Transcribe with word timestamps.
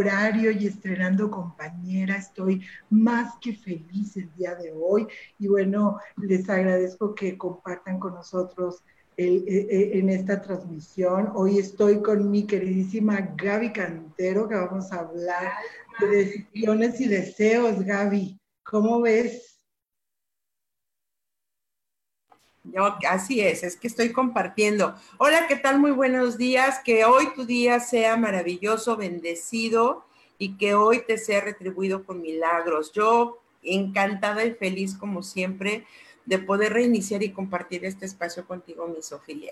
Horario 0.00 0.50
y 0.50 0.66
estrenando 0.66 1.30
compañera. 1.30 2.16
Estoy 2.16 2.62
más 2.90 3.34
que 3.40 3.54
feliz 3.54 4.16
el 4.16 4.32
día 4.34 4.54
de 4.54 4.72
hoy 4.72 5.06
y 5.38 5.46
bueno, 5.46 5.98
les 6.16 6.48
agradezco 6.48 7.14
que 7.14 7.36
compartan 7.36 7.98
con 7.98 8.14
nosotros 8.14 8.82
e, 9.16 9.26
e, 9.26 9.98
en 9.98 10.08
esta 10.08 10.40
transmisión. 10.40 11.30
Hoy 11.34 11.58
estoy 11.58 12.00
con 12.00 12.30
mi 12.30 12.46
queridísima 12.46 13.34
Gaby 13.36 13.72
Cantero, 13.72 14.48
que 14.48 14.54
vamos 14.54 14.90
a 14.92 15.00
hablar 15.00 15.52
de 16.00 16.06
decisiones 16.06 17.00
y 17.00 17.08
deseos. 17.08 17.84
Gaby, 17.84 18.40
¿cómo 18.64 19.02
ves? 19.02 19.49
Yo, 22.72 22.96
así 23.08 23.40
es, 23.40 23.62
es 23.62 23.76
que 23.76 23.88
estoy 23.88 24.12
compartiendo. 24.12 24.94
Hola, 25.18 25.46
¿qué 25.48 25.56
tal? 25.56 25.80
Muy 25.80 25.90
buenos 25.90 26.38
días. 26.38 26.80
Que 26.84 27.04
hoy 27.04 27.28
tu 27.34 27.44
día 27.44 27.80
sea 27.80 28.16
maravilloso, 28.16 28.96
bendecido 28.96 30.04
y 30.38 30.56
que 30.56 30.74
hoy 30.74 31.02
te 31.06 31.18
sea 31.18 31.40
retribuido 31.40 32.04
con 32.04 32.20
milagros. 32.20 32.92
Yo 32.92 33.38
encantada 33.62 34.44
y 34.44 34.52
feliz 34.52 34.94
como 34.94 35.22
siempre 35.22 35.84
de 36.26 36.38
poder 36.38 36.74
reiniciar 36.74 37.22
y 37.22 37.32
compartir 37.32 37.84
este 37.84 38.06
espacio 38.06 38.46
contigo, 38.46 38.86
mi 38.86 39.02
Sofía. 39.02 39.50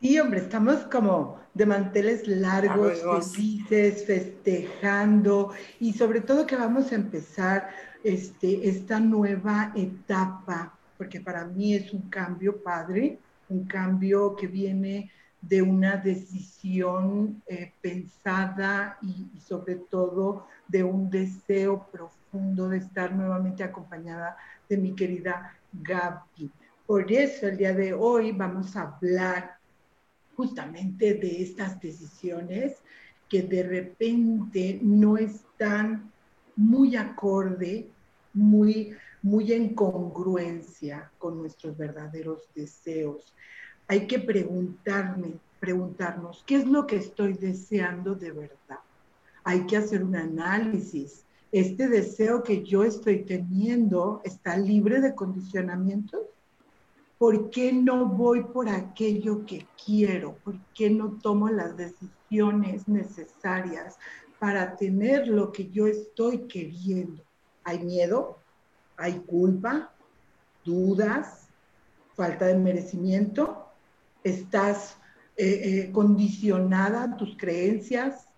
Sí, 0.00 0.18
hombre, 0.18 0.40
estamos 0.40 0.78
como 0.90 1.38
de 1.54 1.66
manteles 1.66 2.26
largos, 2.26 3.02
felices, 3.34 4.04
festejando 4.04 5.52
y 5.78 5.92
sobre 5.92 6.22
todo 6.22 6.44
que 6.44 6.56
vamos 6.56 6.90
a 6.90 6.96
empezar 6.96 7.70
este, 8.02 8.68
esta 8.68 8.98
nueva 8.98 9.72
etapa 9.76 10.76
porque 11.02 11.20
para 11.20 11.44
mí 11.44 11.74
es 11.74 11.92
un 11.92 12.02
cambio 12.02 12.62
padre, 12.62 13.18
un 13.48 13.64
cambio 13.64 14.36
que 14.36 14.46
viene 14.46 15.10
de 15.40 15.60
una 15.60 15.96
decisión 15.96 17.42
eh, 17.48 17.72
pensada 17.80 18.98
y, 19.02 19.26
y, 19.34 19.40
sobre 19.40 19.74
todo 19.74 20.46
de 20.68 20.84
un 20.84 21.10
deseo 21.10 21.88
profundo 21.90 22.68
de 22.68 22.78
estar 22.78 23.12
nuevamente 23.12 23.64
acompañada 23.64 24.36
de 24.68 24.76
mi 24.76 24.94
querida 24.94 25.58
Gaby. 25.72 26.52
Por 26.86 27.10
eso 27.10 27.48
el 27.48 27.56
día 27.56 27.74
de 27.74 27.94
hoy 27.94 28.30
vamos 28.30 28.76
a 28.76 28.82
hablar 28.82 29.56
justamente 30.36 31.14
de 31.14 31.42
estas 31.42 31.80
decisiones 31.80 32.76
que 33.28 33.42
de 33.42 33.64
repente 33.64 34.78
no 34.80 35.16
están 35.16 36.12
muy 36.54 36.94
acorde, 36.94 37.88
muy 38.32 38.96
muy 39.22 39.52
en 39.52 39.74
congruencia 39.74 41.10
con 41.18 41.38
nuestros 41.38 41.76
verdaderos 41.76 42.48
deseos. 42.54 43.34
Hay 43.86 44.06
que 44.06 44.18
preguntarme, 44.18 45.34
preguntarnos, 45.60 46.42
¿qué 46.46 46.56
es 46.56 46.66
lo 46.66 46.86
que 46.86 46.96
estoy 46.96 47.34
deseando 47.34 48.14
de 48.14 48.32
verdad? 48.32 48.80
Hay 49.44 49.66
que 49.66 49.76
hacer 49.76 50.02
un 50.04 50.16
análisis. 50.16 51.24
¿Este 51.52 51.88
deseo 51.88 52.42
que 52.42 52.62
yo 52.62 52.82
estoy 52.82 53.24
teniendo 53.24 54.20
está 54.24 54.56
libre 54.56 55.00
de 55.00 55.14
condicionamientos? 55.14 56.22
¿Por 57.18 57.50
qué 57.50 57.72
no 57.72 58.06
voy 58.06 58.42
por 58.42 58.68
aquello 58.68 59.46
que 59.46 59.66
quiero? 59.84 60.34
¿Por 60.42 60.58
qué 60.74 60.90
no 60.90 61.18
tomo 61.22 61.48
las 61.48 61.76
decisiones 61.76 62.88
necesarias 62.88 63.96
para 64.40 64.76
tener 64.76 65.28
lo 65.28 65.52
que 65.52 65.68
yo 65.68 65.86
estoy 65.86 66.48
queriendo? 66.48 67.22
¿Hay 67.62 67.84
miedo? 67.84 68.41
Hay 68.96 69.20
culpa, 69.20 69.92
dudas, 70.64 71.48
falta 72.14 72.46
de 72.46 72.56
merecimiento, 72.56 73.66
estás 74.22 74.96
eh, 75.36 75.60
eh, 75.64 75.92
condicionada 75.92 77.04
a 77.04 77.16
tus 77.16 77.36
creencias, 77.36 78.28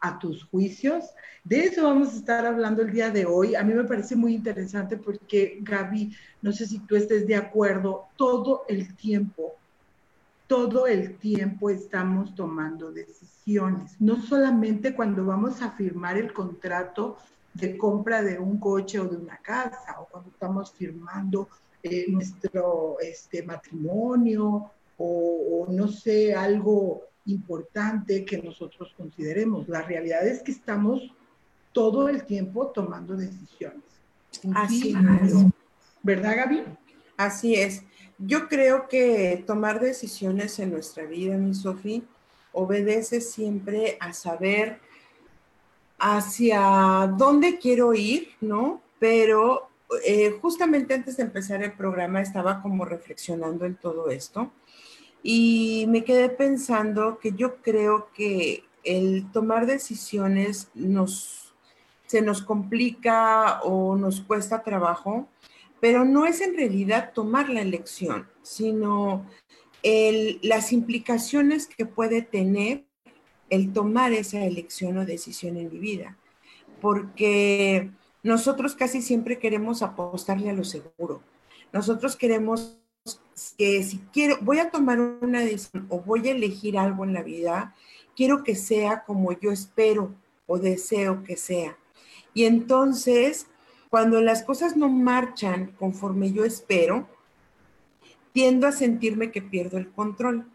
a 0.00 0.18
tus 0.18 0.44
juicios. 0.44 1.04
De 1.44 1.64
eso 1.64 1.84
vamos 1.84 2.12
a 2.12 2.16
estar 2.16 2.44
hablando 2.46 2.82
el 2.82 2.92
día 2.92 3.10
de 3.10 3.26
hoy. 3.26 3.54
A 3.54 3.62
mí 3.62 3.74
me 3.74 3.84
parece 3.84 4.16
muy 4.16 4.34
interesante 4.34 4.96
porque, 4.96 5.58
Gaby, 5.62 6.14
no 6.42 6.52
sé 6.52 6.66
si 6.66 6.80
tú 6.80 6.96
estés 6.96 7.26
de 7.26 7.36
acuerdo, 7.36 8.06
todo 8.16 8.64
el 8.68 8.94
tiempo, 8.96 9.54
todo 10.46 10.86
el 10.86 11.16
tiempo 11.18 11.70
estamos 11.70 12.34
tomando 12.34 12.92
decisiones. 12.92 14.00
No 14.00 14.20
solamente 14.20 14.94
cuando 14.94 15.24
vamos 15.24 15.62
a 15.62 15.70
firmar 15.70 16.18
el 16.18 16.32
contrato 16.32 17.16
de 17.54 17.76
compra 17.76 18.22
de 18.22 18.38
un 18.38 18.58
coche 18.58 18.98
o 18.98 19.04
de 19.06 19.16
una 19.16 19.36
casa, 19.38 20.00
o 20.00 20.06
cuando 20.06 20.30
estamos 20.30 20.72
firmando 20.72 21.48
eh, 21.82 22.06
nuestro 22.08 22.96
este, 23.00 23.42
matrimonio, 23.42 24.70
o, 24.98 25.66
no 25.68 25.88
sé, 25.88 26.34
algo 26.34 27.02
importante 27.26 28.24
que 28.24 28.38
nosotros 28.38 28.94
consideremos. 28.96 29.68
La 29.68 29.82
realidad 29.82 30.26
es 30.26 30.42
que 30.42 30.52
estamos 30.52 31.02
todo 31.72 32.08
el 32.08 32.24
tiempo 32.24 32.68
tomando 32.68 33.16
decisiones. 33.16 33.82
Así 34.54 34.94
es. 35.22 35.34
¿Verdad, 36.02 36.36
Gaby? 36.36 36.62
Así 37.16 37.54
es. 37.54 37.82
Yo 38.18 38.48
creo 38.48 38.88
que 38.88 39.42
tomar 39.46 39.80
decisiones 39.80 40.58
en 40.58 40.70
nuestra 40.70 41.04
vida, 41.04 41.36
mi 41.36 41.54
Sofi, 41.54 42.04
obedece 42.52 43.20
siempre 43.20 43.96
a 44.00 44.12
saber 44.12 44.80
hacia 46.02 47.14
dónde 47.16 47.58
quiero 47.58 47.94
ir, 47.94 48.30
¿no? 48.40 48.82
Pero 48.98 49.68
eh, 50.04 50.36
justamente 50.42 50.94
antes 50.94 51.16
de 51.16 51.22
empezar 51.22 51.62
el 51.62 51.74
programa 51.74 52.20
estaba 52.20 52.60
como 52.60 52.84
reflexionando 52.84 53.64
en 53.66 53.76
todo 53.76 54.10
esto 54.10 54.50
y 55.22 55.86
me 55.88 56.02
quedé 56.02 56.28
pensando 56.28 57.20
que 57.20 57.32
yo 57.32 57.62
creo 57.62 58.08
que 58.14 58.64
el 58.82 59.30
tomar 59.30 59.66
decisiones 59.66 60.70
nos, 60.74 61.54
se 62.06 62.20
nos 62.20 62.42
complica 62.42 63.60
o 63.62 63.94
nos 63.94 64.20
cuesta 64.22 64.64
trabajo, 64.64 65.28
pero 65.80 66.04
no 66.04 66.26
es 66.26 66.40
en 66.40 66.56
realidad 66.56 67.12
tomar 67.14 67.48
la 67.48 67.60
elección, 67.60 68.28
sino 68.42 69.24
las 70.42 70.72
implicaciones 70.72 71.68
que 71.68 71.86
puede 71.86 72.22
tener 72.22 72.86
el 73.52 73.74
tomar 73.74 74.14
esa 74.14 74.42
elección 74.46 74.96
o 74.96 75.04
decisión 75.04 75.58
en 75.58 75.70
mi 75.70 75.78
vida, 75.78 76.16
porque 76.80 77.90
nosotros 78.22 78.74
casi 78.74 79.02
siempre 79.02 79.38
queremos 79.38 79.82
apostarle 79.82 80.48
a 80.48 80.54
lo 80.54 80.64
seguro. 80.64 81.22
Nosotros 81.70 82.16
queremos 82.16 82.78
que 83.58 83.82
si 83.82 83.98
quiero, 84.10 84.38
voy 84.40 84.58
a 84.58 84.70
tomar 84.70 84.98
una 84.98 85.40
decisión 85.40 85.86
o 85.90 86.00
voy 86.00 86.26
a 86.28 86.30
elegir 86.30 86.78
algo 86.78 87.04
en 87.04 87.12
la 87.12 87.22
vida, 87.22 87.74
quiero 88.16 88.42
que 88.42 88.54
sea 88.54 89.04
como 89.04 89.38
yo 89.38 89.52
espero 89.52 90.14
o 90.46 90.58
deseo 90.58 91.22
que 91.22 91.36
sea. 91.36 91.76
Y 92.32 92.44
entonces, 92.44 93.48
cuando 93.90 94.22
las 94.22 94.44
cosas 94.44 94.78
no 94.78 94.88
marchan 94.88 95.74
conforme 95.78 96.32
yo 96.32 96.46
espero, 96.46 97.06
tiendo 98.32 98.66
a 98.66 98.72
sentirme 98.72 99.30
que 99.30 99.42
pierdo 99.42 99.76
el 99.76 99.90
control. 99.90 100.50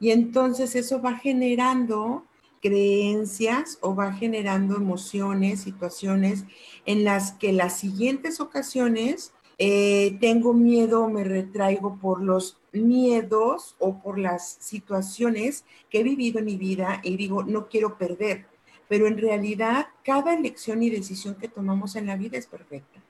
Y 0.00 0.12
entonces 0.12 0.74
eso 0.76 1.02
va 1.02 1.18
generando 1.18 2.24
creencias 2.60 3.78
o 3.80 3.94
va 3.94 4.12
generando 4.12 4.76
emociones, 4.76 5.60
situaciones 5.60 6.44
en 6.86 7.04
las 7.04 7.32
que 7.32 7.52
las 7.52 7.78
siguientes 7.78 8.40
ocasiones 8.40 9.32
eh, 9.58 10.16
tengo 10.20 10.54
miedo 10.54 11.04
o 11.04 11.10
me 11.10 11.24
retraigo 11.24 11.96
por 11.96 12.22
los 12.22 12.58
miedos 12.72 13.74
o 13.78 14.00
por 14.00 14.18
las 14.18 14.56
situaciones 14.60 15.64
que 15.90 16.00
he 16.00 16.02
vivido 16.04 16.38
en 16.38 16.44
mi 16.44 16.56
vida 16.56 17.00
y 17.02 17.16
digo, 17.16 17.42
no 17.42 17.68
quiero 17.68 17.98
perder. 17.98 18.46
Pero 18.88 19.06
en 19.06 19.18
realidad, 19.18 19.88
cada 20.04 20.32
elección 20.32 20.82
y 20.82 20.90
decisión 20.90 21.34
que 21.34 21.48
tomamos 21.48 21.96
en 21.96 22.06
la 22.06 22.16
vida 22.16 22.38
es 22.38 22.46
perfecta. 22.46 23.00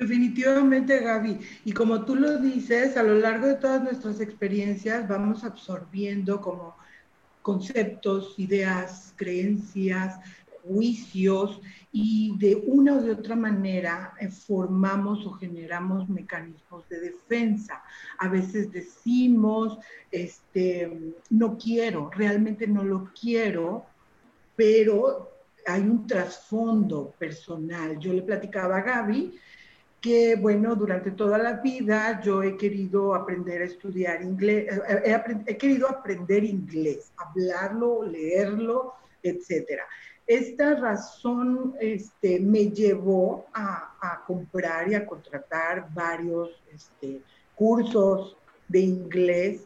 Definitivamente, 0.00 0.98
Gaby. 1.00 1.38
Y 1.64 1.72
como 1.72 2.06
tú 2.06 2.14
lo 2.14 2.38
dices, 2.38 2.96
a 2.96 3.02
lo 3.02 3.14
largo 3.14 3.46
de 3.46 3.56
todas 3.56 3.82
nuestras 3.82 4.20
experiencias 4.20 5.06
vamos 5.06 5.44
absorbiendo 5.44 6.40
como 6.40 6.74
conceptos, 7.42 8.34
ideas, 8.38 9.14
creencias, 9.16 10.20
juicios 10.62 11.60
y 11.92 12.36
de 12.38 12.54
una 12.66 12.96
o 12.96 13.02
de 13.02 13.12
otra 13.12 13.34
manera 13.34 14.14
eh, 14.20 14.28
formamos 14.28 15.26
o 15.26 15.32
generamos 15.32 16.08
mecanismos 16.08 16.88
de 16.88 17.00
defensa. 17.00 17.82
A 18.18 18.28
veces 18.28 18.70
decimos, 18.70 19.78
este, 20.10 21.14
no 21.30 21.56
quiero, 21.58 22.10
realmente 22.10 22.66
no 22.66 22.84
lo 22.84 23.10
quiero, 23.18 23.86
pero 24.54 25.30
hay 25.66 25.82
un 25.82 26.06
trasfondo 26.06 27.14
personal. 27.18 27.98
Yo 27.98 28.12
le 28.12 28.22
platicaba 28.22 28.78
a 28.78 28.82
Gaby 28.82 29.38
que, 30.00 30.36
bueno, 30.36 30.74
durante 30.74 31.10
toda 31.10 31.36
la 31.36 31.54
vida 31.54 32.20
yo 32.22 32.42
he 32.42 32.56
querido 32.56 33.14
aprender 33.14 33.62
a 33.62 33.66
estudiar 33.66 34.22
inglés, 34.22 34.66
eh, 34.88 35.22
he, 35.46 35.56
querido 35.58 35.88
aprender 35.88 36.42
inglés, 36.44 37.12
hablarlo, 37.16 38.02
leerlo, 38.04 38.94
etcétera. 39.22 39.84
Esta 40.26 40.76
razón 40.76 41.74
este, 41.80 42.40
me 42.40 42.70
llevó 42.70 43.46
a, 43.52 44.22
comprar 44.26 44.90
y 44.90 44.94
a 44.94 45.04
contratar 45.04 45.92
varios 45.92 46.50
este, 46.72 47.20
cursos 47.54 48.36
de 48.68 48.80
inglés, 48.80 49.62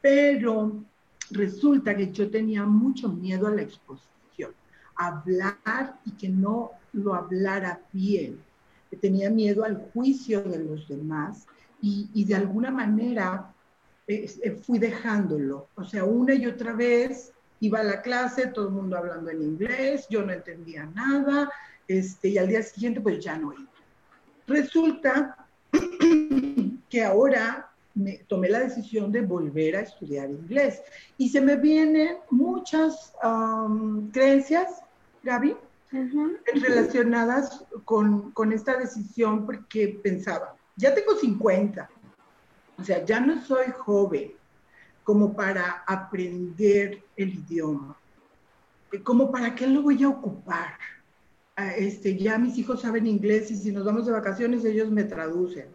pero 0.00 0.84
resulta 1.30 1.96
que 1.96 2.12
yo 2.12 2.30
tenía 2.30 2.64
mucho 2.64 3.08
miedo 3.08 3.46
a 3.46 3.52
la 3.52 3.62
exposición, 3.62 4.52
hablar 4.94 5.98
y 6.04 6.12
que 6.12 6.28
no 6.28 6.72
lo 6.92 7.14
hablara 7.14 7.80
bien. 7.92 8.38
Tenía 9.00 9.30
miedo 9.30 9.64
al 9.64 9.90
juicio 9.92 10.42
de 10.42 10.58
los 10.58 10.88
demás 10.88 11.46
y, 11.80 12.24
de 12.24 12.34
alguna 12.34 12.70
manera 12.70 13.52
eh, 14.06 14.28
fui 14.62 14.78
dejándolo. 14.78 15.68
O 15.74 15.84
sea, 15.84 16.04
una 16.04 16.34
y 16.34 16.46
otra 16.46 16.72
vez 16.72 17.32
iba 17.60 17.80
a 17.80 17.84
la 17.84 18.02
clase, 18.02 18.48
todo 18.48 18.68
el 18.68 18.74
mundo 18.74 18.96
hablando 18.96 19.30
en 19.30 19.42
inglés, 19.42 20.06
yo 20.10 20.22
no 20.22 20.32
entendía 20.32 20.84
nada, 20.86 21.50
este, 21.88 22.28
y 22.28 22.38
al 22.38 22.48
día 22.48 22.62
siguiente 22.62 23.00
pues 23.00 23.24
ya 23.24 23.36
no 23.36 23.52
iba. 23.52 23.70
Resulta 24.46 25.46
que 26.88 27.04
ahora 27.04 27.70
me 27.94 28.18
tomé 28.26 28.48
la 28.48 28.60
decisión 28.60 29.12
de 29.12 29.20
volver 29.20 29.76
a 29.76 29.80
estudiar 29.80 30.30
inglés 30.30 30.82
y 31.18 31.28
se 31.28 31.40
me 31.40 31.56
vienen 31.56 32.16
muchas 32.30 33.12
creencias, 34.12 34.82
Gaby, 35.22 35.56
relacionadas 36.54 37.64
con, 37.84 38.52
esta 38.52 38.78
decisión 38.78 39.46
porque 39.46 40.00
pensaba, 40.02 40.56
ya 40.76 40.94
tengo 40.94 41.14
50, 41.14 41.90
o 42.78 42.84
sea, 42.84 43.04
ya 43.04 43.20
no 43.20 43.42
soy 43.44 43.66
joven, 43.78 44.32
como 45.04 45.34
para 45.34 45.84
aprender 45.86 47.02
el 47.16 47.34
idioma. 47.34 47.96
Como 49.04 49.30
para 49.30 49.54
qué 49.54 49.66
lo 49.66 49.82
voy 49.82 50.02
a 50.02 50.08
ocupar. 50.08 50.78
Ah, 51.56 51.72
este, 51.76 52.16
ya 52.16 52.38
mis 52.38 52.56
hijos 52.58 52.82
saben 52.82 53.06
inglés 53.06 53.50
y 53.50 53.56
si 53.56 53.72
nos 53.72 53.84
vamos 53.84 54.06
de 54.06 54.12
vacaciones 54.12 54.64
ellos 54.64 54.90
me 54.90 55.04
traducen. 55.04 55.66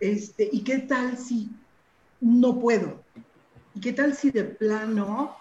Este, 0.00 0.48
¿Y 0.50 0.64
qué 0.64 0.78
tal 0.78 1.16
si 1.16 1.50
no 2.20 2.58
puedo? 2.58 3.02
¿Y 3.74 3.80
qué 3.80 3.92
tal 3.92 4.14
si 4.14 4.30
de 4.30 4.44
plano 4.44 5.36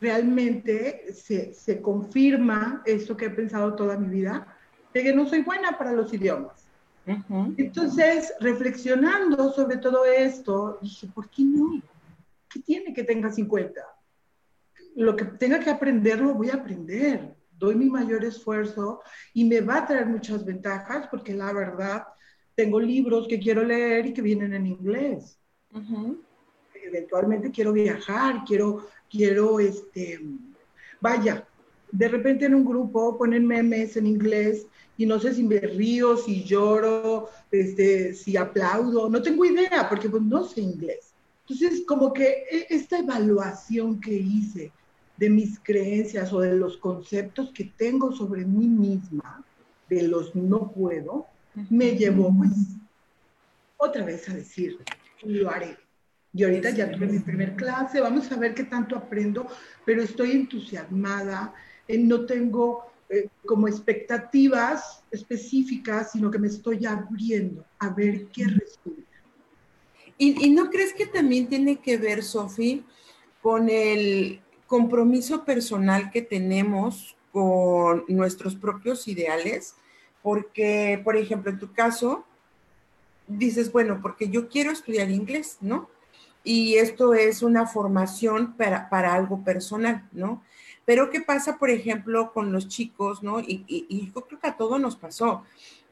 realmente 0.00 1.12
se, 1.12 1.54
se 1.54 1.80
confirma 1.80 2.82
esto 2.86 3.16
que 3.16 3.26
he 3.26 3.30
pensado 3.30 3.74
toda 3.74 3.96
mi 3.96 4.08
vida, 4.08 4.56
de 4.92 5.02
que 5.02 5.12
no 5.12 5.28
soy 5.28 5.42
buena 5.42 5.76
para 5.78 5.92
los 5.92 6.12
idiomas? 6.12 6.62
Entonces, 7.56 8.32
reflexionando 8.40 9.52
sobre 9.52 9.78
todo 9.78 10.04
esto, 10.04 10.78
dije, 10.80 11.08
¿por 11.08 11.28
qué 11.30 11.42
no? 11.44 11.82
¿qué 12.48 12.60
tiene 12.60 12.92
que 12.92 13.02
tenga 13.02 13.30
50? 13.30 13.80
Lo 14.96 15.16
que 15.16 15.24
tenga 15.24 15.58
que 15.58 15.70
aprender, 15.70 16.20
lo 16.20 16.34
voy 16.34 16.50
a 16.50 16.56
aprender. 16.56 17.34
Doy 17.50 17.74
mi 17.74 17.88
mayor 17.88 18.24
esfuerzo 18.24 19.00
y 19.32 19.44
me 19.44 19.60
va 19.60 19.78
a 19.78 19.86
traer 19.86 20.06
muchas 20.06 20.44
ventajas 20.44 21.06
porque 21.08 21.32
la 21.34 21.52
verdad, 21.52 22.06
tengo 22.54 22.78
libros 22.78 23.26
que 23.26 23.38
quiero 23.38 23.64
leer 23.64 24.06
y 24.06 24.12
que 24.12 24.22
vienen 24.22 24.52
en 24.52 24.66
inglés. 24.66 25.38
Eventualmente 26.74 27.50
quiero 27.50 27.72
viajar, 27.72 28.44
quiero, 28.46 28.86
quiero, 29.12 29.60
este, 29.60 30.20
vaya, 31.00 31.46
de 31.92 32.08
repente 32.08 32.46
en 32.46 32.54
un 32.54 32.64
grupo 32.64 33.18
ponen 33.18 33.46
memes 33.46 33.96
en 33.96 34.06
inglés 34.06 34.66
y 34.96 35.04
no 35.04 35.20
sé 35.20 35.34
si 35.34 35.44
me 35.44 35.60
río, 35.60 36.16
si 36.16 36.42
lloro, 36.42 37.28
este, 37.50 38.14
si 38.14 38.36
aplaudo, 38.36 39.10
no 39.10 39.22
tengo 39.22 39.44
idea 39.44 39.86
porque 39.88 40.08
pues 40.08 40.22
no 40.22 40.44
sé 40.44 40.62
inglés. 40.62 41.12
Entonces, 41.46 41.84
como 41.86 42.12
que 42.12 42.44
e, 42.50 42.66
esta 42.70 42.98
evaluación 42.98 44.00
que 44.00 44.14
hice 44.14 44.72
de 45.18 45.28
mis 45.28 45.58
creencias 45.60 46.32
o 46.32 46.40
de 46.40 46.56
los 46.56 46.78
conceptos 46.78 47.50
que 47.52 47.72
tengo 47.76 48.12
sobre 48.12 48.44
mí 48.44 48.66
misma, 48.66 49.44
de 49.90 50.04
los 50.04 50.34
no 50.34 50.72
puedo, 50.72 51.26
me 51.68 51.94
llevó 51.96 52.34
pues 52.34 52.52
otra 53.76 54.04
vez 54.04 54.26
a 54.30 54.34
decir, 54.34 54.78
lo 55.22 55.50
haré. 55.50 55.76
Y 56.34 56.44
ahorita 56.44 56.70
ya 56.70 56.90
tuve 56.90 57.06
mi 57.06 57.18
primer 57.18 57.56
clase, 57.56 58.00
vamos 58.00 58.30
a 58.32 58.36
ver 58.36 58.54
qué 58.54 58.64
tanto 58.64 58.96
aprendo, 58.96 59.46
pero 59.84 60.02
estoy 60.02 60.32
entusiasmada, 60.32 61.54
eh, 61.86 61.98
no 61.98 62.24
tengo 62.24 62.92
eh, 63.10 63.28
como 63.44 63.68
expectativas 63.68 65.04
específicas, 65.10 66.12
sino 66.12 66.30
que 66.30 66.38
me 66.38 66.46
estoy 66.46 66.86
abriendo 66.86 67.62
a 67.78 67.90
ver 67.90 68.28
qué 68.28 68.46
resulta. 68.46 69.12
¿Y, 70.16 70.50
no 70.50 70.70
crees 70.70 70.94
que 70.94 71.06
también 71.06 71.48
tiene 71.48 71.76
que 71.80 71.96
ver, 71.98 72.22
Sofi, 72.22 72.84
con 73.42 73.68
el 73.68 74.40
compromiso 74.66 75.44
personal 75.44 76.10
que 76.10 76.22
tenemos 76.22 77.16
con 77.32 78.04
nuestros 78.08 78.54
propios 78.54 79.08
ideales? 79.08 79.74
Porque, 80.22 81.00
por 81.02 81.16
ejemplo, 81.16 81.50
en 81.50 81.58
tu 81.58 81.72
caso, 81.72 82.24
dices, 83.26 83.72
bueno, 83.72 83.98
porque 84.00 84.28
yo 84.28 84.48
quiero 84.48 84.70
estudiar 84.70 85.10
inglés, 85.10 85.58
¿no? 85.60 85.90
Y 86.44 86.74
esto 86.76 87.14
es 87.14 87.42
una 87.42 87.66
formación 87.66 88.54
para, 88.56 89.14
algo 89.14 89.44
personal, 89.44 90.08
¿no? 90.12 90.42
Pero 90.84 91.10
¿qué 91.10 91.20
pasa, 91.20 91.58
por 91.58 91.70
ejemplo, 91.70 92.32
con 92.32 92.52
los 92.52 92.68
chicos, 92.68 93.22
¿no? 93.22 93.40
Y, 93.40 93.64
y, 93.68 94.10
creo 94.10 94.40
que 94.40 94.48
a 94.48 94.56
todos 94.56 94.80
nos 94.80 94.96
pasó. 94.96 95.44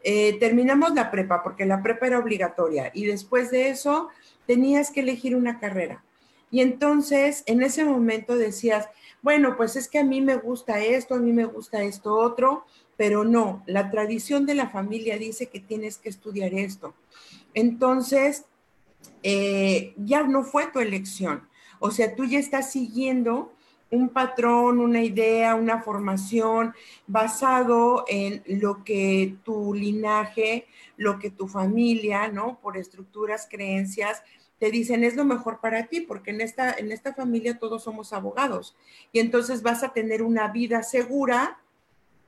Eh, 0.03 0.39
terminamos 0.41 0.95
la 0.95 1.11
prepa, 1.11 1.43
porque 1.43 1.65
la 1.67 1.83
prepa 1.83 2.07
era 2.07 2.19
obligatoria, 2.19 2.91
y 2.95 3.05
después 3.05 3.51
de 3.51 3.69
eso 3.69 4.09
tenías 4.47 4.91
que 4.91 5.01
elegir 5.01 5.37
una 5.37 5.61
carrera. 5.61 6.03
Y 6.51 6.61
entonces, 6.61 7.45
en 7.47 7.63
ese 7.63 7.85
momento 7.85 8.37
decías, 8.37 8.89
bueno, 9.23 9.57
pues 9.57 9.77
es 9.77 9.89
que 9.89 9.99
a 9.99 10.05
mí 10.05 10.21
me 10.21 10.37
gusta 10.37 10.81
esto, 10.81 11.15
a 11.15 11.19
mí 11.19 11.33
me 11.33 11.45
gusta 11.45 11.83
esto 11.83 12.17
otro, 12.17 12.65
pero 12.97 13.25
no, 13.25 13.63
la 13.67 13.91
tradición 13.91 14.47
de 14.47 14.55
la 14.55 14.69
familia 14.69 15.17
dice 15.17 15.47
que 15.47 15.61
tienes 15.61 15.99
que 15.99 16.09
estudiar 16.09 16.53
esto. 16.55 16.95
Entonces, 17.55 18.45
eh, 19.23 19.95
ya 19.97 20.23
no 20.23 20.45
fue 20.45 20.67
tu 20.69 20.81
elección. 20.81 21.49
O 21.79 21.91
sea, 21.91 22.15
tú 22.15 22.25
ya 22.25 22.39
estás 22.39 22.73
siguiendo 22.73 23.53
un 23.91 24.09
patrón, 24.11 24.79
una 24.79 25.03
idea, 25.03 25.55
una 25.55 25.83
formación 25.83 26.75
basado 27.07 28.05
en 28.09 28.43
lo 28.47 28.85
que 28.85 29.37
tu 29.45 29.75
linaje, 29.75 30.67
lo 30.97 31.19
que 31.19 31.31
tu 31.31 31.49
familia, 31.49 32.29
¿no? 32.29 32.61
Por 32.61 32.77
estructuras, 32.77 33.49
creencias, 33.51 34.23
te 34.61 34.71
dicen 34.71 35.03
es 35.03 35.17
lo 35.17 35.25
mejor 35.25 35.59
para 35.61 35.87
ti, 35.87 36.03
porque 36.03 36.31
en 36.31 36.43
esta, 36.43 36.73
en 36.73 36.93
esta 36.93 37.15
familia 37.15 37.59
todos 37.59 37.83
somos 37.83 38.13
abogados. 38.13 38.77
Y 39.11 39.19
entonces 39.19 39.63
vas 39.63 39.83
a 39.83 39.93
tener 39.93 40.23
una 40.23 40.49
vida 40.49 40.83
segura 40.83 41.59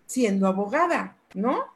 siendo 0.07 0.49
abogada, 0.49 1.17
¿no? 1.35 1.67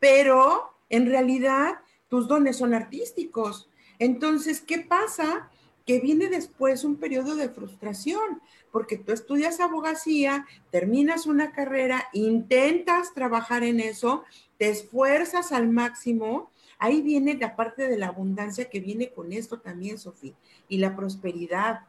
Pero 0.00 0.74
en 0.88 1.06
realidad 1.06 1.80
tus 2.08 2.26
dones 2.26 2.56
son 2.56 2.74
artísticos. 2.74 3.69
Entonces, 4.00 4.60
¿qué 4.60 4.80
pasa? 4.80 5.48
Que 5.86 6.00
viene 6.00 6.28
después 6.28 6.82
un 6.82 6.96
periodo 6.96 7.36
de 7.36 7.48
frustración, 7.48 8.42
porque 8.72 8.96
tú 8.96 9.12
estudias 9.12 9.60
abogacía, 9.60 10.46
terminas 10.72 11.26
una 11.26 11.52
carrera, 11.52 12.08
intentas 12.12 13.14
trabajar 13.14 13.62
en 13.62 13.78
eso, 13.78 14.24
te 14.58 14.68
esfuerzas 14.68 15.52
al 15.52 15.68
máximo 15.68 16.50
Ahí 16.80 17.02
viene 17.02 17.34
la 17.34 17.56
parte 17.56 17.88
de 17.88 17.98
la 17.98 18.06
abundancia 18.06 18.70
que 18.70 18.80
viene 18.80 19.10
con 19.10 19.34
esto 19.34 19.60
también, 19.60 19.98
Sofía, 19.98 20.32
y 20.66 20.78
la 20.78 20.96
prosperidad. 20.96 21.80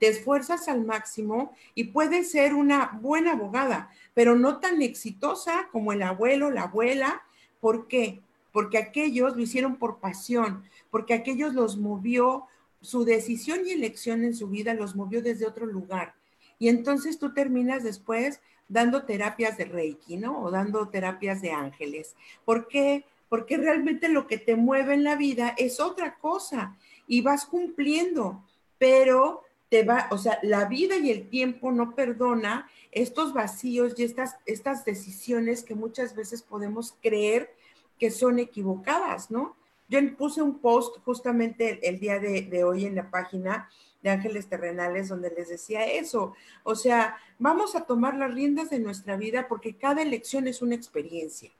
Te 0.00 0.08
esfuerzas 0.08 0.66
al 0.66 0.84
máximo 0.84 1.54
y 1.76 1.84
puedes 1.84 2.32
ser 2.32 2.52
una 2.52 2.98
buena 3.00 3.34
abogada, 3.34 3.90
pero 4.12 4.34
no 4.34 4.58
tan 4.58 4.82
exitosa 4.82 5.68
como 5.70 5.92
el 5.92 6.02
abuelo, 6.02 6.50
la 6.50 6.62
abuela. 6.62 7.22
¿Por 7.60 7.86
qué? 7.86 8.20
Porque 8.52 8.78
aquellos 8.78 9.36
lo 9.36 9.42
hicieron 9.42 9.76
por 9.76 9.98
pasión, 9.98 10.64
porque 10.90 11.14
aquellos 11.14 11.54
los 11.54 11.78
movió, 11.78 12.44
su 12.80 13.04
decisión 13.04 13.60
y 13.66 13.70
elección 13.70 14.24
en 14.24 14.34
su 14.34 14.48
vida 14.48 14.74
los 14.74 14.94
movió 14.94 15.22
desde 15.22 15.46
otro 15.46 15.66
lugar. 15.66 16.14
Y 16.58 16.68
entonces 16.68 17.18
tú 17.18 17.32
terminas 17.32 17.82
después 17.82 18.40
dando 18.68 19.04
terapias 19.04 19.56
de 19.56 19.64
Reiki, 19.64 20.16
¿no? 20.16 20.42
O 20.42 20.50
dando 20.50 20.88
terapias 20.88 21.42
de 21.42 21.52
ángeles. 21.52 22.14
¿Por 22.44 22.68
qué? 22.68 23.04
Porque 23.28 23.56
realmente 23.56 24.08
lo 24.08 24.26
que 24.26 24.38
te 24.38 24.56
mueve 24.56 24.94
en 24.94 25.04
la 25.04 25.16
vida 25.16 25.54
es 25.56 25.80
otra 25.80 26.18
cosa 26.18 26.76
y 27.06 27.20
vas 27.22 27.46
cumpliendo, 27.46 28.44
pero 28.78 29.42
te 29.68 29.84
va, 29.84 30.08
o 30.10 30.18
sea, 30.18 30.38
la 30.42 30.66
vida 30.66 30.96
y 30.96 31.10
el 31.10 31.28
tiempo 31.28 31.72
no 31.72 31.94
perdona 31.94 32.70
estos 32.90 33.32
vacíos 33.32 33.94
y 33.96 34.04
estas, 34.04 34.36
estas 34.44 34.84
decisiones 34.84 35.64
que 35.64 35.74
muchas 35.74 36.14
veces 36.14 36.42
podemos 36.42 36.94
creer 37.00 37.54
que 38.02 38.10
son 38.10 38.40
equivocadas, 38.40 39.30
¿no? 39.30 39.54
Yo 39.88 40.00
puse 40.16 40.42
un 40.42 40.58
post 40.58 40.98
justamente 41.04 41.88
el, 41.88 42.00
día 42.00 42.18
de, 42.18 42.42
de, 42.42 42.64
hoy 42.64 42.84
en 42.84 42.96
la 42.96 43.08
página 43.12 43.68
de 44.02 44.10
Ángeles 44.10 44.48
Terrenales 44.48 45.08
donde 45.08 45.30
les 45.30 45.50
decía 45.50 45.86
eso. 45.86 46.34
O 46.64 46.74
sea, 46.74 47.16
vamos 47.38 47.76
a 47.76 47.82
tomar 47.86 48.16
las 48.16 48.34
riendas 48.34 48.70
de 48.70 48.80
nuestra 48.80 49.16
vida 49.16 49.46
porque 49.46 49.76
cada 49.76 50.02
elección 50.02 50.48
es 50.48 50.62
una 50.62 50.74
experiencia. 50.74 51.52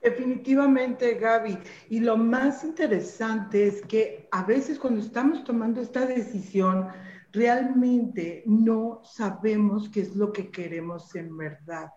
Definitivamente, 0.00 1.14
Gaby. 1.14 1.58
Y 1.90 1.98
lo 1.98 2.16
más 2.16 2.62
interesante 2.62 3.66
es 3.66 3.82
que 3.82 4.28
a 4.30 4.44
veces 4.44 4.78
cuando 4.78 5.00
estamos 5.00 5.42
tomando 5.42 5.80
esta 5.80 6.06
decisión, 6.06 6.86
realmente 7.32 8.44
no 8.46 9.02
sabemos 9.04 9.88
qué 9.88 10.02
es 10.02 10.14
lo 10.14 10.32
que 10.32 10.52
queremos 10.52 11.12
en 11.16 11.36
verdad. 11.36 11.90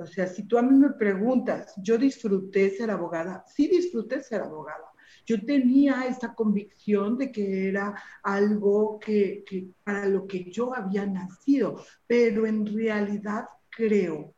O 0.00 0.06
sea, 0.06 0.26
si 0.26 0.44
tú 0.44 0.58
a 0.58 0.62
mí 0.62 0.76
me 0.76 0.90
preguntas, 0.90 1.74
yo 1.82 1.98
disfruté 1.98 2.70
ser 2.70 2.90
abogada, 2.90 3.44
sí 3.46 3.68
disfruté 3.68 4.22
ser 4.22 4.42
abogada. 4.42 4.90
Yo 5.26 5.44
tenía 5.44 6.06
esta 6.06 6.34
convicción 6.34 7.18
de 7.18 7.30
que 7.30 7.68
era 7.68 7.94
algo 8.22 8.98
que, 8.98 9.44
para 9.84 10.06
lo 10.06 10.26
que 10.26 10.50
yo 10.50 10.74
había 10.74 11.06
nacido, 11.06 11.84
pero 12.06 12.46
en 12.46 12.66
realidad 12.66 13.46
creo 13.70 14.34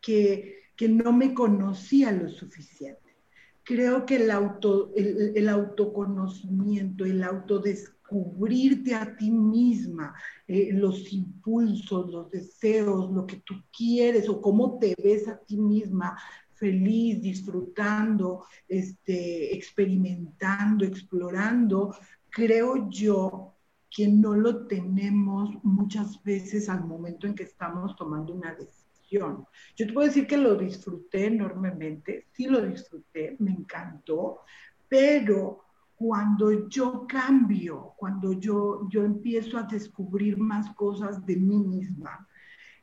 que 0.00 0.56
que 0.76 0.88
no 0.88 1.12
me 1.12 1.34
conocía 1.34 2.12
lo 2.12 2.28
suficiente. 2.28 3.00
Creo 3.64 4.06
que 4.06 4.16
el, 4.16 4.30
auto, 4.30 4.92
el, 4.94 5.48
autoconocimiento, 5.48 7.04
el 7.04 7.22
autodescubrirte 8.06 8.94
a 8.94 9.16
ti 9.16 9.30
misma, 9.30 10.14
eh, 10.46 10.70
los 10.72 11.12
impulsos, 11.12 12.10
los 12.10 12.30
deseos, 12.30 13.10
lo 13.10 13.26
que 13.26 13.36
tú 13.36 13.54
quieres 13.76 14.28
o 14.28 14.40
cómo 14.40 14.78
te 14.78 14.94
ves 15.02 15.28
a 15.28 15.38
ti 15.38 15.56
misma 15.56 16.16
feliz, 16.54 17.20
disfrutando, 17.20 18.44
este, 18.66 19.54
experimentando, 19.54 20.84
explorando, 20.84 21.94
creo 22.30 22.88
yo 22.88 23.52
que 23.90 24.08
no 24.08 24.34
lo 24.34 24.66
tenemos 24.66 25.50
muchas 25.62 26.22
veces 26.22 26.68
al 26.68 26.84
momento 26.84 27.26
en 27.26 27.34
que 27.34 27.44
estamos 27.44 27.94
tomando 27.96 28.34
una 28.34 28.54
decisión. 28.54 29.46
Yo 29.76 29.86
te 29.86 29.92
puedo 29.92 30.08
decir 30.08 30.26
que 30.26 30.36
lo 30.36 30.54
disfruté 30.56 31.26
enormemente, 31.26 32.26
sí 32.32 32.46
lo 32.46 32.60
disfruté, 32.62 33.36
me 33.38 33.52
encantó, 33.52 34.40
pero 34.88 35.65
cuando 35.96 36.68
yo 36.68 37.06
cambio, 37.08 37.94
cuando 37.96 38.34
yo, 38.34 38.86
yo 38.90 39.02
empiezo 39.04 39.56
a 39.56 39.62
descubrir 39.62 40.36
más 40.36 40.74
cosas 40.74 41.24
de 41.24 41.36
mí 41.36 41.58
misma, 41.58 42.28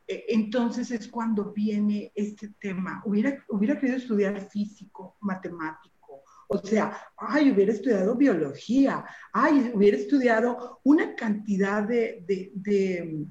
eh, 0.08 0.26
entonces 0.30 0.90
es 0.92 1.08
cuando 1.08 1.54
viene 1.54 2.12
este 2.16 2.50
tema. 2.60 3.02
Hubiera, 3.06 3.44
hubiera 3.50 3.80
querido 3.80 3.98
estudiar 3.98 4.42
físico, 4.50 5.16
matemático, 5.22 6.24
o 6.48 6.58
sea, 6.58 6.98
ay, 7.18 7.52
hubiera 7.52 7.72
estudiado 7.72 8.16
biología, 8.16 9.06
ay, 9.32 9.72
hubiera 9.74 9.98
estudiado 9.98 10.80
una 10.84 11.16
cantidad 11.16 11.84
de, 11.84 12.24
de, 12.28 12.52
de, 12.56 13.26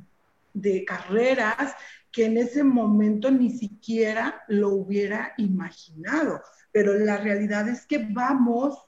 de 0.54 0.84
carreras 0.84 1.74
que 2.10 2.26
en 2.26 2.36
ese 2.36 2.62
momento 2.62 3.30
ni 3.30 3.50
siquiera 3.50 4.42
lo 4.48 4.70
hubiera 4.70 5.34
imaginado. 5.38 6.40
Pero 6.70 6.94
la 6.98 7.16
realidad 7.16 7.68
es 7.68 7.86
que 7.86 7.98
vamos 8.10 8.78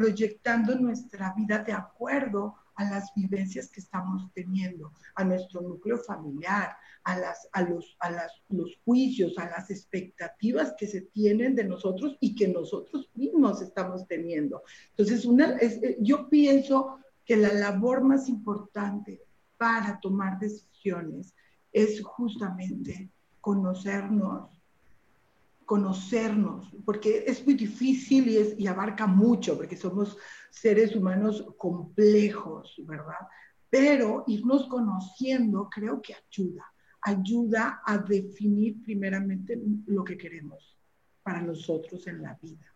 proyectando 0.00 0.74
nuestra 0.76 1.34
vida 1.36 1.58
de 1.58 1.74
acuerdo 1.74 2.54
a 2.74 2.84
las 2.84 3.12
vivencias 3.14 3.68
que 3.68 3.80
estamos 3.80 4.32
teniendo, 4.32 4.94
a 5.14 5.24
nuestro 5.24 5.60
núcleo 5.60 5.98
familiar, 5.98 6.74
a, 7.04 7.18
los, 7.68 7.98
juicios, 8.82 9.36
a 9.36 9.50
las 9.50 9.70
expectativas 9.70 10.72
que 10.78 10.86
se 10.86 11.02
tienen 11.02 11.54
de 11.54 11.64
nosotros 11.64 12.16
y 12.18 12.34
que 12.34 12.48
nosotros 12.48 13.10
mismos 13.14 13.60
estamos 13.60 14.06
teniendo. 14.06 14.62
Entonces, 14.96 15.28
eh, 15.60 15.98
yo 16.00 16.30
pienso 16.30 16.96
que 17.26 17.36
la 17.36 17.52
labor 17.52 18.02
más 18.02 18.26
importante 18.30 19.20
para 19.58 20.00
tomar 20.00 20.38
decisiones 20.38 21.34
es 21.72 22.02
justamente 22.02 23.10
conocernos, 23.42 24.59
conocernos, 25.70 26.68
porque 26.84 27.22
es 27.28 27.46
muy 27.46 27.54
difícil 27.54 28.28
y, 28.28 28.38
es, 28.38 28.58
y 28.58 28.66
abarca 28.66 29.06
mucho, 29.06 29.56
porque 29.56 29.76
somos 29.76 30.18
seres 30.50 30.96
humanos 30.96 31.46
complejos, 31.56 32.74
¿verdad? 32.88 33.28
Pero 33.70 34.24
irnos 34.26 34.66
conociendo 34.66 35.70
creo 35.70 36.02
que 36.02 36.16
ayuda, 36.16 36.64
ayuda 37.02 37.82
a 37.86 37.98
definir 37.98 38.82
primeramente 38.82 39.62
lo 39.86 40.02
que 40.02 40.18
queremos 40.18 40.76
para 41.22 41.40
nosotros 41.40 42.04
en 42.08 42.20
la 42.20 42.36
vida. 42.42 42.66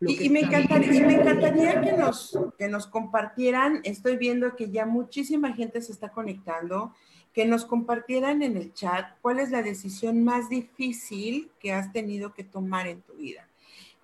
Y, 0.00 0.28
me 0.28 0.40
encantaría, 0.40 0.94
y, 0.96 1.00
me 1.06 1.14
encantaría, 1.14 1.80
que 1.80 1.92
nos, 1.92 2.36
que 2.58 2.66
nos 2.66 2.88
compartieran, 2.88 3.82
estoy 3.84 4.16
viendo 4.16 4.56
que 4.56 4.68
ya 4.68 4.84
muchísima 4.84 5.52
gente 5.52 5.80
se 5.80 5.92
está 5.92 6.08
conectando, 6.10 6.92
que 7.32 7.44
nos 7.46 7.64
compartieran 7.64 8.42
en 8.42 8.56
el 8.56 8.72
chat 8.74 9.16
cuál 9.20 9.40
es 9.40 9.50
la 9.50 9.62
decisión 9.62 10.24
más 10.24 10.48
difícil 10.48 11.50
que 11.60 11.72
has 11.72 11.92
tenido 11.92 12.34
que 12.34 12.44
tomar 12.44 12.86
en 12.86 13.00
tu 13.02 13.14
vida. 13.14 13.48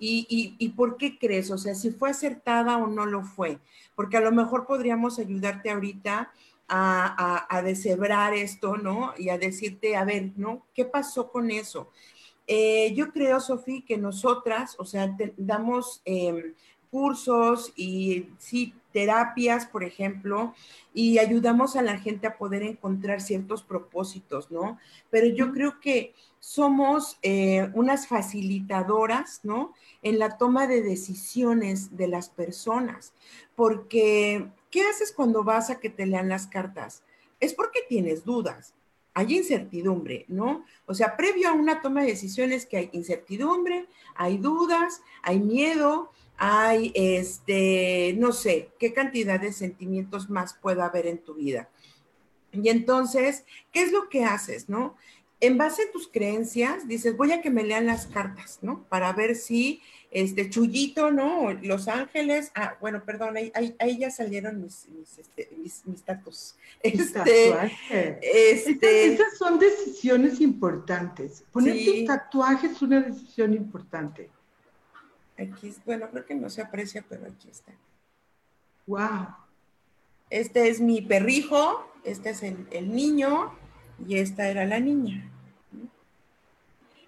Y, 0.00 0.54
y, 0.58 0.68
por 0.70 0.97
qué 0.97 1.18
crees, 1.18 1.50
o 1.50 1.58
sea, 1.58 1.75
si 1.75 1.90
fue 1.90 2.11
acertada 2.11 2.76
o 2.76 2.87
no 2.87 3.04
lo 3.04 3.25
fue, 3.25 3.58
porque 3.97 4.16
a 4.16 4.20
lo 4.20 4.30
mejor 4.30 4.64
podríamos 4.64 5.18
ayudarte 5.18 5.70
ahorita 5.70 6.32
a, 6.68 7.47
a, 7.49 7.58
a 7.58 7.62
deshebrar 7.62 8.32
esto, 8.32 8.76
¿no? 8.76 9.12
Y 9.18 9.30
a 9.30 9.38
decirte, 9.38 9.97
a 9.97 10.04
ver, 10.04 10.30
¿no? 10.37 10.62
¿Qué 10.73 10.85
pasó 10.85 11.32
con 11.32 11.50
eso? 11.50 11.90
Eh, 12.50 12.94
yo 12.94 13.12
creo, 13.12 13.40
Sofía, 13.40 13.82
que 13.87 13.99
nosotras, 13.99 14.75
o 14.78 14.85
sea, 14.87 15.14
damos 15.37 16.00
em, 16.06 16.54
cursos 16.90 17.75
y 17.76 18.26
sí, 18.38 18.73
terapias, 18.92 19.66
por 19.66 19.85
ejemplo, 19.85 20.54
y 20.95 21.18
ayudamos 21.18 21.76
a 21.76 21.83
la 21.83 21.99
gente 21.99 22.26
a 22.26 22.38
poder 22.38 22.62
encontrar 22.62 23.21
ciertos 23.21 23.62
propósitos, 23.62 24.50
¿no? 24.50 24.78
Pero 25.11 25.26
yo 25.28 25.52
creo 25.52 25.80
que 25.80 26.14
somos 26.40 27.18
eh, 27.23 27.71
unas 27.75 28.07
facilitadoras, 28.07 29.40
¿no? 29.42 29.75
En 30.02 30.18
la 30.18 30.38
toma 30.38 30.66
de 30.66 30.83
decisiones 30.83 31.97
de 31.97 32.09
las 32.09 32.28
personas, 32.28 33.12
porque 33.54 34.49
¿qué 34.71 34.83
haces 34.83 35.12
cuando 35.12 35.45
vas 35.45 35.71
a 35.71 35.80
que 35.80 35.90
te 35.90 36.07
lean 36.07 36.28
las 36.28 36.47
cartas? 36.47 37.02
Es 37.40 37.54
porque 37.54 37.80
tienes 37.88 38.25
dudas, 38.25 38.75
hay 39.18 39.37
incertidumbre, 39.37 40.26
¿no? 40.28 40.64
O 40.87 40.95
sea, 40.95 41.16
previo 41.16 41.49
a 41.49 41.52
una 41.52 41.83
toma 41.83 42.02
de 42.02 42.09
decisiones 42.09 42.66
que 42.66 42.76
hay 42.76 42.90
incertidumbre, 42.92 43.88
hay 44.14 44.38
dudas, 44.38 45.02
hay 45.23 45.40
miedo, 45.40 46.12
hay, 46.38 46.92
este, 46.95 48.14
no 48.16 48.33
sé, 48.33 48.71
qué 48.78 48.92
cantidad 48.92 49.40
de 49.40 49.52
sentimientos 49.52 50.30
más 50.30 50.54
pueda 50.54 50.87
haber 50.87 51.09
en 51.09 51.18
tu 51.18 51.35
vida. 51.35 51.68
Y 52.52 52.68
entonces, 52.68 53.45
¿qué 53.73 53.83
es 53.83 53.92
lo 53.92 54.09
que 54.09 54.25
haces, 54.25 54.68
no? 54.68 54.97
En 55.40 55.59
base 55.59 55.83
a 55.83 55.92
tus 55.92 56.09
creencias, 56.09 56.88
dices, 56.88 57.16
voy 57.16 57.33
a 57.33 57.42
que 57.42 57.50
me 57.50 57.64
lean 57.64 57.87
las 57.87 58.07
cartas, 58.07 58.61
¿no? 58.62 58.85
Para 58.88 59.12
ver 59.12 59.35
si, 59.35 59.83
este, 60.11 60.49
Chullito, 60.49 61.11
¿no? 61.11 61.52
Los 61.52 61.88
Ángeles, 61.88 62.50
ah, 62.54 62.76
bueno, 62.80 63.04
perdón, 63.04 63.37
ahí, 63.37 63.52
ahí, 63.78 63.99
ya 63.99 64.11
salieron 64.11 64.62
mis, 64.62 64.88
mis, 64.88 65.18
este, 65.18 65.50
mis, 65.59 65.85
mis 65.87 66.02
tactos. 66.02 66.57
Este, 66.83 68.21
este, 68.23 69.12
esas, 69.12 69.37
son 69.37 69.59
decisiones 69.59 70.40
importantes. 70.40 71.45
Ponerte 71.52 72.00
un 72.00 72.07
tatuaje 72.07 72.68
es 72.68 72.80
una 72.80 73.00
decisión 73.00 73.52
importante. 73.54 74.30
Aquí, 75.38 75.73
bueno, 75.87 76.09
creo 76.11 76.26
que 76.26 76.35
no 76.35 76.50
se 76.50 76.62
aprecia, 76.62 77.04
pero 77.09 77.26
aquí 77.26 77.49
está. 77.49 77.73
Wow. 78.87 79.28
Este 80.30 80.68
es 80.68 80.80
mi 80.80 81.00
perrijo, 81.00 81.87
este 82.04 82.30
es 82.30 82.42
el, 82.42 82.92
niño 82.92 83.52
y 84.07 84.18
esta 84.18 84.49
era 84.49 84.66
la 84.66 84.80
niña. 84.80 85.30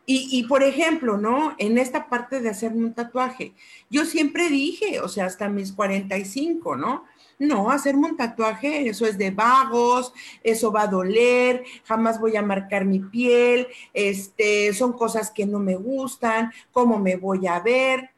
Y, 0.07 0.29
y, 0.31 0.45
por 0.45 0.63
ejemplo, 0.63 1.17
¿no? 1.17 1.55
En 1.59 1.79
esta 1.79 2.09
parte 2.09 2.41
de 2.41 2.49
hacerme 2.49 2.87
un 2.87 2.95
tatuaje, 2.95 3.53
yo 3.91 4.05
siempre 4.05 4.49
dije, 4.49 5.01
o 5.01 5.09
sea, 5.09 5.27
hasta 5.27 5.49
mis 5.49 5.73
45, 5.73 6.77
¿no? 6.77 7.05
No, 7.41 7.71
hacerme 7.71 8.11
un 8.11 8.19
tatuaje, 8.19 8.87
eso 8.87 9.07
es 9.07 9.17
de 9.17 9.31
vagos, 9.31 10.13
eso 10.43 10.71
va 10.71 10.83
a 10.83 10.87
doler, 10.87 11.65
jamás 11.85 12.21
voy 12.21 12.37
a 12.37 12.43
marcar 12.43 12.85
mi 12.85 12.99
piel, 12.99 13.67
este, 13.95 14.75
son 14.75 14.93
cosas 14.93 15.31
que 15.31 15.47
no 15.47 15.59
me 15.59 15.75
gustan, 15.75 16.53
cómo 16.71 16.99
me 16.99 17.17
voy 17.17 17.47
a 17.47 17.59
ver, 17.61 18.11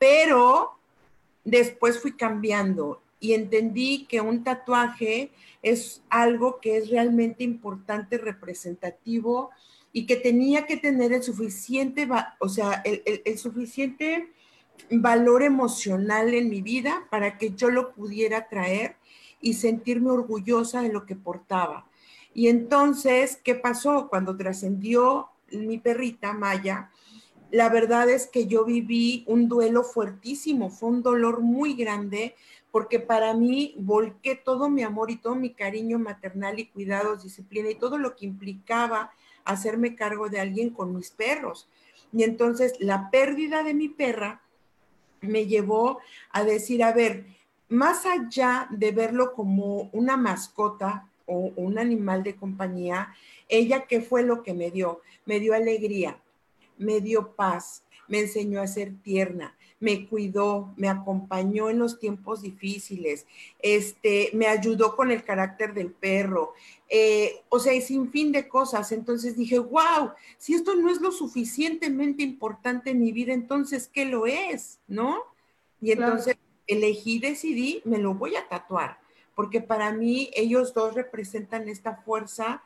pero 0.00 0.78
después 1.44 2.00
fui 2.00 2.16
cambiando 2.16 3.02
y 3.20 3.34
entendí 3.34 4.06
que 4.06 4.22
un 4.22 4.42
tatuaje 4.42 5.30
es 5.62 6.02
algo 6.08 6.58
que 6.58 6.78
es 6.78 6.88
realmente 6.88 7.44
importante, 7.44 8.16
representativo 8.16 9.50
y 9.92 10.06
que 10.06 10.16
tenía 10.16 10.64
que 10.66 10.78
tener 10.78 11.12
el 11.12 11.22
suficiente, 11.22 12.08
o 12.38 12.48
sea, 12.48 12.82
el, 12.82 13.38
suficiente 13.38 14.32
valor 14.90 15.42
emocional 15.42 16.32
en 16.32 16.48
mi 16.48 16.62
vida 16.62 17.06
para 17.10 17.36
que 17.36 17.50
yo 17.50 17.70
lo 17.70 17.92
pudiera 17.92 18.48
traer 18.48 18.96
y 19.42 19.54
sentirme 19.54 20.10
orgullosa 20.10 20.80
de 20.80 20.92
lo 20.92 21.04
que 21.04 21.14
portaba. 21.14 21.86
Y 22.32 22.48
entonces, 22.48 23.38
¿qué 23.44 23.54
pasó? 23.54 24.08
Cuando 24.08 24.34
trascendió 24.34 25.28
mi 25.50 25.76
perrita 25.76 26.32
Maya, 26.32 26.90
la 27.50 27.68
verdad 27.68 28.08
es 28.08 28.26
que 28.26 28.46
yo 28.46 28.64
viví 28.64 29.24
un 29.26 29.48
duelo 29.48 29.82
fuertísimo, 29.82 30.70
fue 30.70 30.90
un 30.90 31.02
dolor 31.02 31.40
muy 31.40 31.74
grande 31.74 32.34
porque 32.70 33.00
para 33.00 33.34
mí 33.34 33.74
volqué 33.78 34.36
todo 34.36 34.68
mi 34.68 34.82
amor 34.82 35.10
y 35.10 35.16
todo 35.16 35.34
mi 35.34 35.50
cariño 35.50 35.98
maternal 35.98 36.58
y 36.58 36.66
cuidados, 36.66 37.24
disciplina 37.24 37.70
y 37.70 37.74
todo 37.74 37.98
lo 37.98 38.14
que 38.14 38.26
implicaba 38.26 39.10
hacerme 39.44 39.96
cargo 39.96 40.28
de 40.28 40.40
alguien 40.40 40.70
con 40.70 40.94
mis 40.94 41.10
perros. 41.10 41.68
Y 42.12 42.22
entonces 42.22 42.74
la 42.78 43.10
pérdida 43.10 43.62
de 43.62 43.74
mi 43.74 43.88
perra 43.88 44.42
me 45.20 45.46
llevó 45.46 45.98
a 46.30 46.44
decir, 46.44 46.82
a 46.84 46.92
ver, 46.92 47.26
más 47.68 48.06
allá 48.06 48.68
de 48.70 48.92
verlo 48.92 49.32
como 49.32 49.90
una 49.92 50.16
mascota 50.16 51.08
o 51.26 51.52
un 51.56 51.78
animal 51.78 52.22
de 52.22 52.36
compañía, 52.36 53.14
ella 53.48 53.86
qué 53.86 54.00
fue 54.00 54.22
lo 54.22 54.42
que 54.42 54.54
me 54.54 54.70
dio? 54.70 55.00
Me 55.26 55.38
dio 55.38 55.54
alegría, 55.54 56.20
me 56.80 57.00
dio 57.00 57.32
paz, 57.36 57.84
me 58.08 58.18
enseñó 58.18 58.60
a 58.60 58.66
ser 58.66 58.92
tierna, 59.02 59.56
me 59.78 60.08
cuidó, 60.08 60.74
me 60.76 60.88
acompañó 60.88 61.70
en 61.70 61.78
los 61.78 61.98
tiempos 61.98 62.42
difíciles, 62.42 63.26
este, 63.60 64.30
me 64.34 64.46
ayudó 64.46 64.96
con 64.96 65.10
el 65.10 65.24
carácter 65.24 65.72
del 65.72 65.92
perro, 65.92 66.52
eh, 66.88 67.42
o 67.48 67.60
sea, 67.60 67.72
y 67.72 67.80
sin 67.80 68.10
fin 68.10 68.32
de 68.32 68.48
cosas. 68.48 68.92
Entonces 68.92 69.36
dije, 69.36 69.58
wow, 69.58 70.10
si 70.38 70.54
esto 70.54 70.74
no 70.74 70.90
es 70.90 71.00
lo 71.00 71.12
suficientemente 71.12 72.22
importante 72.22 72.90
en 72.90 73.00
mi 73.00 73.12
vida, 73.12 73.32
entonces, 73.32 73.88
¿qué 73.88 74.04
lo 74.04 74.26
es? 74.26 74.80
¿No? 74.88 75.22
Y 75.80 75.92
entonces 75.92 76.36
elegí, 76.66 77.18
decidí, 77.18 77.80
me 77.84 77.98
lo 77.98 78.14
voy 78.14 78.36
a 78.36 78.48
tatuar, 78.48 78.98
porque 79.34 79.60
para 79.60 79.92
mí 79.92 80.30
ellos 80.34 80.74
dos 80.74 80.94
representan 80.94 81.68
esta 81.68 81.96
fuerza 81.96 82.62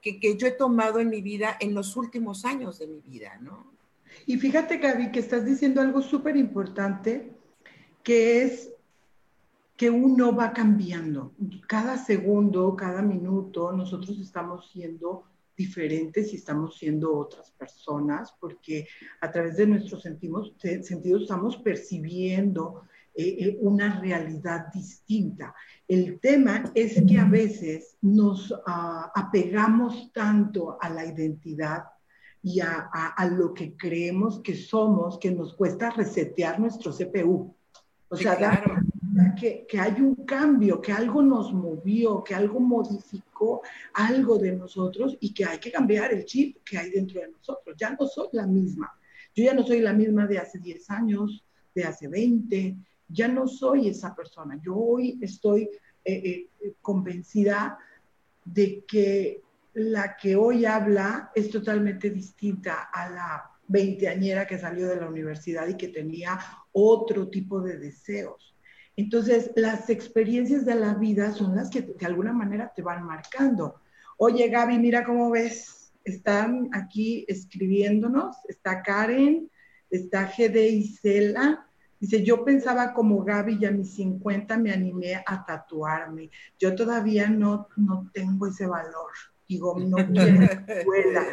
que, 0.00 0.20
que 0.20 0.36
yo 0.36 0.46
he 0.46 0.52
tomado 0.52 1.00
en 1.00 1.10
mi 1.10 1.20
vida 1.20 1.56
en 1.60 1.74
los 1.74 1.96
últimos 1.96 2.44
años 2.44 2.78
de 2.78 2.86
mi 2.86 3.00
vida, 3.00 3.38
¿no? 3.40 3.72
Y 4.26 4.38
fíjate, 4.38 4.78
Gaby, 4.78 5.10
que 5.10 5.20
estás 5.20 5.44
diciendo 5.44 5.80
algo 5.80 6.00
súper 6.00 6.36
importante, 6.36 7.32
que 8.02 8.42
es 8.42 8.70
que 9.76 9.90
uno 9.90 10.34
va 10.34 10.52
cambiando. 10.52 11.32
Cada 11.66 11.98
segundo, 11.98 12.74
cada 12.76 13.02
minuto, 13.02 13.72
nosotros 13.72 14.18
estamos 14.18 14.70
siendo 14.70 15.24
diferentes 15.56 16.32
y 16.32 16.36
estamos 16.36 16.76
siendo 16.78 17.16
otras 17.16 17.50
personas, 17.50 18.34
porque 18.40 18.86
a 19.20 19.30
través 19.30 19.56
de 19.56 19.66
nuestros 19.66 20.02
sentidos 20.02 21.22
estamos 21.22 21.56
percibiendo 21.58 22.82
eh, 23.14 23.36
eh, 23.40 23.58
una 23.60 24.00
realidad 24.00 24.66
distinta. 24.72 25.54
El 25.88 26.20
tema 26.20 26.70
es 26.74 27.02
que 27.08 27.18
a 27.18 27.24
veces 27.24 27.96
nos 28.02 28.54
ah, 28.66 29.10
apegamos 29.14 30.12
tanto 30.12 30.76
a 30.80 30.90
la 30.90 31.06
identidad 31.06 31.84
y 32.42 32.60
a, 32.60 32.88
lo 33.36 33.52
que 33.52 33.76
creemos 33.76 34.40
que 34.40 34.54
somos, 34.54 35.18
que 35.18 35.30
nos 35.30 35.54
cuesta 35.54 35.90
resetear 35.90 36.60
nuestro 36.60 36.92
CPU. 36.92 37.54
O 38.10 38.16
sea, 38.16 38.36
que, 39.38 39.66
que, 39.68 39.80
hay 39.80 40.00
un 40.00 40.14
cambio, 40.24 40.80
que 40.80 40.92
algo 40.92 41.20
nos 41.22 41.52
movió, 41.52 42.22
que 42.22 42.34
algo 42.34 42.60
modificó 42.60 43.62
algo 43.94 44.38
de 44.38 44.52
nosotros 44.52 45.16
y 45.20 45.32
que 45.32 45.44
hay 45.44 45.58
que 45.58 45.72
cambiar 45.72 46.12
el 46.12 46.24
chip 46.24 46.58
que 46.64 46.78
hay 46.78 46.90
dentro 46.90 47.20
de 47.20 47.30
nosotros. 47.30 47.76
Ya 47.78 47.90
no 47.90 48.06
soy 48.06 48.28
la 48.32 48.46
misma. 48.46 48.92
Yo 49.34 49.44
ya 49.44 49.54
no 49.54 49.62
soy 49.62 49.80
la 49.80 49.92
misma 49.92 50.26
de 50.26 50.38
hace 50.38 50.58
10 50.58 50.90
años, 50.90 51.44
de 51.74 51.84
hace 51.84 52.08
20. 52.08 52.76
Ya 53.08 53.28
no 53.28 53.46
soy 53.46 53.88
esa 53.88 54.14
persona. 54.14 54.58
Yo 54.62 54.76
hoy 54.76 55.18
estoy 55.20 55.70
eh, 56.04 56.48
eh, 56.60 56.72
convencida 56.80 57.78
de 58.44 58.84
que 58.86 59.42
la 59.74 60.16
que 60.16 60.36
hoy 60.36 60.64
habla 60.64 61.30
es 61.34 61.50
totalmente 61.50 62.10
distinta 62.10 62.88
a 62.92 63.08
la 63.10 63.50
veinteañera 63.68 64.46
que 64.46 64.58
salió 64.58 64.88
de 64.88 64.96
la 64.96 65.08
universidad 65.08 65.68
y 65.68 65.76
que 65.76 65.88
tenía 65.88 66.38
otro 66.72 67.28
tipo 67.28 67.60
de 67.60 67.78
deseos. 67.78 68.54
Entonces, 68.96 69.52
las 69.54 69.90
experiencias 69.90 70.64
de 70.64 70.74
la 70.74 70.94
vida 70.94 71.32
son 71.32 71.54
las 71.54 71.70
que 71.70 71.82
de 71.82 72.06
alguna 72.06 72.32
manera 72.32 72.72
te 72.74 72.82
van 72.82 73.04
marcando. 73.04 73.76
Oye, 74.16 74.48
Gaby, 74.48 74.78
mira 74.78 75.04
cómo 75.04 75.30
ves. 75.30 75.92
Están 76.02 76.70
aquí 76.72 77.24
escribiéndonos. 77.28 78.36
Está 78.48 78.82
Karen, 78.82 79.48
está 79.90 80.26
GD 80.26 80.56
Isela. 80.56 81.67
Dice, 82.00 82.22
yo 82.22 82.44
pensaba 82.44 82.92
como 82.92 83.24
Gaby 83.24 83.58
y 83.60 83.66
a 83.66 83.70
mis 83.70 83.94
50 83.94 84.56
me 84.58 84.72
animé 84.72 85.16
a 85.26 85.44
tatuarme. 85.44 86.30
Yo 86.58 86.74
todavía 86.74 87.28
no, 87.28 87.68
no 87.76 88.10
tengo 88.12 88.46
ese 88.46 88.66
valor 88.66 89.10
digo, 89.48 89.78
no 89.78 89.96
quiero 90.12 90.42
escuela. 90.42 91.26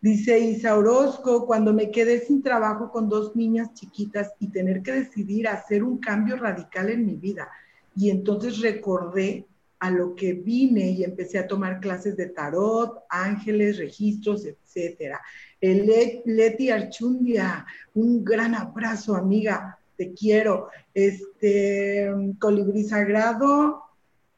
Dice 0.00 0.38
Isa 0.38 0.76
Orozco, 0.76 1.46
cuando 1.46 1.72
me 1.72 1.90
quedé 1.90 2.20
sin 2.20 2.42
trabajo 2.42 2.90
con 2.90 3.08
dos 3.08 3.36
niñas 3.36 3.72
chiquitas 3.72 4.32
y 4.40 4.48
tener 4.48 4.82
que 4.82 4.92
decidir 4.92 5.46
hacer 5.48 5.84
un 5.84 5.98
cambio 5.98 6.36
radical 6.36 6.90
en 6.90 7.06
mi 7.06 7.16
vida. 7.16 7.48
Y 7.94 8.10
entonces 8.10 8.60
recordé 8.60 9.46
a 9.78 9.90
lo 9.90 10.14
que 10.14 10.32
vine 10.32 10.90
y 10.90 11.04
empecé 11.04 11.38
a 11.38 11.46
tomar 11.46 11.80
clases 11.80 12.16
de 12.16 12.26
tarot, 12.26 13.04
ángeles, 13.08 13.78
registros, 13.78 14.44
etcétera. 14.44 15.20
Leti 15.60 16.70
Archundia, 16.70 17.64
un 17.94 18.24
gran 18.24 18.56
abrazo, 18.56 19.14
amiga, 19.14 19.78
te 20.02 20.14
quiero. 20.14 20.68
Este, 20.92 22.12
Colibrí 22.40 22.82
Sagrado 22.82 23.84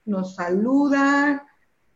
nos 0.05 0.35
saluda. 0.35 1.46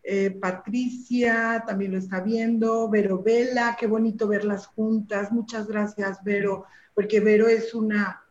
Eh, 0.03 0.31
Patricia 0.31 1.63
también 1.67 1.93
lo 1.93 1.99
está 1.99 2.21
viendo, 2.21 2.89
Vero 2.89 3.23
Vela, 3.23 3.77
qué 3.79 3.87
bonito 3.87 4.27
verlas 4.27 4.67
juntas. 4.67 5.31
Muchas 5.33 5.67
gracias, 5.67 6.25
Vero, 6.25 6.65
porque 6.95 7.21
Vero 7.21 7.47
es 7.47 7.75
una 7.75 8.25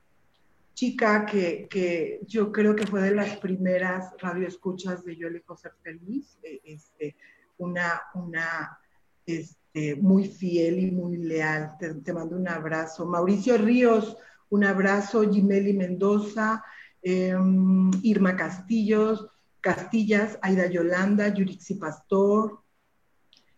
chica 0.73 1.25
que, 1.27 2.19
yo 2.25 2.51
creo 2.51 2.75
que 2.75 2.87
fue 2.87 3.01
de 3.03 3.13
las 3.13 3.37
primeras 3.37 4.15
radioescuchas 4.17 5.05
de 5.05 5.17
Yo 5.17 5.27
elijo 5.27 5.55
feliz, 5.83 6.39
eh, 6.41 6.61
este, 6.63 7.15
una, 7.59 8.01
una 8.15 8.79
este, 9.23 9.95
muy 9.97 10.27
fiel 10.29 10.79
y 10.79 10.89
muy 10.89 11.17
leal. 11.17 11.77
Te, 11.77 12.13
mando 12.13 12.37
un 12.37 12.47
abrazo. 12.47 13.05
Mauricio 13.05 13.55
Ríos, 13.57 14.17
un 14.49 14.63
abrazo. 14.63 15.29
Jimeli 15.31 15.73
Mendoza, 15.73 16.63
em, 17.01 17.91
Irma 18.03 18.35
Castillos, 18.35 19.27
Castillas, 19.61 20.37
Aida 20.41 20.67
Yolanda, 20.67 21.27
Yurixi 21.33 21.75
Pastor, 21.75 22.59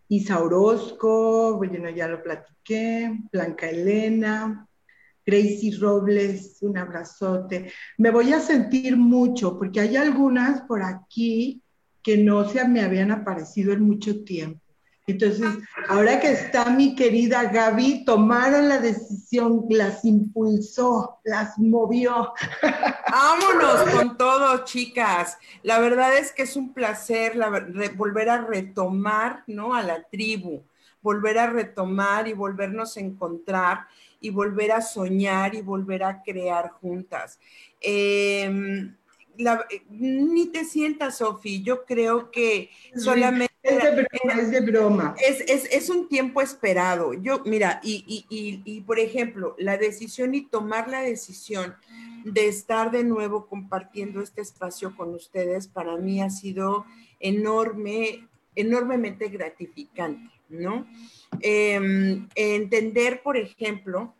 Isa 0.07 0.41
Orozco, 0.41 1.55
bueno, 1.57 1.89
ya 1.89 2.07
lo 2.07 2.23
platiqué, 2.23 3.15
Blanca 3.31 3.69
Elena, 3.69 4.67
Gracie 5.23 5.77
Robles, 5.79 6.57
un 6.61 6.77
abrazote. 6.77 7.71
Me 7.97 8.09
voy 8.09 8.33
a 8.33 8.39
sentir 8.39 8.97
mucho 8.97 9.57
porque 9.57 9.81
hay 9.81 9.95
algunas 9.95 10.61
por 10.61 10.81
aquí 10.81 11.61
que 12.01 12.17
no 12.17 12.49
se 12.49 12.67
me 12.67 12.81
habían 12.81 13.11
aparecido 13.11 13.73
en 13.73 13.81
mucho 13.81 14.23
tiempo. 14.23 14.68
Entonces, 15.11 15.57
ahora 15.87 16.19
que 16.19 16.31
está 16.31 16.69
mi 16.69 16.95
querida 16.95 17.45
Gaby, 17.45 18.05
tomaron 18.05 18.69
la 18.69 18.79
decisión, 18.79 19.65
las 19.69 20.05
impulsó, 20.05 21.19
las 21.23 21.57
movió. 21.57 22.33
Vámonos 23.11 23.89
con 23.91 24.17
todo, 24.17 24.63
chicas. 24.65 25.37
La 25.63 25.79
verdad 25.79 26.17
es 26.17 26.31
que 26.31 26.43
es 26.43 26.55
un 26.55 26.73
placer 26.73 27.39
volver 27.95 28.29
a 28.29 28.41
retomar, 28.41 29.43
¿no? 29.47 29.73
A 29.73 29.81
la 29.81 30.03
tribu, 30.03 30.63
volver 31.01 31.39
a 31.39 31.49
retomar 31.49 32.27
y 32.27 32.33
volvernos 32.33 32.97
a 32.97 32.99
encontrar 32.99 33.87
y 34.21 34.29
volver 34.29 34.71
a 34.71 34.81
soñar 34.81 35.55
y 35.55 35.61
volver 35.61 36.03
a 36.03 36.21
crear 36.21 36.69
juntas. 36.69 37.39
Em, 37.79 38.93
ni 39.89 40.47
te 40.47 40.65
sientas, 40.65 41.17
Sofi. 41.17 41.63
Yo 41.63 41.85
creo 41.85 42.31
que 42.31 42.69
solamente... 42.95 43.48
Es 43.61 43.83
de 43.83 43.91
broma, 43.91 44.41
es 44.41 44.51
de 44.51 44.61
broma. 44.61 45.15
Es, 45.19 45.89
un 45.89 46.07
tiempo 46.07 46.41
esperado. 46.41 47.13
Yo, 47.13 47.41
mira, 47.45 47.81
y, 47.83 48.25
y, 48.29 48.81
por 48.81 48.99
ejemplo, 48.99 49.55
la 49.57 49.77
decisión 49.77 50.33
y 50.33 50.45
tomar 50.45 50.87
la 50.87 51.01
decisión 51.01 51.75
de 52.23 52.47
estar 52.47 52.91
de 52.91 53.03
nuevo 53.03 53.47
compartiendo 53.47 54.21
este 54.21 54.41
espacio 54.41 54.95
con 54.95 55.13
ustedes, 55.13 55.67
para 55.67 55.97
mí 55.97 56.21
ha 56.21 56.29
sido 56.29 56.85
enorme, 57.19 58.27
enormemente 58.55 59.27
gratificante, 59.27 60.31
¿no? 60.49 60.87
Em, 61.41 62.27
entender, 62.35 63.21
por 63.21 63.37
ejemplo, 63.37 64.13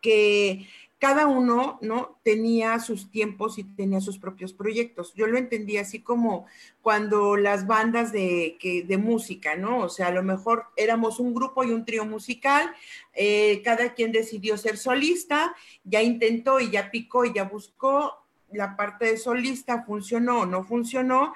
que 0.00 0.68
cada 1.02 1.26
uno, 1.26 1.80
¿no? 1.82 2.20
Tenía 2.22 2.78
sus 2.78 3.10
tiempos 3.10 3.58
y 3.58 3.64
tenía 3.64 4.00
sus 4.00 4.18
propios 4.20 4.52
proyectos. 4.52 5.12
Yo 5.16 5.26
lo 5.26 5.36
entendí 5.36 5.76
así 5.76 5.98
como 5.98 6.46
cuando 6.80 7.36
las 7.36 7.66
bandas 7.66 8.12
de, 8.12 8.56
de 8.86 8.98
música, 8.98 9.56
¿no? 9.56 9.80
O 9.80 9.88
sea, 9.88 10.06
a 10.06 10.12
lo 10.12 10.22
mejor 10.22 10.66
éramos 10.76 11.18
un 11.18 11.34
grupo 11.34 11.64
y 11.64 11.72
un 11.72 11.84
trío 11.84 12.04
musical, 12.04 12.72
eh, 13.14 13.62
cada 13.64 13.94
quien 13.94 14.12
decidió 14.12 14.56
ser 14.56 14.76
solista, 14.78 15.56
ya 15.82 16.00
intentó 16.02 16.60
y 16.60 16.70
ya 16.70 16.92
picó 16.92 17.24
y 17.24 17.32
ya 17.32 17.46
buscó 17.46 18.24
la 18.52 18.76
parte 18.76 19.06
de 19.06 19.16
solista, 19.16 19.82
funcionó 19.82 20.42
o 20.42 20.46
no 20.46 20.62
funcionó, 20.62 21.34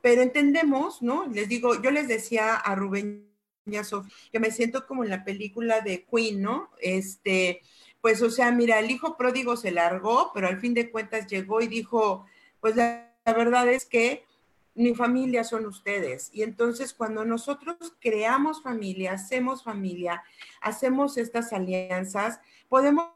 pero 0.00 0.22
entendemos, 0.22 1.02
¿no? 1.02 1.26
Les 1.26 1.50
digo, 1.50 1.82
yo 1.82 1.90
les 1.90 2.08
decía 2.08 2.54
a 2.54 2.74
Rubén 2.74 3.28
y 3.66 3.76
a 3.76 3.84
Sofía 3.84 4.10
que 4.32 4.40
me 4.40 4.50
siento 4.50 4.86
como 4.86 5.04
en 5.04 5.10
la 5.10 5.22
película 5.22 5.82
de 5.82 6.06
Queen, 6.10 6.40
¿no? 6.40 6.70
Este, 6.80 7.60
pues, 8.02 8.20
o 8.20 8.30
sea, 8.30 8.50
mira, 8.50 8.80
el 8.80 8.90
hijo 8.90 9.16
pródigo 9.16 9.56
se 9.56 9.70
largó, 9.70 10.32
pero 10.34 10.48
al 10.48 10.58
fin 10.58 10.74
de 10.74 10.90
cuentas 10.90 11.28
llegó 11.28 11.60
y 11.62 11.68
dijo, 11.68 12.26
pues 12.60 12.74
la, 12.74 13.16
verdad 13.24 13.68
es 13.68 13.86
que 13.86 14.26
mi 14.74 14.92
familia 14.96 15.44
son 15.44 15.66
ustedes. 15.66 16.28
Y 16.32 16.42
entonces 16.42 16.92
cuando 16.94 17.24
nosotros 17.24 17.76
creamos 18.00 18.60
familia, 18.60 19.12
hacemos 19.12 19.62
familia, 19.62 20.24
hacemos 20.60 21.16
estas 21.16 21.52
alianzas, 21.52 22.40
podemos 22.68 23.06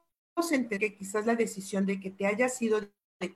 entender 0.53 0.79
que 0.79 0.97
quizás 0.97 1.27
la 1.27 1.35
decisión 1.35 1.85
de 1.85 1.99
que 1.99 2.11
te 2.11 2.25
haya 2.25 2.49
sido 2.49 2.81
de 3.19 3.35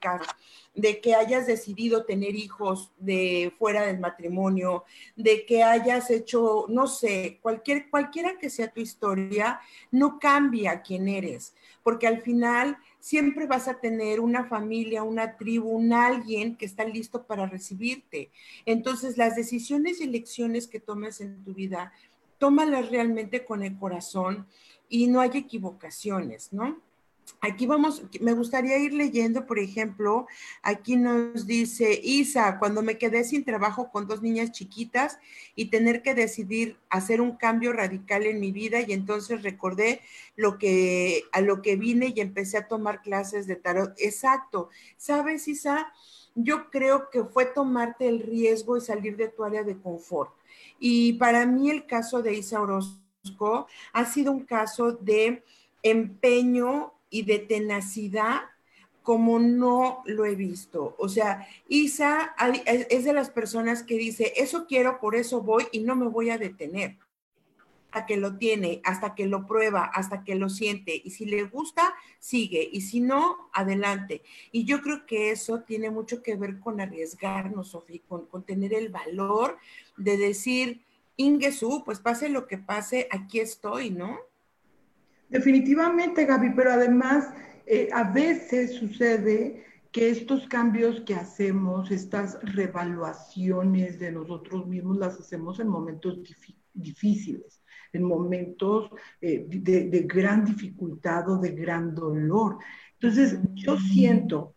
de 0.75 1.01
que 1.01 1.15
hayas 1.15 1.47
decidido 1.47 2.05
tener 2.05 2.37
hijos 2.37 2.93
de 2.99 3.53
fuera 3.59 3.87
del 3.87 3.99
matrimonio, 3.99 4.85
de 5.17 5.47
que 5.47 5.63
hayas 5.63 6.11
hecho, 6.11 6.67
no 6.69 6.87
sé, 6.87 7.39
cualquier, 7.43 7.89
cualquiera 7.89 8.39
que 8.39 8.51
sea 8.51 8.71
tu 8.71 8.81
historia, 8.81 9.61
no 9.91 10.19
cambia 10.19 10.83
quién 10.83 11.09
eres, 11.09 11.55
porque 11.83 12.07
al 12.07 12.21
final 12.21 12.77
siempre 13.01 13.47
vas 13.47 13.69
a 13.69 13.81
tener 13.81 14.21
una 14.21 14.45
familia, 14.45 15.03
una 15.03 15.37
tribu, 15.37 15.71
un 15.71 15.93
alguien 15.93 16.57
que 16.57 16.67
está 16.67 16.85
listo 16.85 17.27
para 17.27 17.47
recibirte. 17.47 18.31
Entonces, 18.67 19.17
las 19.17 19.35
decisiones 19.35 20.01
y 20.01 20.05
elecciones 20.05 20.67
que 20.67 20.81
tomes 20.81 21.21
en 21.21 21.43
tu 21.43 21.55
vida, 21.55 21.93
tómalas 22.39 22.91
realmente 22.91 23.45
con 23.45 23.63
el 23.63 23.79
corazón 23.79 24.47
y 24.89 25.07
no 25.07 25.21
hay 25.21 25.31
equivocaciones, 25.35 26.53
¿no? 26.53 26.90
Aquí 27.43 27.67
vamos, 27.67 28.03
me 28.21 28.35
gustaría 28.35 28.77
ir 28.77 28.93
leyendo, 28.93 29.47
por 29.47 29.59
ejemplo, 29.59 30.27
aquí 30.63 30.97
nos 30.97 31.47
dice 31.47 31.99
Isa, 32.03 32.59
cuando 32.59 32.83
me 32.83 32.99
quedé 32.99 33.25
sin 33.25 33.45
trabajo 33.45 33.91
con 33.91 34.07
dos 34.07 34.21
niñas 34.21 34.53
chiquitas 34.53 35.19
y 35.57 35.71
tener 35.71 36.03
que 36.03 36.15
decidir 36.15 36.77
hacer 36.91 37.23
un 37.23 37.37
cambio 37.37 37.73
radical 37.73 38.27
en 38.27 38.41
mi 38.41 38.53
vida 38.53 38.81
y 38.81 38.93
entonces 38.93 39.43
recordé 39.43 40.03
lo 40.37 40.59
que 40.59 41.25
a 41.33 41.41
lo 41.41 41.63
que 41.63 41.77
vine 41.77 42.13
y 42.15 42.21
empecé 42.21 42.59
a 42.59 42.69
tomar 42.69 43.01
clases 43.01 43.47
de 43.47 43.57
tarot. 43.57 43.95
Exacto. 43.97 44.69
¿Sabes, 44.99 45.49
Isa? 45.49 45.93
Yo 46.35 46.71
creo 46.71 47.09
que 47.11 47.25
fue 47.25 47.47
tomarte 47.47 48.07
el 48.07 48.21
riesgo 48.21 48.77
y 48.77 48.83
salir 48.83 49.17
de 49.17 49.29
tu 49.29 49.45
área 49.45 49.65
de 49.65 49.79
confort. 49.79 50.31
Y 50.79 51.15
para 51.15 51.47
mí 51.47 51.71
el 51.71 51.87
caso 51.87 52.23
de 52.23 52.35
Isa 52.35 52.61
Orozco 52.61 53.67
ha 53.93 54.05
sido 54.05 54.31
un 54.31 54.45
caso 54.45 54.93
de 54.93 55.43
empeño 55.83 56.93
y 57.11 57.23
de 57.23 57.41
tenacidad 57.41 58.43
como 59.03 59.39
no 59.39 60.03
lo 60.07 60.25
he 60.25 60.35
visto. 60.35 60.95
O 60.99 61.09
sea, 61.09 61.47
Isa 61.69 62.35
es 62.65 63.05
de 63.05 63.13
las 63.13 63.31
personas 63.31 63.83
que 63.83 63.97
dice, 63.97 64.33
eso 64.37 64.67
quiero, 64.67 65.01
por 65.01 65.17
eso 65.17 65.43
voy 65.43 65.67
y 65.73 65.81
no 65.81 65.97
me 65.97 66.07
voy 66.07 66.31
a 66.31 66.39
detener 66.39 66.99
hasta 67.91 68.07
que 68.07 68.17
lo 68.17 68.37
tiene, 68.37 68.81
hasta 68.85 69.17
que 69.17 69.27
lo 69.27 69.47
prueba, 69.47 69.85
hasta 69.85 70.23
que 70.23 70.37
lo 70.37 70.49
siente. 70.49 71.01
Y 71.05 71.11
si 71.11 71.25
le 71.25 71.45
gusta, 71.45 71.93
sigue. 72.21 72.69
Y 72.73 72.83
si 72.83 73.01
no, 73.01 73.51
adelante. 73.53 74.23
Y 74.53 74.65
yo 74.65 74.81
creo 74.81 75.07
que 75.07 75.33
eso 75.33 75.63
tiene 75.63 75.91
mucho 75.91 76.23
que 76.23 76.37
ver 76.37 76.61
con 76.61 76.81
arriesgarnos, 76.81 77.71
Sofía, 77.71 78.01
con, 78.07 78.27
con 78.27 78.45
tener 78.45 78.75
el 78.75 78.91
valor 78.91 79.59
de 79.97 80.17
decir, 80.17 80.85
Ingesu, 81.17 81.83
pues 81.85 81.99
pase 81.99 82.29
lo 82.29 82.47
que 82.47 82.59
pase, 82.59 83.09
aquí 83.11 83.41
estoy, 83.41 83.91
¿no? 83.91 84.21
Definitivamente, 85.31 86.27
Gaby, 86.27 86.51
pero 86.57 86.73
además 86.73 87.33
eh, 87.65 87.89
a 87.93 88.03
veces 88.03 88.75
sucede 88.75 89.65
que 89.93 90.11
estos 90.11 90.47
cambios 90.49 91.01
que 91.03 91.15
hacemos, 91.15 91.91
estas 91.93 92.39
revaluaciones 92.43 94.01
de 94.01 94.11
nosotros 94.11 94.67
mismos, 94.67 94.99
las 94.99 95.19
hacemos 95.19 95.61
en 95.61 95.69
momentos 95.69 96.19
difíciles, 96.75 97.63
en 97.93 98.03
momentos 98.03 98.91
eh, 99.21 99.47
de, 99.49 99.89
de, 99.89 100.01
gran 100.03 100.45
dificultad 100.45 101.29
o 101.29 101.39
de 101.39 101.53
gran 101.53 101.95
dolor. 101.95 102.59
Entonces, 102.95 103.39
yo 103.55 103.77
siento, 103.79 104.55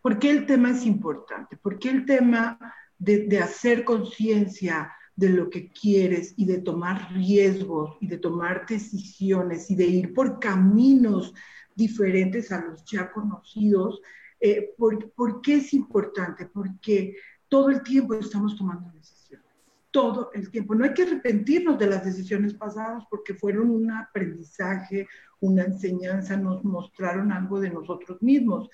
¿por 0.00 0.18
qué 0.18 0.30
el 0.30 0.46
tema 0.46 0.70
es 0.70 0.84
importante? 0.84 1.56
¿Por 1.56 1.78
qué 1.78 1.90
el 1.90 2.04
tema 2.06 2.58
de, 2.98 3.26
de 3.26 3.38
hacer 3.38 3.84
conciencia 3.84 4.92
de 5.16 5.28
lo 5.28 5.50
que 5.50 5.70
quieres 5.70 6.34
y 6.36 6.46
de 6.46 6.58
tomar 6.58 7.12
riesgos 7.12 7.96
y 8.00 8.06
de 8.06 8.18
tomar 8.18 8.66
decisiones 8.66 9.70
y 9.70 9.76
de 9.76 9.86
ir 9.86 10.14
por 10.14 10.40
caminos 10.40 11.34
diferentes 11.74 12.50
a 12.52 12.64
los 12.64 12.84
ya 12.84 13.12
conocidos. 13.12 14.00
Eh, 14.40 14.74
por, 14.76 15.40
qué 15.42 15.56
es 15.56 15.74
importante? 15.74 16.46
Porque 16.46 17.16
todo 17.48 17.70
el 17.70 17.82
tiempo 17.82 18.14
estamos 18.14 18.56
tomando 18.56 18.90
decisiones, 18.90 19.46
todo 19.90 20.30
el 20.34 20.50
tiempo. 20.50 20.74
No 20.74 20.84
hay 20.84 20.94
que 20.94 21.02
arrepentirnos 21.02 21.78
de 21.78 21.86
las 21.86 22.04
decisiones 22.04 22.54
pasadas 22.54 23.04
porque 23.10 23.34
fueron 23.34 23.70
un 23.70 23.90
aprendizaje, 23.90 25.06
una 25.40 25.64
enseñanza, 25.64 26.36
nos 26.36 26.64
mostraron 26.64 27.30
algo 27.30 27.60
de 27.60 27.70
nosotros 27.70 28.20
mismos, 28.22 28.68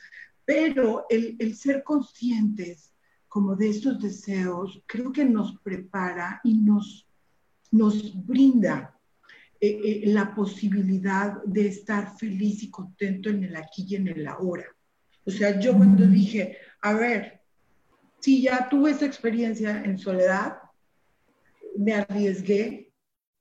pero 0.44 1.04
el, 1.10 1.36
el 1.38 1.54
ser 1.56 1.82
conscientes 1.82 2.94
como 3.28 3.54
de 3.54 3.68
estos 3.68 4.00
deseos, 4.00 4.82
creo 4.86 5.12
que 5.12 5.24
nos 5.24 5.58
prepara 5.60 6.40
y 6.44 6.54
nos, 6.54 7.06
nos 7.70 8.26
brinda 8.26 8.98
eh, 9.60 9.80
eh, 9.84 10.02
la 10.06 10.34
posibilidad 10.34 11.42
de 11.44 11.68
estar 11.68 12.16
feliz 12.16 12.62
y 12.62 12.70
contento 12.70 13.28
en 13.28 13.44
el 13.44 13.56
aquí 13.56 13.84
y 13.88 13.96
en 13.96 14.08
el 14.08 14.26
ahora. 14.26 14.64
O 15.24 15.30
sea, 15.30 15.60
yo 15.60 15.76
cuando 15.76 16.06
dije, 16.06 16.56
a 16.80 16.94
ver, 16.94 17.42
si 18.18 18.42
ya 18.42 18.68
tuve 18.68 18.92
esa 18.92 19.04
experiencia 19.04 19.82
en 19.84 19.98
soledad, 19.98 20.58
me 21.76 21.94
arriesgué, 21.94 22.92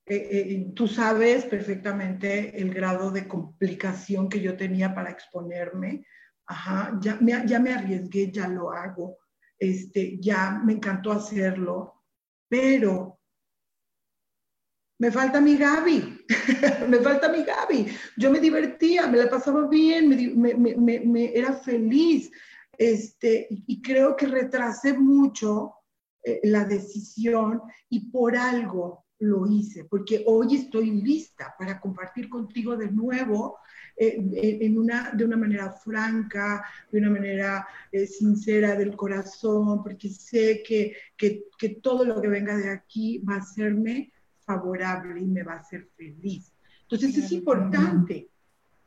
eh, 0.05 0.71
tú 0.75 0.87
sabes 0.87 1.45
perfectamente 1.45 2.61
el 2.61 2.73
grado 2.73 3.11
de 3.11 3.27
complicación 3.27 4.29
que 4.29 4.41
yo 4.41 4.55
tenía 4.57 4.93
para 4.93 5.11
exponerme, 5.11 6.05
Ajá, 6.49 6.97
ya, 7.01 7.19
ya 7.45 7.59
me 7.59 7.73
arriesgué, 7.73 8.31
ya 8.31 8.47
lo 8.47 8.71
hago 8.71 9.17
este, 9.59 10.17
ya 10.19 10.61
me 10.63 10.73
encantó 10.73 11.11
hacerlo, 11.11 12.03
pero 12.47 13.19
me 14.99 15.11
falta 15.11 15.39
mi 15.39 15.57
Gaby, 15.57 16.25
me 16.87 16.97
falta 16.99 17.29
mi 17.29 17.43
Gaby. 17.43 17.87
Yo 18.17 18.31
me 18.31 18.39
divertía, 18.39 19.07
me 19.07 19.17
la 19.17 19.29
pasaba 19.29 19.67
bien, 19.67 20.09
me, 20.09 21.37
era 21.37 21.53
feliz, 21.53 22.31
este, 22.77 23.47
y 23.49 23.81
creo 23.81 24.15
que 24.15 24.27
retrasé 24.27 24.93
mucho 24.93 25.73
eh, 26.23 26.39
la 26.43 26.65
decisión 26.65 27.61
y 27.89 28.11
por 28.11 28.35
algo 28.35 29.06
lo 29.19 29.49
hice, 29.49 29.85
porque 29.85 30.23
hoy 30.27 30.55
estoy 30.55 30.91
lista 30.91 31.55
para 31.57 31.79
compartir 31.79 32.29
contigo 32.29 32.77
de 32.77 32.91
nuevo 32.91 33.57
eh, 33.95 34.17
en 34.61 34.77
una, 34.77 35.11
de 35.11 35.25
una 35.25 35.37
manera 35.37 35.71
franca, 35.71 36.63
de 36.91 36.99
una 36.99 37.09
manera 37.09 37.67
eh, 37.91 38.05
sincera 38.05 38.75
del 38.75 38.95
corazón, 38.95 39.81
porque 39.81 40.09
sé 40.09 40.61
que, 40.65 40.95
que, 41.17 41.45
que 41.57 41.69
todo 41.69 42.05
lo 42.05 42.21
que 42.21 42.27
venga 42.27 42.55
de 42.57 42.69
aquí 42.69 43.19
va 43.19 43.37
a 43.37 43.41
serme 43.41 44.11
favorable 44.45 45.19
y 45.19 45.25
me 45.25 45.43
va 45.43 45.53
a 45.53 45.59
hacer 45.59 45.89
feliz. 45.97 46.53
Entonces 46.83 47.17
es 47.17 47.31
importante 47.31 48.29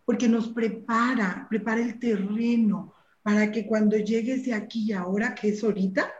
porque 0.05 0.29
nos 0.29 0.49
prepara, 0.49 1.47
prepara 1.49 1.83
el 1.83 1.99
terreno 1.99 2.95
para 3.23 3.53
que 3.53 3.67
cuando 3.67 3.97
llegues 3.97 4.47
de 4.47 4.55
aquí 4.55 4.87
y 4.87 4.93
ahora, 4.93 5.35
que 5.35 5.51
es 5.51 5.63
ahorita, 5.63 6.11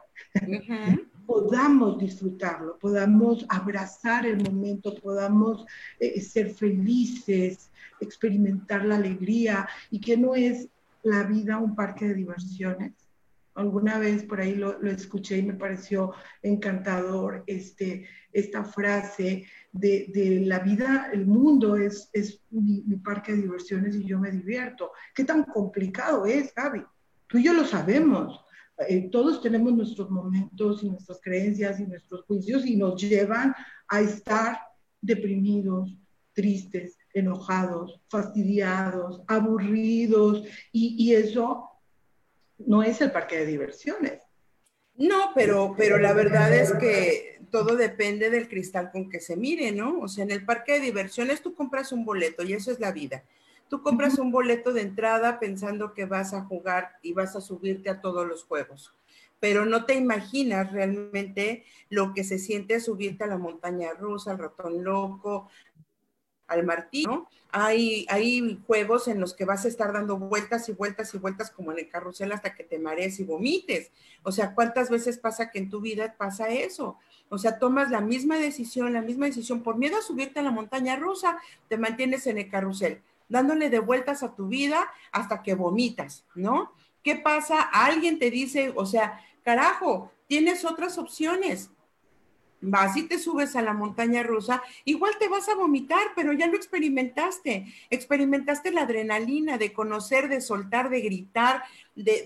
podamos 1.31 1.97
disfrutarlo, 1.97 2.77
podamos 2.77 3.47
abrazar 3.49 4.27
el 4.27 4.43
momento, 4.43 4.97
podamos 4.97 5.65
eh, 6.01 6.21
ser 6.21 6.51
felices, 6.51 7.71
experimentar 8.01 8.85
la 8.85 8.97
alegría 8.97 9.69
y 9.93 10.01
que 10.01 10.17
no 10.17 10.35
es 10.35 10.69
la 11.05 11.23
vida 11.23 11.59
un 11.59 11.77
parque 11.77 12.09
de 12.09 12.15
diversiones, 12.15 12.95
alguna 13.55 13.99
vez 13.99 14.25
por 14.25 14.41
ahí 14.41 14.57
lo, 14.57 14.81
escuché 14.89 15.39
y 15.39 15.43
me 15.43 15.55
pareció 15.55 16.15
encantador 16.43 17.45
este, 17.47 18.09
esta 18.33 18.65
frase 18.65 19.47
de, 19.71 20.43
la 20.45 20.59
vida, 20.59 21.11
el 21.13 21.27
mundo 21.27 21.77
es, 21.77 22.11
es 22.13 22.41
mi, 22.51 22.83
parque 23.05 23.37
de 23.37 23.43
diversiones 23.43 23.95
y 23.95 24.05
yo 24.05 24.19
me 24.19 24.33
divierto. 24.33 24.91
¿Qué 25.15 25.23
tan 25.23 25.45
complicado 25.45 26.27
es, 26.27 26.53
Gaby? 26.57 26.83
Tú 27.29 27.39
y 27.39 27.45
yo 27.45 27.53
lo 27.53 27.65
sabemos. 27.65 28.45
Eh, 28.89 29.09
todos 29.11 29.43
tenemos 29.43 29.73
nuestros 29.73 30.11
momentos 30.11 30.83
y 30.83 30.91
nuestras 30.91 31.21
creencias 31.23 31.81
y 31.81 31.87
nuestros 31.87 32.23
juicios 32.23 32.65
y 32.65 32.77
nos 32.77 33.01
llevan 33.01 33.55
a 33.89 34.01
estar 34.01 34.59
deprimidos, 35.01 35.97
tristes, 36.33 36.97
enojados, 37.13 38.01
fastidiados, 38.09 39.23
aburridos, 39.27 40.45
y, 40.73 41.13
eso 41.15 41.69
no 42.59 42.83
es 42.83 43.01
el 43.01 43.11
parque 43.11 43.39
de 43.39 43.47
diversiones. 43.47 44.23
No, 44.97 45.33
pero, 45.35 45.75
pero 45.77 45.99
la 45.99 46.13
verdad 46.13 46.55
es 46.55 46.73
que 46.75 47.41
todo 47.51 47.77
depende 47.77 48.31
del 48.31 48.49
cristal 48.49 48.91
con 48.91 49.11
que 49.11 49.21
se 49.21 49.37
mire, 49.37 49.73
¿no? 49.73 50.01
O 50.01 50.09
sea, 50.09 50.25
en 50.25 50.31
el 50.31 50.45
parque 50.45 50.73
de 50.73 50.81
diversiones 50.81 51.43
tú 51.43 51.55
compras 51.55 51.93
un 51.93 52.05
boleto 52.05 52.43
y 52.45 52.53
eso 52.53 52.71
es 52.71 52.81
la 52.81 52.93
vida. 52.93 53.25
Tú 53.71 53.83
compras 53.83 54.19
un 54.19 54.33
boleto 54.33 54.73
de 54.73 54.83
entrada 54.83 55.39
pensando 55.39 55.95
que 55.95 56.05
vas 56.05 56.35
a 56.35 56.43
jugar 56.43 56.99
y 57.03 57.13
vas 57.13 57.37
a 57.37 57.41
subirte 57.41 57.89
a 57.89 58.01
todos 58.01 58.27
los 58.27 58.43
juegos, 58.43 58.93
pero 59.39 59.65
no 59.65 59.85
te 59.85 59.95
imaginas 59.95 60.73
realmente 60.73 61.65
lo 61.89 62.13
que 62.13 62.25
se 62.25 62.41
siente 62.41 62.81
subirte 62.81 63.23
a 63.23 63.29
la 63.29 63.39
montaña 63.39 63.93
rusa, 63.93 64.33
al 64.33 64.39
ratón 64.39 64.83
loco, 64.83 65.49
al 66.49 66.67
martillo. 66.67 67.29
Hay, 67.53 68.07
hay 68.09 68.61
juegos 68.67 69.07
en 69.07 69.21
los 69.21 69.35
que 69.35 69.45
vas 69.45 69.65
a 69.65 69.69
estar 69.69 69.93
dando 69.93 70.19
vueltas 70.19 70.69
y 70.69 70.73
vueltas 70.73 71.15
y 71.15 71.19
vueltas 71.19 71.53
como 71.53 71.71
en 71.71 71.79
el 71.79 71.89
carrusel 71.89 72.33
hasta 72.33 72.57
que 72.57 72.65
te 72.65 72.81
marees 72.81 73.21
y 73.21 73.25
vomites. 73.25 73.93
O 74.25 74.33
sea, 74.33 74.53
¿cuántas 74.53 74.91
veces 74.91 75.17
pasa 75.19 75.53
que 75.53 75.61
en 75.61 75.71
tu 75.71 75.81
vida 75.81 76.17
pasa 76.19 76.49
eso? 76.49 76.99
O 77.29 77.39
sea, 77.39 77.61
tomas 77.61 77.93
la 77.93 78.01
misma 78.01 78.37
decisión, 78.37 78.93
la 78.93 79.01
misma 79.01 79.27
decisión, 79.27 79.63
por 79.63 79.79
miedo 79.79 79.97
a 79.97 80.03
subirte 80.03 80.41
a 80.41 80.43
la 80.43 80.51
montaña 80.51 80.97
rusa, 80.97 81.39
te 81.69 81.79
mantienes 81.79 82.27
en 82.27 82.39
el 82.39 82.51
carrusel, 82.51 83.01
dándole 83.31 83.71
de 83.71 83.79
vueltas 83.79 84.23
a 84.23 84.35
tu 84.35 84.49
vida 84.49 84.87
hasta 85.11 85.43
que 85.43 85.55
vomitas, 85.55 86.27
¿no? 86.35 86.73
¿Qué 87.03 87.17
pasa? 87.17 87.63
Alguien 87.63 88.19
te 88.19 88.31
dice, 88.31 88.75
o 88.77 88.85
sea, 88.85 89.25
carajo, 89.43 90.13
tienes 90.27 90.67
otras 90.67 90.99
opciones 90.99 91.71
vas 92.61 92.97
y 92.97 93.05
te 93.05 93.19
subes 93.19 93.57
a 93.57 93.63
la 93.63 93.73
montaña 93.73 94.23
rusa, 94.23 94.63
igual 94.85 95.15
te 95.19 95.29
vas 95.29 95.49
a 95.49 95.55
vomitar, 95.55 96.01
pero 96.15 96.33
ya 96.33 96.47
lo 96.47 96.57
experimentaste. 96.57 97.67
Experimentaste 97.89 98.71
la 98.71 98.83
adrenalina 98.83 99.59
de 99.59 99.73
conocer, 99.73 100.29
de 100.29 100.41
soltar, 100.41 100.91
de 100.91 101.01
gritar, 101.01 101.63
de, 101.95 102.23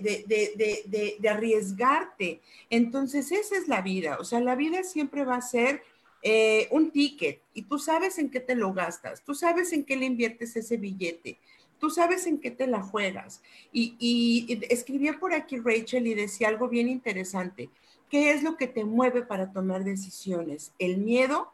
de, 1.19 1.29
arriesgarte. 1.29 2.41
Entonces, 2.69 3.31
esa 3.31 3.57
es 3.57 3.67
la 3.67 3.81
vida. 3.81 4.17
O 4.19 4.23
sea, 4.23 4.39
la 4.39 4.55
vida 4.55 4.83
siempre 4.83 5.23
va 5.23 5.37
a 5.37 5.41
ser 5.41 5.83
eh, 6.27 6.67
un 6.71 6.89
ticket 6.89 7.39
y 7.53 7.61
tú 7.61 7.77
sabes 7.77 8.17
en 8.17 8.31
qué 8.31 8.39
te 8.39 8.55
lo 8.55 8.73
gastas, 8.73 9.23
tú 9.23 9.35
sabes 9.35 9.71
en 9.73 9.85
qué 9.85 9.95
le 9.95 10.07
inviertes 10.07 10.55
ese 10.55 10.77
billete. 10.77 11.37
Tú 11.77 11.89
sabes 11.89 12.25
en 12.25 12.39
qué 12.39 12.51
te 12.51 12.67
la 12.67 12.81
juegas. 12.81 13.41
Y, 13.71 13.95
y 13.99 14.65
escribía 14.69 15.19
por 15.19 15.33
aquí 15.33 15.57
Rachel 15.57 16.07
y 16.07 16.13
decía 16.13 16.47
algo 16.47 16.69
bien 16.69 16.87
interesante 16.87 17.69
¿Qué 18.09 18.31
es 18.31 18.43
lo 18.43 18.55
que 18.55 18.67
te 18.67 18.85
mueve 18.85 19.23
para 19.23 19.51
tomar 19.51 19.83
decisiones? 19.83 20.73
¿El 20.79 20.97
miedo? 20.97 21.51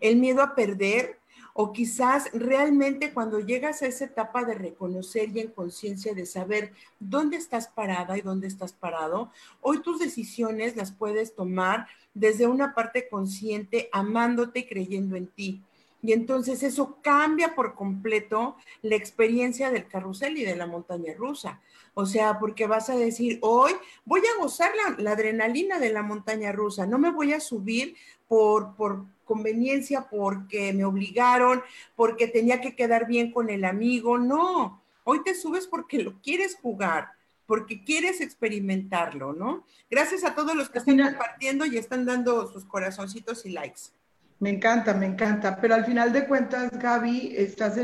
¿El 0.00 0.16
miedo 0.16 0.42
a 0.42 0.54
perder? 0.54 1.18
O 1.54 1.72
quizás 1.72 2.30
realmente 2.32 3.12
cuando 3.12 3.40
llegas 3.40 3.82
a 3.82 3.86
esa 3.86 4.06
etapa 4.06 4.44
de 4.44 4.54
reconocer 4.54 5.30
y 5.30 5.40
en 5.40 5.50
conciencia 5.50 6.14
de 6.14 6.26
saber 6.26 6.72
dónde 6.98 7.36
estás 7.36 7.68
parada 7.68 8.16
y 8.16 8.22
dónde 8.22 8.46
estás 8.46 8.72
parado, 8.72 9.30
hoy 9.60 9.82
tus 9.82 9.98
decisiones 9.98 10.76
las 10.76 10.92
puedes 10.92 11.34
tomar 11.34 11.86
desde 12.14 12.46
una 12.46 12.74
parte 12.74 13.08
consciente, 13.08 13.88
amándote 13.92 14.60
y 14.60 14.66
creyendo 14.66 15.16
en 15.16 15.26
ti. 15.26 15.62
Y 16.02 16.12
entonces 16.12 16.64
eso 16.64 16.98
cambia 17.00 17.54
por 17.54 17.76
completo 17.76 18.56
la 18.82 18.96
experiencia 18.96 19.70
del 19.70 19.86
carrusel 19.86 20.36
y 20.36 20.44
de 20.44 20.56
la 20.56 20.66
montaña 20.66 21.14
rusa. 21.16 21.60
O 21.94 22.06
sea, 22.06 22.40
porque 22.40 22.66
vas 22.66 22.90
a 22.90 22.96
decir, 22.96 23.38
hoy 23.40 23.72
voy 24.04 24.20
a 24.20 24.42
gozar 24.42 24.72
la, 24.98 25.12
adrenalina 25.12 25.78
de 25.78 25.92
la 25.92 26.02
montaña 26.02 26.50
rusa, 26.50 26.86
no 26.86 26.98
me 26.98 27.12
voy 27.12 27.32
a 27.32 27.40
subir 27.40 27.94
por, 28.26 28.74
por 28.74 29.04
conveniencia, 29.24 30.08
porque 30.10 30.72
me 30.72 30.84
obligaron, 30.84 31.62
porque 31.96 32.28
tenía 32.28 32.60
que 32.60 32.76
quedar 32.76 33.06
bien 33.06 33.32
con 33.32 33.50
el 33.50 33.64
amigo, 33.64 34.18
no, 34.18 34.82
hoy 35.04 35.22
te 35.24 35.34
subes 35.34 35.66
porque 35.66 36.02
lo 36.02 36.20
quieres 36.20 36.56
jugar 36.60 37.08
porque 37.46 37.84
quieres 37.84 38.22
experimentarlo, 38.22 39.34
¿no? 39.34 39.66
Gracias 39.90 40.24
a 40.24 40.34
todos 40.34 40.54
los 40.54 40.70
que 40.70 40.78
están 40.78 40.98
compartiendo 40.98 41.66
y 41.66 41.76
están 41.76 42.06
dando 42.06 42.46
sus 42.50 42.64
corazoncitos 42.64 43.44
y 43.44 43.50
likes. 43.50 43.90
Me 44.38 44.50
encanta, 44.50 44.94
me 44.94 45.06
encanta. 45.06 45.60
Pero 45.60 45.74
al 45.74 45.84
final 45.84 46.12
de 46.12 46.26
cuentas, 46.26 46.70
Gaby, 46.76 47.34
estás 47.36 47.78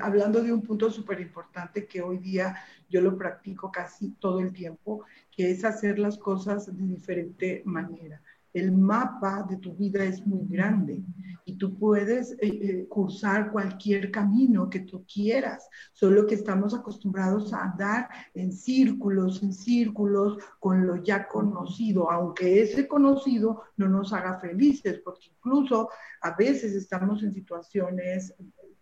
hablando 0.00 0.42
de 0.42 0.52
un 0.52 0.62
punto 0.62 0.90
súper 0.90 1.20
importante 1.20 1.86
que 1.86 2.02
hoy 2.02 2.18
día 2.18 2.56
yo 2.90 3.00
lo 3.00 3.16
practico 3.16 3.70
casi 3.70 4.10
todo 4.18 4.40
el 4.40 4.52
tiempo, 4.52 5.04
que 5.30 5.50
es 5.50 5.64
hacer 5.64 5.98
las 5.98 6.18
cosas 6.18 6.66
de 6.66 6.82
diferente 6.82 7.62
manera 7.64 8.20
el 8.58 8.72
mapa 8.72 9.46
de 9.48 9.56
tu 9.56 9.74
vida 9.74 10.04
es 10.04 10.26
muy 10.26 10.46
grande 10.48 11.02
y 11.48 11.54
tú 11.54 11.78
puedes 11.78 12.32
eh, 12.32 12.36
eh, 12.42 12.86
cursar 12.90 13.50
cualquier 13.50 14.10
camino 14.10 14.68
que 14.68 14.80
tú 14.80 15.06
quieras, 15.10 15.66
solo 15.94 16.26
que 16.26 16.34
estamos 16.34 16.74
acostumbrados 16.74 17.54
a 17.54 17.64
andar 17.64 18.08
en 18.34 18.52
círculos, 18.52 19.42
en 19.42 19.54
círculos 19.54 20.36
con 20.60 20.86
lo 20.86 20.96
ya 21.02 21.26
conocido, 21.26 22.10
aunque 22.10 22.60
ese 22.60 22.86
conocido 22.86 23.62
no 23.78 23.88
nos 23.88 24.12
haga 24.12 24.38
felices, 24.38 25.00
porque 25.02 25.30
incluso 25.38 25.88
a 26.20 26.36
veces 26.36 26.74
estamos 26.74 27.22
en 27.22 27.32
situaciones 27.32 28.34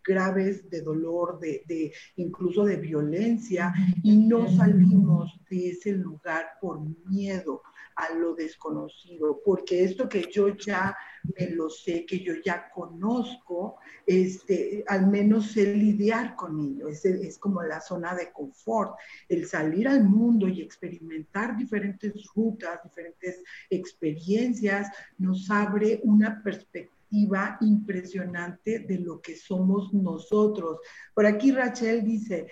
graves 0.02 0.68
de 0.68 0.82
dolor, 0.82 1.38
de, 1.38 1.62
de, 1.68 1.92
incluso 2.16 2.64
de 2.64 2.76
violencia, 2.76 3.72
y 4.02 4.16
no 4.16 4.48
salimos 4.56 5.38
de 5.48 5.70
ese 5.70 5.92
lugar 5.92 6.46
por 6.60 6.80
miedo 7.08 7.62
a 7.96 8.14
lo 8.14 8.34
desconocido, 8.34 9.40
porque 9.44 9.84
esto 9.84 10.08
que 10.08 10.28
yo 10.30 10.48
ya 10.56 10.96
me 11.36 11.50
lo 11.50 11.70
sé, 11.70 12.04
que 12.04 12.20
yo 12.20 12.34
ya 12.44 12.70
conozco, 12.70 13.76
este, 14.06 14.84
al 14.86 15.08
menos 15.08 15.52
sé 15.52 15.74
lidiar 15.74 16.36
con 16.36 16.60
ello, 16.60 16.88
es, 16.88 17.04
es 17.04 17.38
como 17.38 17.62
la 17.62 17.80
zona 17.80 18.14
de 18.14 18.30
confort, 18.32 18.96
el 19.28 19.46
salir 19.46 19.88
al 19.88 20.04
mundo 20.04 20.46
y 20.46 20.60
experimentar 20.60 21.56
diferentes 21.56 22.12
rutas, 22.34 22.80
diferentes 22.84 23.42
experiencias, 23.70 24.88
nos 25.18 25.50
abre 25.50 26.00
una 26.04 26.42
perspectiva 26.42 27.56
impresionante 27.60 28.80
de 28.80 28.98
lo 28.98 29.20
que 29.20 29.36
somos 29.36 29.92
nosotros. 29.94 30.80
Por 31.14 31.24
aquí 31.24 31.50
Rachel 31.52 32.04
dice, 32.04 32.46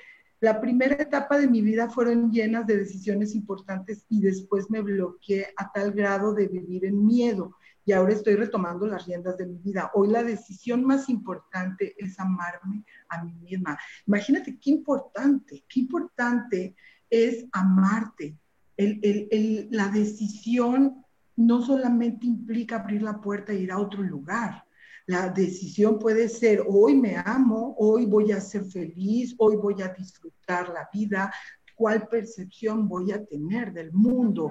la 0.44 0.60
primera 0.60 0.94
etapa 0.96 1.38
de 1.38 1.48
mi 1.48 1.62
vida 1.62 1.88
fueron 1.88 2.30
llenas 2.30 2.66
de 2.66 2.76
decisiones 2.76 3.34
importantes 3.34 4.04
y 4.10 4.20
después 4.20 4.68
me 4.68 4.82
bloqueé 4.82 5.46
a 5.56 5.72
tal 5.72 5.92
grado 5.92 6.34
de 6.34 6.48
vivir 6.48 6.84
en 6.84 7.06
miedo 7.06 7.56
y 7.86 7.92
ahora 7.92 8.12
estoy 8.12 8.34
retomando 8.34 8.86
las 8.86 9.06
riendas 9.06 9.38
de 9.38 9.46
mi 9.46 9.56
vida. 9.56 9.90
Hoy 9.94 10.08
la 10.08 10.22
decisión 10.22 10.84
más 10.84 11.08
importante 11.08 11.94
es 11.96 12.20
amarme 12.20 12.84
a 13.08 13.24
mí 13.24 13.32
misma. 13.36 13.78
Imagínate 14.06 14.58
qué 14.58 14.68
importante, 14.68 15.64
qué 15.66 15.80
importante 15.80 16.76
es 17.08 17.46
amarte. 17.50 18.36
la 18.76 19.88
decisión 19.88 21.06
no 21.36 21.62
solamente 21.62 22.26
implica 22.26 22.76
abrir 22.76 23.00
la 23.00 23.18
puerta 23.18 23.52
e 23.52 23.60
ir 23.60 23.72
a 23.72 23.78
otro 23.78 24.02
lugar. 24.02 24.66
La 25.06 25.28
decisión 25.28 25.98
puede 25.98 26.28
ser, 26.28 26.64
hoy 26.66 26.96
me 26.96 27.16
amo, 27.16 27.74
hoy 27.78 28.06
voy 28.06 28.32
a 28.32 28.40
ser 28.40 28.64
feliz, 28.64 29.34
hoy 29.38 29.56
voy 29.56 29.82
a 29.82 29.88
disfrutar 29.88 30.70
la 30.70 30.88
vida, 30.92 31.32
cuál 31.74 32.08
percepción 32.08 32.88
voy 32.88 33.12
a 33.12 33.24
tener 33.24 33.72
del 33.72 33.92
mundo. 33.92 34.50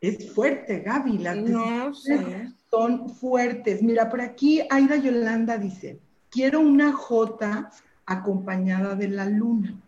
Es 0.00 0.32
fuerte, 0.32 0.80
Gaby, 0.80 1.18
las 1.18 1.36
decisiones 1.36 2.52
son 2.70 3.08
fuertes. 3.08 3.82
Mira, 3.82 4.10
por 4.10 4.20
aquí 4.20 4.60
Aida 4.68 4.96
Yolanda 4.96 5.56
dice, 5.56 6.00
quiero 6.30 6.60
una 6.60 6.92
J 6.92 7.70
acompañada 8.04 8.96
de 8.96 9.08
la 9.08 9.26
luna. 9.26 9.80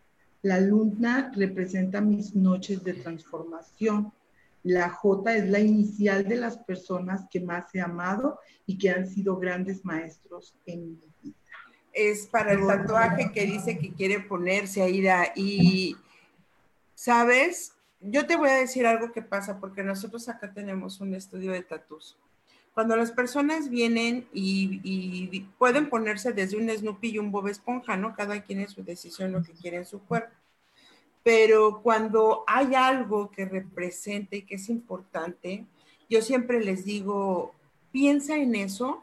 La 0.42 0.60
luna 0.60 1.32
representa 1.34 2.00
mis 2.00 2.36
noches 2.36 2.84
de 2.84 2.94
transformación. 2.94 4.12
La 4.66 4.90
J 4.90 5.36
es 5.36 5.48
la 5.48 5.60
inicial 5.60 6.26
de 6.26 6.34
las 6.34 6.58
personas 6.58 7.26
que 7.30 7.38
más 7.38 7.72
he 7.72 7.80
amado 7.80 8.40
y 8.66 8.78
que 8.78 8.90
han 8.90 9.06
sido 9.06 9.36
grandes 9.36 9.84
maestros 9.84 10.56
en 10.66 10.90
mi 10.90 10.98
vida. 11.22 11.36
Es 11.92 12.26
para 12.26 12.50
el 12.50 12.66
tatuaje 12.66 13.30
que 13.32 13.46
dice 13.46 13.78
que 13.78 13.94
quiere 13.94 14.18
ponerse, 14.18 14.82
Aida. 14.82 15.32
Y, 15.36 15.96
¿sabes? 16.96 17.74
Yo 18.00 18.26
te 18.26 18.34
voy 18.34 18.48
a 18.48 18.54
decir 18.54 18.86
algo 18.86 19.12
que 19.12 19.22
pasa, 19.22 19.60
porque 19.60 19.84
nosotros 19.84 20.28
acá 20.28 20.52
tenemos 20.52 21.00
un 21.00 21.14
estudio 21.14 21.52
de 21.52 21.62
tatus. 21.62 22.18
Cuando 22.74 22.96
las 22.96 23.12
personas 23.12 23.70
vienen 23.70 24.26
y, 24.32 24.80
y, 24.82 25.42
pueden 25.58 25.88
ponerse 25.88 26.32
desde 26.32 26.56
un 26.56 26.68
Snoopy 26.68 27.10
y 27.10 27.18
un 27.20 27.30
Bob 27.30 27.46
Esponja, 27.46 27.96
¿no? 27.96 28.16
Cada 28.16 28.42
quien 28.42 28.58
es 28.62 28.72
su 28.72 28.82
decisión, 28.82 29.30
lo 29.30 29.44
que 29.44 29.52
quiere 29.52 29.76
en 29.76 29.86
su 29.86 30.00
cuerpo 30.00 30.35
pero 31.26 31.80
cuando 31.82 32.44
hay 32.46 32.76
algo 32.76 33.32
que 33.32 33.46
represente 33.46 34.36
y 34.36 34.42
que 34.42 34.54
es 34.54 34.68
importante, 34.68 35.66
yo 36.08 36.22
siempre 36.22 36.64
les 36.64 36.84
digo, 36.84 37.52
piensa 37.90 38.36
en 38.36 38.54
eso 38.54 39.02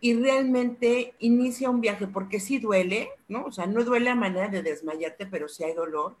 y 0.00 0.14
realmente 0.14 1.14
inicia 1.18 1.68
un 1.68 1.80
viaje, 1.80 2.06
porque 2.06 2.38
sí 2.38 2.60
duele, 2.60 3.08
¿no? 3.26 3.46
O 3.46 3.50
sea, 3.50 3.66
no 3.66 3.82
duele 3.82 4.10
a 4.10 4.14
manera 4.14 4.46
de 4.46 4.62
desmayarte, 4.62 5.26
pero 5.26 5.48
sí 5.48 5.64
hay 5.64 5.74
dolor. 5.74 6.14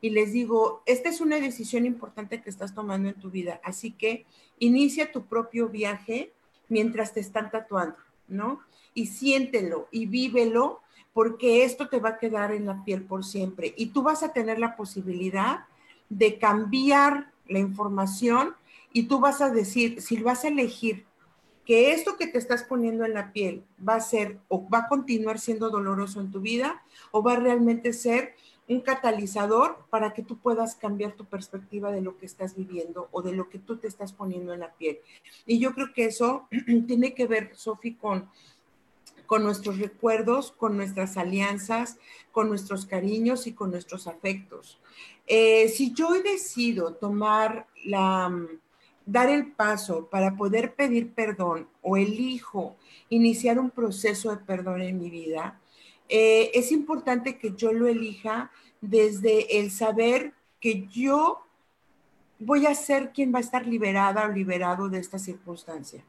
Y 0.00 0.08
les 0.08 0.32
digo, 0.32 0.82
esta 0.86 1.10
es 1.10 1.20
una 1.20 1.38
decisión 1.38 1.84
importante 1.84 2.40
que 2.40 2.48
estás 2.48 2.74
tomando 2.74 3.10
en 3.10 3.20
tu 3.20 3.30
vida, 3.30 3.60
así 3.64 3.90
que 3.90 4.24
inicia 4.58 5.12
tu 5.12 5.26
propio 5.26 5.68
viaje 5.68 6.32
mientras 6.70 7.12
te 7.12 7.20
están 7.20 7.50
tatuando, 7.50 7.98
¿no? 8.26 8.62
Y 8.94 9.08
siéntelo 9.08 9.88
y 9.90 10.06
vívelo, 10.06 10.80
porque 11.12 11.64
esto 11.64 11.88
te 11.88 12.00
va 12.00 12.10
a 12.10 12.18
quedar 12.18 12.52
en 12.52 12.66
la 12.66 12.84
piel 12.84 13.02
por 13.02 13.24
siempre. 13.24 13.74
Y 13.76 13.86
tú 13.86 14.02
vas 14.02 14.22
a 14.22 14.32
tener 14.32 14.58
la 14.58 14.76
posibilidad 14.76 15.66
de 16.08 16.38
cambiar 16.38 17.32
la 17.48 17.58
información 17.58 18.54
y 18.92 19.04
tú 19.04 19.20
vas 19.20 19.40
a 19.40 19.50
decir, 19.50 20.00
si 20.02 20.16
vas 20.22 20.44
a 20.44 20.48
elegir 20.48 21.04
que 21.64 21.92
esto 21.92 22.16
que 22.16 22.26
te 22.26 22.38
estás 22.38 22.64
poniendo 22.64 23.04
en 23.04 23.14
la 23.14 23.32
piel 23.32 23.64
va 23.86 23.94
a 23.94 24.00
ser 24.00 24.38
o 24.48 24.68
va 24.68 24.78
a 24.78 24.88
continuar 24.88 25.38
siendo 25.38 25.70
doloroso 25.70 26.20
en 26.20 26.30
tu 26.30 26.40
vida 26.40 26.82
o 27.10 27.22
va 27.22 27.34
a 27.34 27.40
realmente 27.40 27.92
ser 27.92 28.34
un 28.68 28.80
catalizador 28.80 29.84
para 29.90 30.12
que 30.12 30.22
tú 30.22 30.38
puedas 30.38 30.76
cambiar 30.76 31.12
tu 31.12 31.24
perspectiva 31.24 31.90
de 31.92 32.00
lo 32.00 32.16
que 32.16 32.26
estás 32.26 32.56
viviendo 32.56 33.08
o 33.10 33.22
de 33.22 33.32
lo 33.32 33.48
que 33.48 33.58
tú 33.58 33.76
te 33.76 33.88
estás 33.88 34.12
poniendo 34.12 34.52
en 34.52 34.60
la 34.60 34.72
piel. 34.72 34.98
Y 35.46 35.58
yo 35.58 35.74
creo 35.74 35.92
que 35.92 36.06
eso 36.06 36.48
tiene 36.86 37.14
que 37.14 37.26
ver, 37.26 37.50
Sofi, 37.54 37.94
con, 37.94 38.28
con 39.26 39.42
nuestros 39.42 39.78
recuerdos, 39.78 40.52
con 40.52 40.76
nuestras 40.76 41.16
alianzas, 41.16 41.98
con 42.30 42.48
nuestros 42.48 42.86
cariños 42.86 43.46
y 43.46 43.52
con 43.52 43.70
nuestros 43.70 44.06
afectos. 44.06 44.80
Eh, 45.26 45.68
si 45.68 45.92
yo 45.92 46.10
decido 46.22 46.94
tomar 46.94 47.66
la 47.84 48.30
dar 49.06 49.28
el 49.28 49.52
paso 49.52 50.06
para 50.06 50.36
poder 50.36 50.74
pedir 50.74 51.12
perdón 51.12 51.68
o 51.80 51.96
elijo 51.96 52.76
iniciar 53.08 53.58
un 53.58 53.70
proceso 53.70 54.30
de 54.30 54.36
perdón 54.36 54.80
en 54.80 54.98
mi 54.98 55.10
vida, 55.10 55.60
eh, 56.08 56.50
es 56.54 56.72
importante 56.72 57.38
que 57.38 57.54
yo 57.54 57.72
lo 57.72 57.86
elija 57.86 58.50
desde 58.80 59.58
el 59.58 59.70
saber 59.70 60.34
que 60.60 60.86
yo 60.88 61.44
voy 62.38 62.66
a 62.66 62.74
ser 62.74 63.12
quien 63.12 63.32
va 63.32 63.38
a 63.38 63.42
estar 63.42 63.66
liberada 63.66 64.26
o 64.26 64.32
liberado 64.32 64.88
de 64.88 64.98
esta 64.98 65.18
circunstancia. 65.18 66.04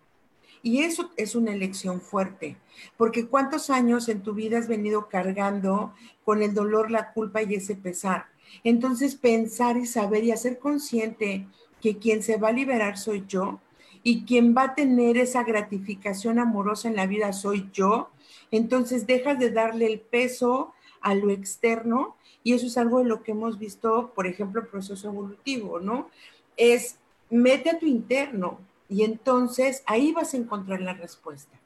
Y 0.65 0.83
eso 0.83 1.11
es 1.17 1.35
una 1.35 1.53
elección 1.53 1.99
fuerte, 1.99 2.55
porque 2.95 3.27
cuántos 3.27 3.69
años 3.69 4.07
en 4.07 4.23
tu 4.23 4.33
vida 4.33 4.57
has 4.57 4.69
venido 4.69 5.09
cargando 5.09 5.93
con 6.23 6.41
el 6.41 6.53
dolor, 6.53 6.89
la 6.89 7.11
culpa 7.11 7.43
y 7.43 7.55
ese 7.55 7.75
pesar. 7.75 8.27
Entonces 8.63 9.15
pensar 9.15 9.75
y 9.75 9.85
saber 9.85 10.23
y 10.23 10.31
hacer 10.31 10.59
consciente 10.59 11.47
que 11.81 11.97
quien 11.97 12.23
se 12.23 12.37
va 12.37 12.47
a 12.47 12.53
liberar 12.53 12.97
soy 12.97 13.25
yo 13.27 13.59
y 14.03 14.23
quien 14.23 14.55
va 14.55 14.63
a 14.63 14.75
tener 14.75 15.17
esa 15.17 15.43
gratificación 15.43 16.39
amorosa 16.39 16.87
en 16.87 16.95
la 16.95 17.07
vida 17.07 17.33
soy 17.33 17.69
yo, 17.73 18.09
entonces 18.49 19.05
dejas 19.05 19.39
de 19.39 19.51
darle 19.51 19.87
el 19.87 19.99
peso 19.99 20.73
a 21.01 21.13
lo 21.13 21.29
externo 21.29 22.15
y 22.41 22.53
eso 22.53 22.67
es 22.67 22.77
algo 22.77 22.99
de 22.99 23.05
lo 23.05 23.21
que 23.21 23.31
hemos 23.31 23.59
visto, 23.59 24.13
por 24.15 24.27
ejemplo, 24.27 24.65
proceso 24.69 25.09
evolutivo, 25.09 25.81
¿no? 25.81 26.09
Es 26.55 26.97
mete 27.29 27.69
a 27.69 27.79
tu 27.79 27.85
interno 27.85 28.59
y 28.93 29.03
entonces 29.03 29.83
ahí 29.87 30.11
vas 30.11 30.33
a 30.33 30.37
encontrar 30.37 30.79
la 30.81 30.93
respuesta. 30.93 31.59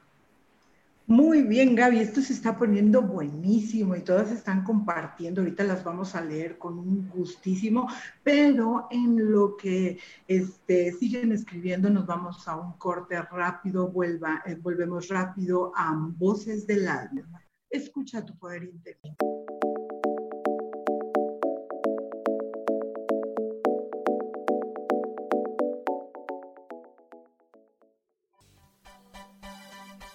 Muy 1.06 1.42
bien, 1.42 1.74
Gaby, 1.74 2.00
esto 2.00 2.20
se 2.20 2.34
está 2.34 2.58
poniendo 2.58 3.00
buenísimo 3.00 3.96
y 3.96 4.00
todas 4.00 4.30
están 4.30 4.62
compartiendo. 4.62 5.40
Ahorita 5.40 5.64
las 5.64 5.82
vamos 5.82 6.14
a 6.14 6.22
leer 6.22 6.58
con 6.58 6.78
un 6.78 7.08
gustísimo, 7.08 7.88
pero 8.22 8.88
en 8.90 9.30
lo 9.30 9.56
que 9.56 9.98
este, 10.26 10.92
siguen 10.92 11.32
escribiendo, 11.32 11.88
nos 11.88 12.06
vamos 12.06 12.46
a 12.46 12.56
un 12.56 12.74
corte 12.74 13.20
rápido, 13.22 13.88
vuelva, 13.88 14.42
eh, 14.44 14.54
volvemos 14.60 15.08
rápido 15.08 15.72
a 15.74 15.94
Voces 16.18 16.66
del 16.66 16.86
Alma. 16.88 17.42
Escucha 17.70 18.24
tu 18.24 18.36
poder 18.36 18.64
interior. 18.64 19.37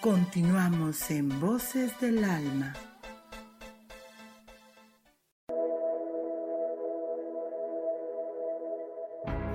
Continuamos 0.04 1.10
en 1.12 1.40
Voces 1.40 1.98
del 2.02 2.26
Alma. 2.26 2.74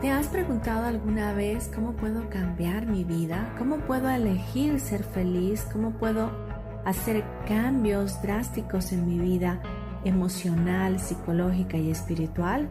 ¿Te 0.00 0.10
has 0.10 0.28
preguntado 0.28 0.86
alguna 0.86 1.34
vez 1.34 1.70
cómo 1.74 1.92
puedo 1.96 2.30
cambiar 2.30 2.86
mi 2.86 3.04
vida? 3.04 3.54
¿Cómo 3.58 3.76
puedo 3.80 4.08
elegir 4.08 4.80
ser 4.80 5.04
feliz? 5.04 5.66
¿Cómo 5.70 5.98
puedo 5.98 6.30
hacer 6.86 7.22
cambios 7.46 8.22
drásticos 8.22 8.92
en 8.92 9.06
mi 9.06 9.18
vida 9.18 9.60
emocional, 10.06 10.98
psicológica 10.98 11.76
y 11.76 11.90
espiritual? 11.90 12.70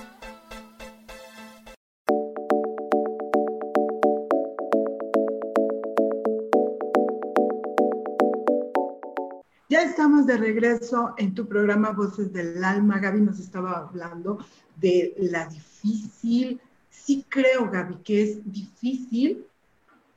Ya 9.71 9.83
estamos 9.83 10.25
de 10.25 10.35
regreso 10.35 11.13
en 11.17 11.33
tu 11.33 11.47
programa 11.47 11.91
Voces 11.91 12.33
del 12.33 12.61
Alma. 12.61 12.99
Gaby 12.99 13.21
nos 13.21 13.39
estaba 13.39 13.77
hablando 13.77 14.39
de 14.75 15.15
la 15.17 15.47
difícil, 15.47 16.59
sí 16.89 17.25
creo 17.29 17.71
Gaby 17.71 17.95
que 18.03 18.21
es 18.21 18.51
difícil 18.51 19.45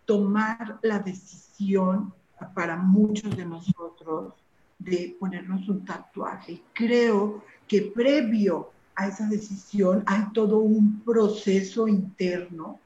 tomar 0.06 0.80
la 0.82 0.98
decisión 0.98 2.12
para 2.52 2.74
muchos 2.74 3.36
de 3.36 3.46
nosotros 3.46 4.34
de 4.80 5.16
ponernos 5.20 5.68
un 5.68 5.84
tatuaje. 5.84 6.60
Creo 6.72 7.44
que 7.68 7.82
previo 7.82 8.72
a 8.96 9.06
esa 9.06 9.28
decisión 9.28 10.02
hay 10.06 10.32
todo 10.32 10.58
un 10.58 11.00
proceso 11.02 11.86
interno, 11.86 12.80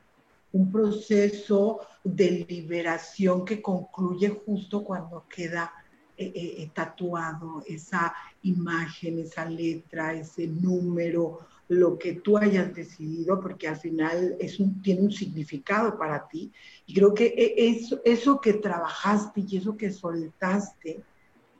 un 0.52 0.70
proceso 0.70 1.80
de 2.04 2.44
liberación 2.46 3.46
que 3.46 3.62
concluye 3.62 4.38
justo 4.44 4.84
cuando 4.84 5.24
queda 5.34 5.72
eh, 6.20 6.32
eh, 6.34 6.54
eh, 6.62 6.70
tatuado 6.74 7.62
esa 7.64 8.12
imagen, 8.42 9.20
esa 9.20 9.44
letra, 9.44 10.14
ese 10.14 10.48
número, 10.48 11.38
lo 11.68 11.96
que 11.96 12.14
tú 12.14 12.36
hayas 12.36 12.74
decidido, 12.74 13.40
porque 13.40 13.68
al 13.68 13.76
final 13.76 14.34
es 14.40 14.58
un, 14.58 14.82
tiene 14.82 15.02
un 15.02 15.12
significado 15.12 15.96
para 15.96 16.26
ti. 16.26 16.50
Y 16.86 16.94
creo 16.94 17.14
que 17.14 17.26
e, 17.26 17.68
eso, 17.68 18.00
eso 18.04 18.40
que 18.40 18.54
trabajaste 18.54 19.44
y 19.46 19.58
eso 19.58 19.76
que 19.76 19.92
soltaste, 19.92 21.04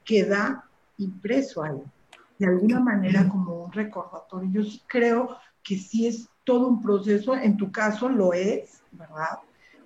queda 0.05 0.69
impreso 0.97 1.63
ahí, 1.63 1.81
de 2.39 2.47
alguna 2.47 2.81
manera 2.81 3.29
como 3.29 3.65
un 3.65 3.73
recordatorio. 3.73 4.51
Yo 4.51 4.65
sí 4.65 4.83
creo 4.89 5.37
que 5.63 5.79
sí 5.79 6.09
es 6.09 6.29
todo 6.43 6.67
un 6.67 6.83
proceso, 6.83 7.37
en 7.37 7.57
tu 7.57 7.71
caso 7.71 8.09
lo 8.09 8.33
es, 8.33 8.83
¿verdad? 8.91 9.39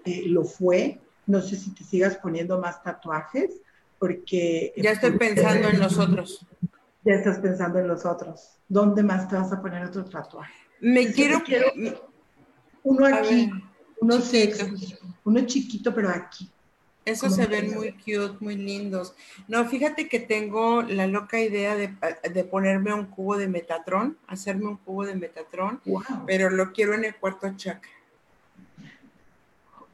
Eh, 0.07 0.23
lo 0.29 0.45
fue. 0.45 0.99
No 1.27 1.43
sé 1.43 1.57
si 1.57 1.73
te 1.75 1.85
sigas 1.85 2.17
poniendo 2.17 2.59
más 2.59 2.83
tatuajes, 2.83 3.61
porque... 4.03 4.73
Ya 4.77 4.91
estoy 4.91 5.13
pensando 5.13 5.69
en 5.69 5.79
los 5.79 5.97
otros. 5.97 6.45
Ya 7.05 7.15
estás 7.15 7.39
pensando 7.39 7.79
en 7.79 7.87
los 7.87 8.05
otros. 8.05 8.59
¿Dónde 8.69 9.05
más 9.05 9.29
te 9.29 9.37
vas 9.37 9.53
a 9.53 9.63
poner 9.63 9.85
otro 9.85 10.05
tatuaje? 10.05 10.53
Me 10.81 11.13
quiero... 11.13 11.41
Uno 12.83 13.07
aquí, 13.07 13.49
uno 14.01 14.21
sexo, 14.21 14.67
uno 15.23 15.47
chiquito, 15.47 15.95
pero 15.95 16.09
aquí. 16.09 16.51
Esos 17.05 17.37
se 17.37 17.47
ven 17.47 17.75
muy 17.75 17.93
cute, 17.93 18.39
muy 18.41 18.57
lindos. 18.57 19.15
No, 19.47 19.65
fíjate 19.67 20.09
que 20.09 20.19
tengo 20.19 20.83
la 20.83 21.07
loca 21.07 21.39
idea 21.39 21.77
de, 21.77 22.45
ponerme 22.45 22.93
un 22.93 23.07
cubo 23.07 23.37
de 23.37 23.47
Metatron, 23.47 24.19
hacerme 24.27 24.67
un 24.67 24.79
cubo 24.79 25.07
de 25.07 25.15
Metatron, 25.15 25.81
pero 26.27 26.51
lo 26.51 26.73
quiero 26.73 26.95
en 26.95 27.05
el 27.05 27.15
cuarto 27.15 27.49
chakra. 27.57 27.89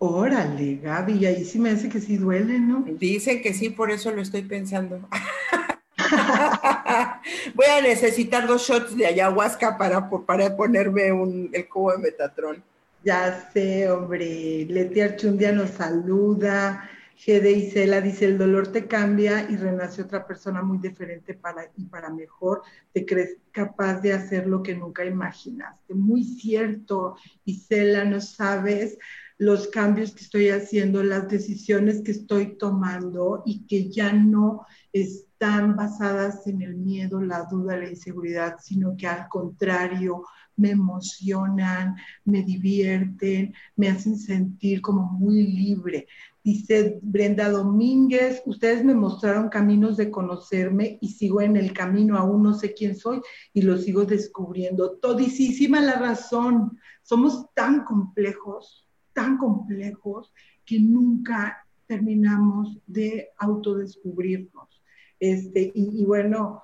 Órale, 0.01 0.77
Gaby, 0.77 1.15
y 1.15 1.27
ahí 1.27 1.45
sí 1.45 1.59
me 1.59 1.75
dice 1.75 1.89
que 1.89 2.01
sí 2.01 2.17
duele, 2.17 2.61
¿no? 2.61 2.85
Dicen 2.87 3.43
que 3.43 3.53
sí, 3.53 3.71
por 3.71 3.91
eso 3.91 4.13
lo 4.13 4.23
estoy 4.23 4.43
pensando. 4.43 5.01
Voy 7.55 7.67
a 7.67 7.83
necesitar 7.83 8.47
dos 8.47 8.63
shots 8.63 8.97
de 8.97 9.07
ayahuasca 9.07 9.77
para, 9.77 10.09
para 10.09 10.57
ponerme 10.57 11.11
un, 11.11 11.51
el 11.53 11.69
cubo 11.69 11.93
de 11.93 11.99
Metatron. 11.99 12.63
Ya 13.05 13.51
sé, 13.53 13.91
hombre. 13.91 14.67
Leti 14.69 15.01
Archundia 15.01 15.51
nos 15.51 15.71
saluda. 15.71 16.89
Gede 17.17 17.51
Isela 17.51 18.01
dice, 18.01 18.27
el 18.27 18.39
dolor 18.39 18.69
te 18.69 18.87
cambia 18.87 19.51
y 19.51 19.57
renace 19.57 20.03
otra 20.03 20.25
persona 20.25 20.63
muy 20.63 20.79
diferente 20.79 21.35
para, 21.35 21.65
y 21.77 21.85
para 21.87 22.11
mejor. 22.11 22.63
Te 22.93 23.05
crees 23.05 23.37
capaz 23.51 24.01
de 24.01 24.13
hacer 24.13 24.47
lo 24.47 24.63
que 24.63 24.77
nunca 24.77 25.05
imaginaste. 25.05 25.95
Muy 25.95 26.23
cierto, 26.23 27.17
Isela, 27.45 28.05
no 28.05 28.21
sabes 28.21 28.97
los 29.39 29.69
cambios 29.69 30.13
que 30.13 30.25
estoy 30.25 30.49
haciendo, 30.49 31.03
las 31.03 31.29
decisiones 31.29 32.03
que 32.03 32.11
estoy 32.11 32.59
tomando 32.59 33.43
y 33.47 33.67
que 33.67 33.89
ya 33.89 34.13
no 34.13 34.67
están 34.93 35.77
basadas 35.77 36.47
en 36.49 36.61
el 36.61 36.75
miedo, 36.75 37.21
la 37.21 37.45
duda, 37.45 37.77
la 37.77 37.89
inseguridad, 37.89 38.57
sino 38.61 38.97
que 38.97 39.07
al 39.07 39.29
contrario 39.29 40.25
me 40.57 40.71
emocionan, 40.71 41.95
me 42.25 42.43
divierten, 42.43 43.55
me 43.77 43.89
hacen 43.89 44.19
sentir 44.19 44.83
como 44.83 45.05
muy 45.05 45.47
libre. 45.47 46.09
Dice 46.43 46.99
Brenda 47.01 47.49
Domínguez, 47.49 48.43
ustedes 48.45 48.85
me 48.85 48.95
mostraron 48.95 49.49
caminos 49.49 49.97
de 49.97 50.11
conocerme 50.11 50.99
y 51.01 51.11
sigo 51.11 51.41
en 51.41 51.57
el 51.57 51.73
camino, 51.73 52.19
aún 52.19 52.43
no 52.43 52.55
sé 52.55 52.75
quién 52.75 52.97
soy 52.97 53.21
y 53.53 53.63
lo 53.63 53.79
sigo 53.79 54.05
descubriendo. 54.05 54.99
Todísima 54.99 55.81
la 55.81 55.97
razón, 55.97 56.77
somos 57.03 57.47
tan 57.55 57.85
complejos, 57.85 58.88
tan 59.19 59.37
complejos 59.37 60.33
que 60.65 60.79
nunca 60.79 61.67
terminamos 61.89 62.79
de 62.87 63.31
autodescubrirnos. 63.39 64.81
Este, 65.19 65.73
y, 65.75 66.05
bueno, 66.05 66.63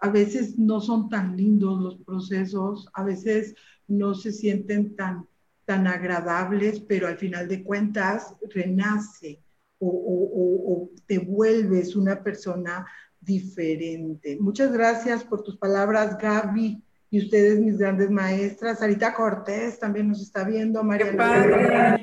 a 0.00 0.08
veces 0.08 0.58
no 0.58 0.80
son 0.80 1.10
tan 1.10 1.36
lindos 1.36 1.78
los 1.82 1.98
procesos, 1.98 2.88
a 2.94 3.04
veces 3.04 3.54
no 3.88 4.14
se 4.14 4.32
sienten 4.32 4.96
tan 4.96 5.26
tan 5.66 5.86
agradables, 5.86 6.80
pero 6.80 7.06
al 7.06 7.16
final 7.16 7.46
de 7.46 7.62
cuentas 7.62 8.34
renace 8.52 9.40
o, 9.78 10.90
te 11.06 11.18
vuelves 11.18 11.94
una 11.94 12.24
persona 12.24 12.84
diferente. 13.20 14.36
Muchas 14.40 14.72
gracias 14.72 15.22
por 15.22 15.44
tus 15.44 15.56
palabras, 15.58 16.18
Gaby, 16.18 16.82
y 17.10 17.18
ustedes, 17.24 17.58
mis 17.58 17.76
grandes 17.76 18.10
maestras. 18.10 18.78
Sarita 18.78 19.12
Cortés 19.12 19.78
también 19.78 20.08
nos 20.08 20.20
está 20.20 20.44
viendo, 20.44 20.82
María 20.84 21.98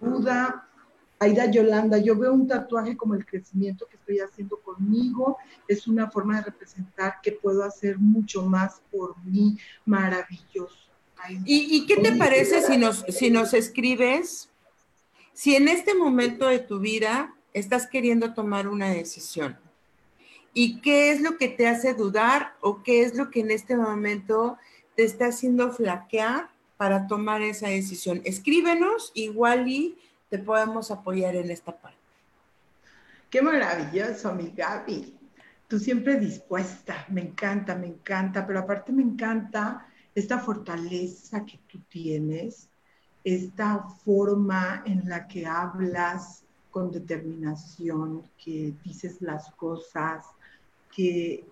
Buda, 0.00 0.68
Aida 1.18 1.50
Yolanda. 1.50 1.98
Yo 1.98 2.16
veo 2.16 2.32
un 2.32 2.48
tatuaje 2.48 2.96
como 2.96 3.14
el 3.14 3.24
crecimiento 3.24 3.86
que 3.86 3.96
estoy 3.96 4.18
haciendo 4.18 4.58
conmigo. 4.58 5.38
Es 5.68 5.86
una 5.86 6.10
forma 6.10 6.38
de 6.38 6.46
representar 6.46 7.16
que 7.22 7.32
puedo 7.32 7.62
hacer 7.62 7.98
mucho 7.98 8.42
más 8.42 8.80
por 8.90 9.16
mí. 9.24 9.56
Maravilloso. 9.84 10.76
¿Y, 11.44 11.86
qué 11.86 11.96
te 11.98 12.12
parece 12.12 12.62
si 12.62 12.78
nos, 12.78 13.04
si 13.08 13.30
nos 13.30 13.52
escribes, 13.52 14.48
si 15.34 15.54
en 15.54 15.68
este 15.68 15.94
momento 15.94 16.48
de 16.48 16.60
tu 16.60 16.80
vida 16.80 17.34
estás 17.52 17.86
queriendo 17.86 18.32
tomar 18.32 18.66
una 18.66 18.88
decisión? 18.88 19.58
¿Y 20.52 20.80
qué 20.80 21.12
es 21.12 21.20
lo 21.20 21.36
que 21.36 21.48
te 21.48 21.68
hace 21.68 21.94
dudar 21.94 22.54
o 22.60 22.82
qué 22.82 23.02
es 23.02 23.14
lo 23.14 23.30
que 23.30 23.40
en 23.40 23.50
este 23.50 23.76
momento 23.76 24.58
te 24.96 25.04
está 25.04 25.26
haciendo 25.26 25.72
flaquear 25.72 26.50
para 26.76 27.06
tomar 27.06 27.42
esa 27.42 27.68
decisión? 27.68 28.20
Escríbenos, 28.24 29.12
igual 29.14 29.68
y 29.68 29.96
te 30.28 30.38
podemos 30.38 30.90
apoyar 30.90 31.36
en 31.36 31.50
esta 31.50 31.76
parte. 31.76 31.98
Qué 33.30 33.42
maravilloso, 33.42 34.34
mi 34.34 34.50
Gaby. 34.50 35.16
Tú 35.68 35.78
siempre 35.78 36.18
dispuesta, 36.18 37.06
me 37.08 37.20
encanta, 37.20 37.76
me 37.76 37.86
encanta, 37.86 38.44
pero 38.44 38.58
aparte 38.58 38.90
me 38.90 39.02
encanta 39.02 39.86
esta 40.16 40.40
fortaleza 40.40 41.44
que 41.46 41.60
tú 41.68 41.78
tienes, 41.88 42.68
esta 43.22 43.84
forma 44.04 44.82
en 44.84 45.08
la 45.08 45.28
que 45.28 45.46
hablas 45.46 46.42
con 46.72 46.90
determinación, 46.90 48.24
que 48.42 48.74
dices 48.84 49.20
las 49.20 49.50
cosas, 49.52 50.26
que, 50.94 51.46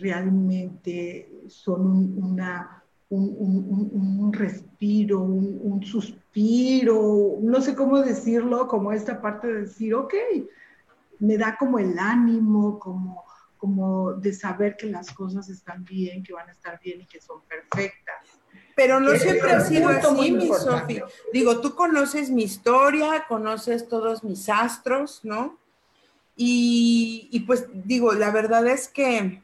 realmente 0.00 1.30
son 1.46 1.86
un, 1.86 2.24
una, 2.24 2.82
un, 3.10 4.32
respiro, 4.32 5.20
un, 5.20 5.82
suspiro, 5.84 7.38
no 7.40 7.60
sé 7.60 7.76
cómo 7.76 8.00
decirlo, 8.00 8.66
como 8.66 8.92
esta 8.92 9.20
parte 9.20 9.46
de 9.46 9.60
decir, 9.60 9.94
ok, 9.94 10.14
me 11.20 11.38
da 11.38 11.56
como 11.56 11.78
el 11.78 11.96
ánimo, 11.96 12.80
como 12.80 13.24
como 13.62 14.14
de 14.14 14.32
saber 14.32 14.76
que 14.76 14.88
las 14.88 15.12
cosas 15.12 15.48
están 15.48 15.84
bien, 15.84 16.24
que 16.24 16.32
van 16.32 16.48
a 16.48 16.50
estar 16.50 16.80
bien 16.80 17.00
y 17.00 17.06
que 17.06 17.20
son 17.20 17.42
perfectas. 17.42 18.16
Pero 18.74 18.98
no 18.98 19.12
siempre 19.12 19.52
ha 19.52 19.60
sido 19.60 19.88
así, 19.88 20.32
mi 20.32 20.48
Sofi. 20.48 21.00
Digo, 21.32 21.60
tú 21.60 21.76
conoces 21.76 22.28
mi 22.28 22.42
historia, 22.42 23.24
conoces 23.28 23.86
todos 23.86 24.24
mis 24.24 24.48
astros, 24.48 25.20
¿no? 25.22 25.60
Y, 26.36 27.28
y, 27.30 27.40
pues 27.40 27.66
digo, 27.72 28.12
la 28.14 28.30
verdad 28.30 28.66
es 28.66 28.88
que 28.88 29.42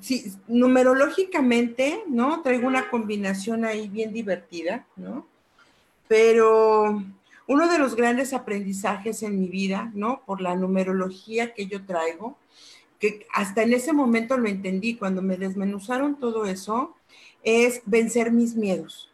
sí, 0.00 0.32
numerológicamente, 0.48 2.02
¿no? 2.08 2.42
Traigo 2.42 2.66
una 2.66 2.90
combinación 2.90 3.64
ahí 3.64 3.88
bien 3.88 4.12
divertida, 4.12 4.86
¿no? 4.96 5.26
Pero 6.08 7.02
uno 7.46 7.68
de 7.68 7.78
los 7.78 7.94
grandes 7.94 8.32
aprendizajes 8.32 9.22
en 9.22 9.40
mi 9.40 9.48
vida, 9.48 9.90
¿no? 9.94 10.22
Por 10.24 10.40
la 10.40 10.56
numerología 10.56 11.54
que 11.54 11.66
yo 11.66 11.84
traigo, 11.84 12.36
que 12.98 13.26
hasta 13.32 13.62
en 13.62 13.72
ese 13.72 13.92
momento 13.92 14.36
lo 14.36 14.48
entendí, 14.48 14.96
cuando 14.96 15.22
me 15.22 15.36
desmenuzaron 15.36 16.18
todo 16.18 16.46
eso, 16.46 16.96
es 17.42 17.82
vencer 17.84 18.32
mis 18.32 18.56
miedos. 18.56 19.10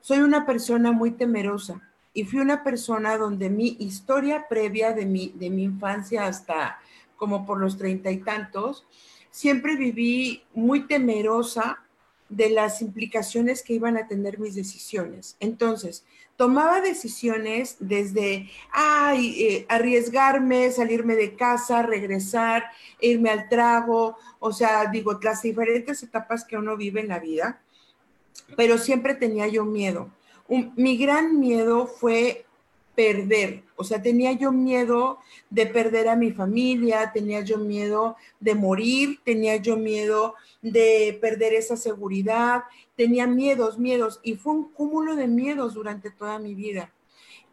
Soy 0.00 0.18
una 0.18 0.46
persona 0.46 0.92
muy 0.92 1.10
temerosa 1.12 1.80
y 2.14 2.24
fui 2.24 2.38
una 2.38 2.62
persona 2.62 3.18
donde 3.18 3.50
mi 3.50 3.76
historia 3.80 4.46
previa 4.48 4.92
de 4.92 5.04
mi, 5.04 5.32
de 5.34 5.50
mi 5.50 5.64
infancia 5.64 6.26
hasta 6.26 6.78
como 7.16 7.44
por 7.44 7.60
los 7.60 7.76
treinta 7.76 8.10
y 8.10 8.18
tantos, 8.18 8.86
siempre 9.30 9.76
viví 9.76 10.44
muy 10.54 10.86
temerosa 10.86 11.80
de 12.28 12.50
las 12.50 12.80
implicaciones 12.82 13.62
que 13.62 13.74
iban 13.74 13.96
a 13.96 14.06
tener 14.06 14.38
mis 14.38 14.54
decisiones. 14.54 15.36
Entonces, 15.40 16.04
tomaba 16.36 16.80
decisiones 16.80 17.76
desde 17.78 18.50
ay, 18.72 19.42
eh, 19.42 19.66
arriesgarme, 19.68 20.70
salirme 20.70 21.14
de 21.14 21.34
casa, 21.36 21.82
regresar, 21.82 22.64
irme 23.00 23.30
al 23.30 23.48
trago, 23.48 24.16
o 24.38 24.52
sea, 24.52 24.86
digo, 24.86 25.18
las 25.22 25.42
diferentes 25.42 26.02
etapas 26.02 26.44
que 26.44 26.56
uno 26.56 26.76
vive 26.76 27.00
en 27.00 27.08
la 27.08 27.18
vida, 27.18 27.60
pero 28.56 28.78
siempre 28.78 29.14
tenía 29.14 29.46
yo 29.46 29.64
miedo. 29.64 30.10
Mi 30.48 30.96
gran 30.96 31.40
miedo 31.40 31.86
fue 31.86 32.44
perder, 32.94 33.64
o 33.76 33.84
sea, 33.84 34.00
tenía 34.02 34.32
yo 34.32 34.52
miedo 34.52 35.18
de 35.50 35.66
perder 35.66 36.08
a 36.08 36.16
mi 36.16 36.30
familia, 36.30 37.10
tenía 37.12 37.40
yo 37.40 37.58
miedo 37.58 38.16
de 38.40 38.54
morir, 38.54 39.18
tenía 39.24 39.56
yo 39.56 39.76
miedo 39.76 40.34
de 40.62 41.18
perder 41.20 41.54
esa 41.54 41.76
seguridad, 41.76 42.62
tenía 42.96 43.26
miedos, 43.26 43.78
miedos, 43.78 44.20
y 44.22 44.34
fue 44.34 44.52
un 44.52 44.72
cúmulo 44.72 45.16
de 45.16 45.26
miedos 45.26 45.74
durante 45.74 46.10
toda 46.10 46.38
mi 46.38 46.54
vida. 46.54 46.92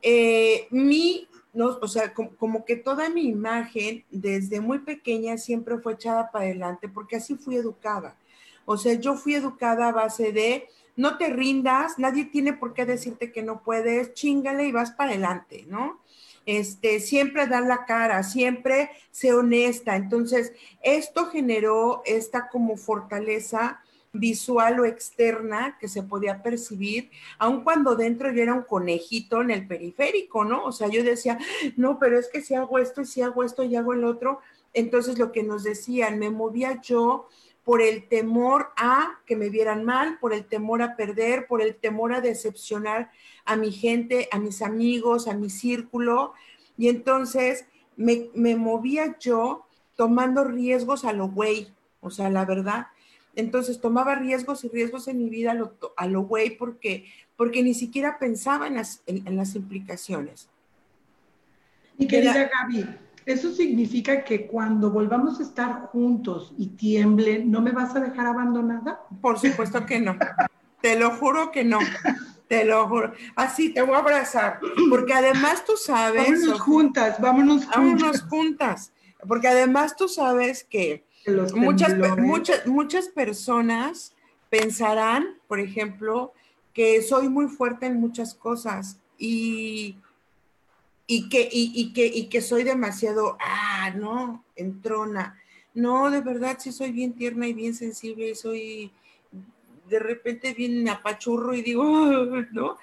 Eh, 0.04 0.68
mi, 0.70 1.28
no, 1.54 1.78
o 1.82 1.88
sea, 1.88 2.14
como, 2.14 2.36
como, 2.36 2.66
que 2.66 2.76
toda 2.76 3.10
mi 3.10 3.28
imagen 3.28 4.04
desde 4.12 4.62
muy 4.62 4.80
pequeña 4.80 5.38
siempre 5.38 5.80
fue 5.80 5.94
echada 5.94 6.32
para 6.32 6.46
adelante, 6.46 6.88
porque 6.88 7.16
así 7.16 7.36
fui 7.36 7.56
educada. 7.56 8.16
O 8.66 8.78
sea, 8.78 8.94
yo 8.94 9.16
fui 9.16 9.34
educada 9.34 9.90
a 9.90 9.92
base 9.92 10.32
de 10.32 10.68
no 10.96 11.18
te 11.18 11.30
rindas, 11.30 11.98
nadie 11.98 12.26
tiene 12.26 12.54
por 12.54 12.74
qué 12.74 12.86
decirte 12.86 13.32
que 13.32 13.44
no 13.44 13.64
puedes, 13.64 14.14
chingale 14.14 14.66
y 14.66 14.72
vas 14.72 14.92
para 14.92 15.12
adelante, 15.12 15.66
¿no? 15.68 16.02
Este, 16.46 17.00
siempre 17.00 17.48
dar 17.48 17.64
la 17.64 17.86
cara, 17.86 18.24
siempre 18.24 18.90
sé 19.12 19.34
honesta. 19.34 19.96
Entonces, 19.96 20.54
esto 20.82 21.28
generó 21.28 22.02
esta 22.06 22.50
como 22.50 22.78
fortaleza 22.78 23.82
visual 24.14 24.80
o 24.80 24.86
externa 24.86 25.78
que 25.80 25.88
se 25.88 26.04
podía 26.04 26.44
percibir, 26.44 27.10
aun 27.38 27.64
cuando 27.64 27.96
dentro 27.96 28.32
yo 28.32 28.44
era 28.44 28.54
un 28.54 28.64
conejito 28.64 29.42
en 29.42 29.52
el 29.52 29.68
periférico, 29.68 30.44
¿no? 30.44 30.66
O 30.66 30.72
sea, 30.72 30.90
yo 30.90 31.04
decía, 31.04 31.40
no, 31.78 31.98
pero 31.98 32.20
es 32.20 32.28
que 32.28 32.42
si 32.42 32.54
hago 32.54 32.78
esto 32.78 33.02
y 33.02 33.06
si 33.06 33.22
hago 33.22 33.44
esto 33.44 33.64
y 33.64 33.76
hago 33.76 33.94
el 33.94 34.04
otro, 34.04 34.40
entonces 34.74 35.18
lo 35.18 35.32
que 35.32 35.44
nos 35.44 35.64
decían, 35.64 36.20
me 36.20 36.30
movía 36.30 36.82
yo 36.82 37.30
por 37.64 37.82
el 37.82 38.08
temor 38.08 38.70
a 38.76 39.20
que 39.26 39.36
me 39.36 39.50
vieran 39.50 39.86
mal, 39.86 40.18
por 40.20 40.34
el 40.34 40.46
temor 40.46 40.82
a 40.82 40.96
perder, 40.96 41.46
por 41.48 41.62
el 41.62 41.76
temor 41.76 42.14
a 42.14 42.22
decepcionar 42.22 43.12
a 43.46 43.56
mi 43.56 43.72
gente, 43.72 44.28
a 44.32 44.40
mis 44.40 44.62
amigos, 44.62 45.28
a 45.28 45.36
mi 45.36 45.50
círculo. 45.50 46.34
Y 46.78 46.90
entonces 46.90 47.66
me, 47.96 48.56
movía 48.56 49.18
yo 49.20 49.68
tomando 49.96 50.44
riesgos 50.44 51.06
a 51.06 51.14
lo 51.14 51.28
güey, 51.28 51.72
o 52.00 52.10
sea, 52.10 52.30
la 52.30 52.46
verdad. 52.46 52.88
Entonces 53.36 53.80
tomaba 53.80 54.16
riesgos 54.16 54.64
y 54.64 54.70
riesgos 54.70 55.08
en 55.08 55.20
mi 55.20 55.30
vida 55.30 55.52
a 55.52 55.54
lo, 55.54 55.78
a 55.96 56.08
lo 56.08 56.24
güey 56.24 56.58
porque, 56.58 57.06
porque 57.38 57.62
ni 57.62 57.74
siquiera 57.74 58.18
pensaba 58.18 58.68
en 58.68 58.76
las, 58.76 59.04
en, 59.06 59.38
las 59.38 59.56
implicaciones. 59.56 60.50
Y 61.98 62.08
querida 62.08 62.50
Gaby, 62.50 62.86
eso 63.26 63.52
significa 63.52 64.24
que 64.24 64.48
cuando 64.48 64.92
volvamos 64.92 65.40
a 65.40 65.44
estar 65.44 65.88
juntos 65.88 66.54
y 66.58 66.68
tiemble, 66.70 67.44
¿no 67.46 67.62
me 67.62 67.72
vas 67.72 67.96
a 67.96 68.00
dejar 68.00 68.26
abandonada? 68.28 69.02
Por 69.22 69.40
supuesto 69.40 69.86
que 69.86 70.00
no. 70.00 70.16
te 70.82 70.98
lo 70.98 71.12
juro 71.12 71.52
que 71.52 71.64
no. 71.64 71.80
Te 72.48 72.66
lo 72.66 72.88
juro. 72.88 73.14
Así 73.36 73.74
te 73.74 73.82
voy 73.82 73.96
a 73.96 74.00
abrazar. 74.00 74.60
Porque 74.90 75.14
además 75.14 75.64
tú 75.64 75.78
sabes. 75.78 76.28
Vámonos 76.30 76.60
juntas, 76.60 77.22
vámonos 77.22 77.66
juntas. 77.66 77.78
Vámonos 77.78 78.22
juntas. 78.24 78.94
Porque 79.26 79.48
además 79.48 79.96
tú 79.96 80.10
sabes 80.10 80.64
que 80.64 81.06
muchas, 81.56 81.96
muchas, 82.18 82.68
muchas 82.68 83.08
personas 83.08 84.16
pensarán, 84.50 85.38
por 85.48 85.60
ejemplo, 85.60 86.34
que 86.74 87.02
soy 87.02 87.30
muy 87.30 87.48
fuerte 87.48 87.86
en 87.86 88.02
muchas 88.02 88.34
cosas. 88.34 89.00
Y 89.18 89.96
y 91.14 91.28
que, 91.28 91.50
y, 91.52 91.92
que, 91.92 92.06
y 92.06 92.28
que 92.28 92.40
soy 92.40 92.64
demasiado, 92.64 93.36
ah, 93.42 93.94
no, 93.98 94.46
entrona. 94.56 95.38
No, 95.74 96.10
de 96.10 96.22
verdad 96.22 96.56
sí 96.58 96.72
soy 96.72 96.94
bien 96.94 97.12
tierna 97.12 97.50
y 97.50 97.54
bien 97.54 97.76
sensible 97.76 98.30
y 98.30 98.36
soy 98.36 98.94
de 99.90 100.00
repente 100.00 100.54
bien 100.54 100.88
apachurro 100.88 101.54
y 101.54 101.64
digo, 101.64 101.84
¿no? 102.54 102.78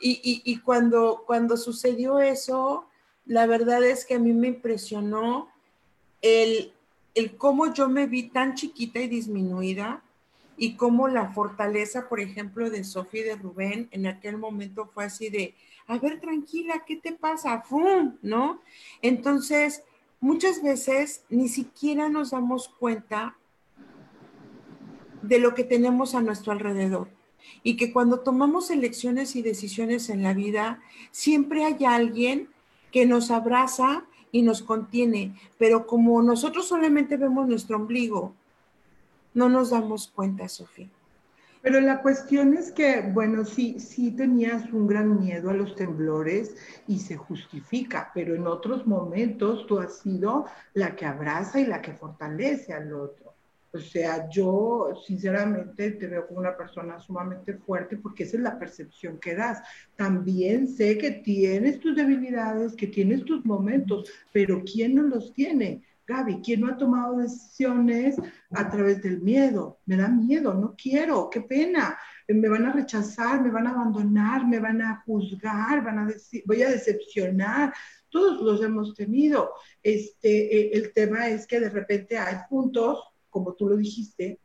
Y, 0.00 0.42
y, 0.44 0.58
cuando, 0.58 1.24
cuando 1.26 1.56
sucedió 1.56 2.20
eso, 2.20 2.86
la 3.26 3.46
verdad 3.46 3.82
es 3.82 4.06
que 4.06 4.14
a 4.14 4.20
mí 4.20 4.32
me 4.32 4.46
impresionó 4.46 5.48
el, 6.20 6.72
el 7.16 7.36
cómo 7.36 7.74
yo 7.74 7.88
me 7.88 8.06
vi 8.06 8.28
tan 8.28 8.54
chiquita 8.54 9.00
y 9.00 9.08
disminuida 9.08 10.04
y 10.56 10.76
cómo 10.76 11.08
la 11.08 11.32
fortaleza, 11.32 12.08
por 12.08 12.20
ejemplo, 12.20 12.70
de 12.70 12.84
Sofía 12.84 13.22
y 13.22 13.24
de 13.24 13.34
Rubén 13.34 13.88
en 13.90 14.06
aquel 14.06 14.38
momento 14.38 14.86
fue 14.86 15.06
así 15.06 15.30
de, 15.30 15.56
a 15.86 15.98
ver, 15.98 16.20
tranquila, 16.20 16.84
¿qué 16.86 16.96
te 16.96 17.12
pasa? 17.12 17.62
¡Fum! 17.62 18.16
¿No? 18.22 18.60
Entonces, 19.00 19.82
muchas 20.20 20.62
veces 20.62 21.24
ni 21.28 21.48
siquiera 21.48 22.08
nos 22.08 22.30
damos 22.30 22.68
cuenta 22.68 23.36
de 25.22 25.38
lo 25.38 25.54
que 25.54 25.64
tenemos 25.64 26.14
a 26.14 26.20
nuestro 26.20 26.52
alrededor. 26.52 27.08
Y 27.62 27.76
que 27.76 27.92
cuando 27.92 28.20
tomamos 28.20 28.70
elecciones 28.70 29.36
y 29.36 29.42
decisiones 29.42 30.08
en 30.10 30.22
la 30.22 30.34
vida, 30.34 30.80
siempre 31.10 31.64
hay 31.64 31.84
alguien 31.84 32.48
que 32.90 33.06
nos 33.06 33.30
abraza 33.30 34.04
y 34.30 34.42
nos 34.42 34.62
contiene. 34.62 35.34
Pero 35.58 35.86
como 35.86 36.22
nosotros 36.22 36.68
solamente 36.68 37.16
vemos 37.16 37.48
nuestro 37.48 37.76
ombligo, 37.76 38.34
no 39.34 39.48
nos 39.48 39.70
damos 39.70 40.08
cuenta, 40.08 40.48
Sofía. 40.48 40.88
Pero 41.62 41.80
la 41.80 42.02
cuestión 42.02 42.54
es 42.54 42.72
que, 42.72 43.00
bueno, 43.00 43.44
sí, 43.44 43.78
sí 43.78 44.10
tenías 44.10 44.70
un 44.72 44.88
gran 44.88 45.20
miedo 45.20 45.48
a 45.48 45.54
los 45.54 45.76
temblores 45.76 46.56
y 46.88 46.98
se 46.98 47.16
justifica, 47.16 48.10
pero 48.12 48.34
en 48.34 48.48
otros 48.48 48.84
momentos 48.84 49.66
tú 49.68 49.78
has 49.78 49.98
sido 50.00 50.46
la 50.74 50.96
que 50.96 51.06
abraza 51.06 51.60
y 51.60 51.66
la 51.66 51.80
que 51.80 51.92
fortalece 51.92 52.72
al 52.72 52.92
otro. 52.92 53.32
O 53.74 53.78
sea, 53.78 54.28
yo 54.28 54.92
sinceramente 55.06 55.92
te 55.92 56.06
veo 56.06 56.26
como 56.26 56.40
una 56.40 56.56
persona 56.56 57.00
sumamente 57.00 57.54
fuerte 57.54 57.96
porque 57.96 58.24
esa 58.24 58.36
es 58.36 58.42
la 58.42 58.58
percepción 58.58 59.18
que 59.18 59.34
das. 59.34 59.62
También 59.96 60.68
sé 60.68 60.98
que 60.98 61.12
tienes 61.12 61.80
tus 61.80 61.96
debilidades, 61.96 62.74
que 62.74 62.88
tienes 62.88 63.24
tus 63.24 63.46
momentos, 63.46 64.10
pero 64.30 64.62
¿quién 64.64 64.96
no 64.96 65.04
los 65.04 65.32
tiene? 65.32 65.82
Gaby, 66.06 66.40
¿quién 66.42 66.60
no 66.60 66.68
ha 66.68 66.76
tomado 66.76 67.18
decisiones 67.18 68.16
a 68.50 68.68
través 68.68 69.02
del 69.02 69.20
miedo? 69.20 69.80
Me 69.86 69.96
da 69.96 70.08
miedo, 70.08 70.52
no 70.52 70.74
quiero, 70.76 71.30
qué 71.30 71.42
pena. 71.42 71.96
Me 72.26 72.48
van 72.48 72.66
a 72.66 72.72
rechazar, 72.72 73.40
me 73.40 73.50
van 73.50 73.66
a 73.66 73.70
abandonar, 73.70 74.46
me 74.46 74.58
van 74.58 74.82
a 74.82 75.02
juzgar, 75.06 75.84
van 75.84 75.98
a 76.00 76.06
decir, 76.06 76.42
voy 76.46 76.62
a 76.62 76.70
decepcionar. 76.70 77.72
Todos 78.08 78.42
los 78.42 78.62
hemos 78.62 78.94
tenido. 78.94 79.52
Este, 79.82 80.56
eh, 80.56 80.70
el 80.74 80.92
tema 80.92 81.28
es 81.28 81.46
que 81.46 81.60
de 81.60 81.70
repente 81.70 82.18
hay 82.18 82.36
puntos, 82.48 82.98
como 83.30 83.54
tú 83.54 83.68
lo 83.68 83.76
dijiste, 83.76 84.40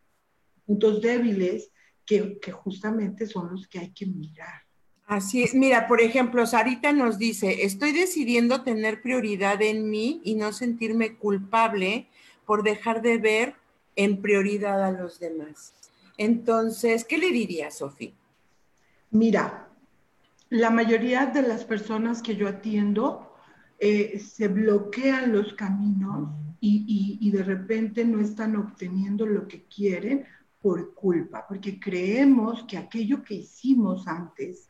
puntos 0.65 1.01
débiles 1.01 1.71
que, 2.05 2.39
que 2.39 2.51
justamente 2.51 3.25
son 3.25 3.51
los 3.51 3.67
que 3.67 3.79
hay 3.79 3.93
que 3.93 4.05
mirar. 4.05 4.66
Así 5.07 5.41
es. 5.41 5.55
Mira, 5.55 5.87
por 5.87 6.01
ejemplo, 6.01 6.45
Sarita 6.45 6.91
nos 6.91 7.17
dice, 7.17 7.63
estoy 7.63 7.93
decidiendo 7.93 8.63
tener 8.63 9.01
prioridad 9.01 9.61
en 9.61 9.89
mí 9.89 10.19
y 10.25 10.35
no 10.35 10.51
sentirme 10.51 11.15
culpable 11.15 12.07
por 12.45 12.61
dejar 12.61 13.01
de 13.01 13.17
ver 13.17 13.55
en 13.95 14.21
prioridad 14.21 14.83
a 14.83 14.91
los 14.91 15.17
demás. 15.17 15.73
Entonces, 16.17 17.05
¿qué 17.05 17.17
le 17.17 17.31
diría, 17.31 17.71
Sofía? 17.71 18.11
Mira, 19.11 19.69
la 20.49 20.71
mayoría 20.71 21.25
de 21.27 21.41
las 21.41 21.63
personas 21.63 22.21
que 22.21 22.35
yo 22.35 22.49
atiendo 22.49 23.33
eh, 23.79 24.19
se 24.19 24.49
bloquean 24.49 25.31
los 25.31 25.53
caminos 25.53 26.31
y, 26.59 27.17
y 27.21 27.31
de 27.31 27.43
repente 27.43 28.03
no 28.03 28.19
están 28.19 28.57
obteniendo 28.57 29.25
lo 29.25 29.47
que 29.47 29.63
quieren 29.63 30.25
por 30.61 30.93
culpa, 30.93 31.45
porque 31.47 31.79
creemos 31.79 32.65
que 32.67 32.77
aquello 32.77 33.23
que 33.23 33.35
hicimos 33.35 34.05
antes, 34.05 34.69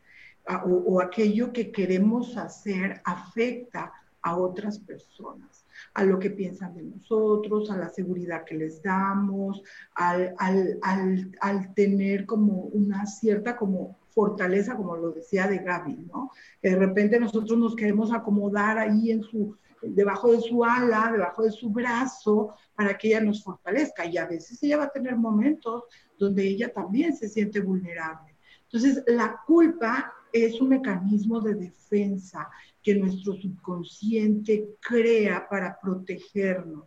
o, 0.66 1.02
aquello 1.02 1.52
que 1.52 1.72
queremos 1.72 2.38
hacer 2.38 3.02
afecta 3.04 3.92
a 4.22 4.38
otras 4.38 4.80
personas, 4.80 5.66
a 5.94 6.04
lo 6.04 6.20
que 6.20 6.30
piensan 6.30 6.76
de 6.76 6.84
nosotros, 6.84 7.70
a 7.70 7.78
la 7.78 7.90
seguridad 7.90 8.44
que 8.44 8.56
les 8.56 8.82
damos, 8.82 9.62
al, 9.96 10.36
al, 10.40 11.74
tener 11.74 12.26
como 12.26 12.64
una 12.64 13.06
cierta 13.06 13.56
como 13.56 13.98
fortaleza, 14.10 14.76
como 14.76 14.96
lo 14.98 15.12
decía 15.12 15.48
de 15.48 15.60
Gaby, 15.60 16.08
¿no? 16.12 16.32
De 16.62 16.76
repente 16.76 17.20
nosotros 17.20 17.58
nos 17.58 17.76
queremos 17.76 18.12
acomodar 18.12 18.78
ahí 18.80 19.12
en 19.12 19.22
su, 19.22 19.56
debajo 19.82 20.32
de 20.32 20.42
su 20.42 20.64
ala, 20.64 21.12
debajo 21.12 21.44
de 21.44 21.52
su 21.52 21.70
brazo, 21.70 22.54
para 22.76 22.98
que 22.98 23.10
ella 23.10 23.22
nos 23.22 23.44
fortalezca. 23.44 24.06
Y 24.06 24.18
a 24.18 24.26
veces 24.26 24.62
ella 24.64 24.78
va 24.78 24.86
a 24.86 24.92
tener 24.92 25.16
momentos 25.16 25.84
donde 26.18 26.48
ella 26.48 26.74
también 26.74 27.16
se 27.16 27.30
siente 27.30 27.60
vulnerable. 27.60 28.36
Entonces, 28.64 29.04
la 29.08 29.42
culpa 29.46 30.14
es 30.32 30.60
un 30.62 30.70
mecanismo 30.70 31.40
de 31.42 31.56
defensa 31.56 32.50
que 32.84 32.96
nuestro 32.96 33.34
subconsciente 33.34 34.76
crea 34.80 35.48
para 35.50 35.80
protegernos, 35.80 36.86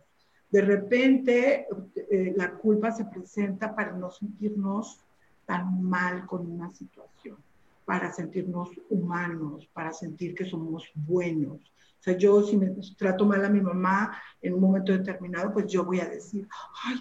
De 0.49 0.61
repente 0.61 1.67
eh, 1.95 2.33
la 2.35 2.53
culpa 2.55 2.91
se 2.91 3.05
presenta 3.05 3.73
para 3.73 3.93
no 3.93 4.11
sentirnos 4.11 4.99
tan 5.45 5.81
mal 5.81 6.25
con 6.25 6.49
una 6.49 6.73
situación, 6.73 7.37
para 7.85 8.11
sentirnos 8.11 8.69
humanos, 8.89 9.69
para 9.73 9.93
sentir 9.93 10.35
que 10.35 10.45
somos 10.45 10.89
buenos. 10.93 11.61
O 11.99 12.03
sea, 12.03 12.17
yo 12.17 12.41
si 12.41 12.57
me 12.57 12.71
trato 12.97 13.25
mal 13.25 13.45
a 13.45 13.49
mi 13.49 13.61
mamá 13.61 14.17
en 14.41 14.55
un 14.55 14.61
momento 14.61 14.91
determinado, 14.91 15.53
pues 15.53 15.67
yo 15.67 15.85
voy 15.85 15.99
a 15.99 16.09
decir, 16.09 16.47
ay, 16.83 16.97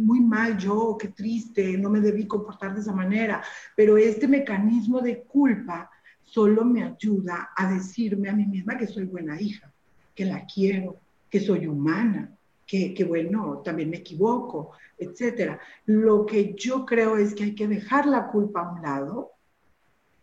muy 0.00 0.20
mal 0.20 0.58
yo, 0.58 0.96
qué 0.98 1.08
triste, 1.08 1.76
no 1.78 1.90
me 1.90 2.00
debí 2.00 2.26
comportar 2.26 2.74
de 2.74 2.80
esa 2.80 2.92
manera. 2.92 3.42
Pero 3.76 3.96
este 3.96 4.26
mecanismo 4.26 5.00
de 5.00 5.22
culpa 5.22 5.90
solo 6.22 6.64
me 6.64 6.82
ayuda 6.82 7.50
a 7.56 7.72
decirme 7.72 8.28
a 8.28 8.32
mí 8.32 8.46
misma 8.46 8.76
que 8.76 8.86
soy 8.86 9.04
buena 9.04 9.40
hija, 9.40 9.72
que 10.14 10.24
la 10.24 10.46
quiero, 10.46 11.00
que 11.28 11.40
soy 11.40 11.66
humana, 11.66 12.36
que, 12.66 12.94
que, 12.94 13.04
bueno, 13.04 13.62
también 13.64 13.90
me 13.90 13.98
equivoco, 13.98 14.72
etcétera. 14.96 15.60
Lo 15.86 16.24
que 16.24 16.54
yo 16.54 16.86
creo 16.86 17.16
es 17.16 17.34
que 17.34 17.44
hay 17.44 17.54
que 17.54 17.68
dejar 17.68 18.06
la 18.06 18.28
culpa 18.28 18.60
a 18.60 18.72
un 18.72 18.82
lado 18.82 19.32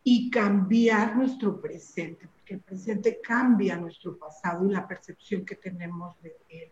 y 0.03 0.29
cambiar 0.29 1.17
nuestro 1.17 1.59
presente, 1.59 2.29
porque 2.33 2.53
el 2.53 2.61
presente 2.61 3.19
cambia 3.21 3.75
nuestro 3.75 4.17
pasado 4.17 4.65
y 4.65 4.71
la 4.71 4.87
percepción 4.87 5.43
que 5.43 5.55
tenemos 5.55 6.15
de 6.21 6.33
él. 6.47 6.71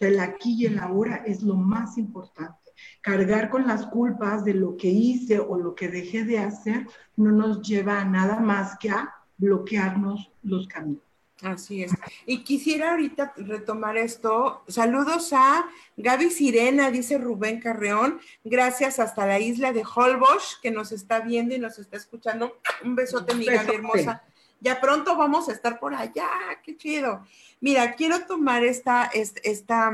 El 0.00 0.18
aquí 0.18 0.56
y 0.58 0.66
el 0.66 0.78
ahora 0.78 1.22
es 1.26 1.42
lo 1.42 1.54
más 1.54 1.98
importante. 1.98 2.58
Cargar 3.02 3.50
con 3.50 3.66
las 3.66 3.86
culpas 3.86 4.44
de 4.44 4.54
lo 4.54 4.76
que 4.76 4.88
hice 4.88 5.38
o 5.38 5.58
lo 5.58 5.74
que 5.74 5.88
dejé 5.88 6.24
de 6.24 6.38
hacer 6.38 6.86
no 7.16 7.30
nos 7.30 7.60
lleva 7.62 8.00
a 8.00 8.04
nada 8.04 8.40
más 8.40 8.78
que 8.78 8.90
a 8.90 9.14
bloquearnos 9.36 10.32
los 10.42 10.66
caminos. 10.66 11.04
Así 11.42 11.82
es. 11.82 11.92
Y 12.26 12.44
quisiera 12.44 12.90
ahorita 12.90 13.32
retomar 13.36 13.96
esto. 13.96 14.62
Saludos 14.68 15.32
a 15.32 15.66
Gaby 15.96 16.30
Sirena, 16.30 16.90
dice 16.90 17.16
Rubén 17.16 17.60
Carreón. 17.60 18.20
Gracias 18.44 18.98
hasta 18.98 19.26
la 19.26 19.40
isla 19.40 19.72
de 19.72 19.82
Holbox, 19.82 20.58
que 20.62 20.70
nos 20.70 20.92
está 20.92 21.20
viendo 21.20 21.54
y 21.54 21.58
nos 21.58 21.78
está 21.78 21.96
escuchando. 21.96 22.58
Un 22.84 22.94
besote, 22.94 23.34
mi 23.34 23.46
Gaby 23.46 23.74
hermosa. 23.74 24.22
Ya 24.60 24.80
pronto 24.80 25.16
vamos 25.16 25.48
a 25.48 25.52
estar 25.52 25.80
por 25.80 25.94
allá. 25.94 26.28
Qué 26.62 26.76
chido. 26.76 27.24
Mira, 27.60 27.94
quiero 27.94 28.26
tomar 28.26 28.62
esta, 28.62 29.04
esta, 29.04 29.92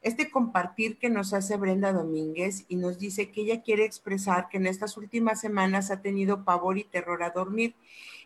este 0.00 0.30
compartir 0.30 0.98
que 0.98 1.10
nos 1.10 1.34
hace 1.34 1.56
Brenda 1.56 1.92
Domínguez 1.92 2.64
y 2.68 2.76
nos 2.76 2.98
dice 2.98 3.30
que 3.30 3.42
ella 3.42 3.62
quiere 3.62 3.84
expresar 3.84 4.48
que 4.48 4.56
en 4.56 4.66
estas 4.66 4.96
últimas 4.96 5.40
semanas 5.40 5.90
ha 5.90 6.00
tenido 6.00 6.44
pavor 6.44 6.78
y 6.78 6.84
terror 6.84 7.22
a 7.22 7.30
dormir 7.30 7.74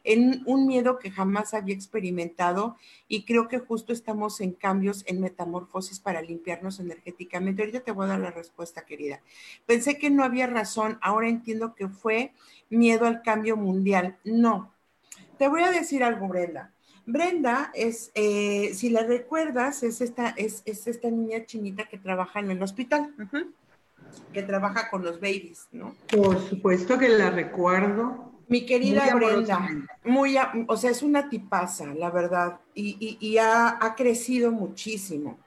en 0.04 0.42
un 0.46 0.66
miedo 0.66 0.98
que 0.98 1.10
jamás 1.10 1.54
había 1.54 1.74
experimentado 1.74 2.76
y 3.08 3.24
creo 3.24 3.48
que 3.48 3.58
justo 3.58 3.92
estamos 3.92 4.40
en 4.40 4.52
cambios, 4.52 5.04
en 5.06 5.20
metamorfosis 5.20 6.00
para 6.00 6.22
limpiarnos 6.22 6.80
energéticamente. 6.80 7.62
Ahorita 7.62 7.80
te 7.80 7.92
voy 7.92 8.06
a 8.06 8.10
dar 8.10 8.20
la 8.20 8.30
respuesta, 8.30 8.86
querida. 8.86 9.20
Pensé 9.66 9.98
que 9.98 10.10
no 10.10 10.24
había 10.24 10.46
razón, 10.46 10.98
ahora 11.02 11.28
entiendo 11.28 11.74
que 11.74 11.88
fue 11.88 12.32
miedo 12.68 13.06
al 13.06 13.22
cambio 13.22 13.56
mundial. 13.56 14.18
No. 14.24 14.72
Te 15.40 15.48
voy 15.48 15.62
a 15.62 15.70
decir 15.70 16.04
algo, 16.04 16.28
Brenda. 16.28 16.70
Brenda 17.06 17.70
es, 17.72 18.10
eh, 18.14 18.72
si 18.74 18.90
la 18.90 19.04
recuerdas, 19.04 19.82
es 19.82 20.02
esta, 20.02 20.34
es, 20.36 20.62
esta 20.66 21.10
niña 21.10 21.46
chinita 21.46 21.88
que 21.88 21.96
trabaja 21.96 22.40
en 22.40 22.50
el 22.50 22.62
hospital, 22.62 23.14
que 24.34 24.42
trabaja 24.42 24.90
con 24.90 25.02
los 25.02 25.18
babies, 25.18 25.66
¿no? 25.72 25.94
Por 26.14 26.46
supuesto 26.46 26.98
que 26.98 27.08
la 27.08 27.30
recuerdo. 27.30 28.34
Mi 28.48 28.66
querida 28.66 29.14
Brenda, 29.14 29.66
muy, 30.04 30.36
o 30.66 30.76
sea, 30.76 30.90
es 30.90 31.02
una 31.02 31.30
tipaza, 31.30 31.86
la 31.94 32.10
verdad, 32.10 32.60
y, 32.74 33.38
ha, 33.38 33.82
ha, 33.82 33.94
crecido 33.94 34.52
muchísimo. 34.52 35.38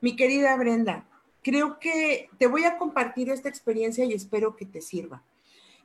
Mi 0.00 0.14
querida 0.14 0.54
Brenda, 0.54 1.06
creo 1.42 1.80
que 1.80 2.30
te 2.38 2.46
voy 2.46 2.62
a 2.62 2.78
compartir 2.78 3.30
esta 3.30 3.48
experiencia 3.48 4.04
y 4.04 4.12
espero 4.12 4.54
que 4.54 4.66
te 4.66 4.80
sirva. 4.80 5.24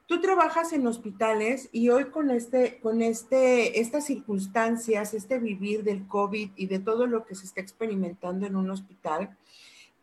Tú 0.08 0.22
trabajas 0.22 0.72
en 0.72 0.86
hospitales 0.86 1.70
y 1.72 1.90
hoy 1.90 2.06
con 2.06 2.30
este, 2.30 2.80
con 2.80 3.02
este, 3.02 3.80
estas 3.80 4.06
circunstancias, 4.06 5.16
este 5.16 5.40
vivir 5.40 5.84
del 5.84 6.08
COVID 6.08 6.52
y 6.56 6.68
de 6.68 6.80
todo 6.80 7.08
lo 7.08 7.26
que 7.26 7.34
se 7.34 7.46
está 7.46 7.62
experimentando 7.62 8.46
en 8.46 8.56
un 8.56 8.70
hospital, 8.70 9.36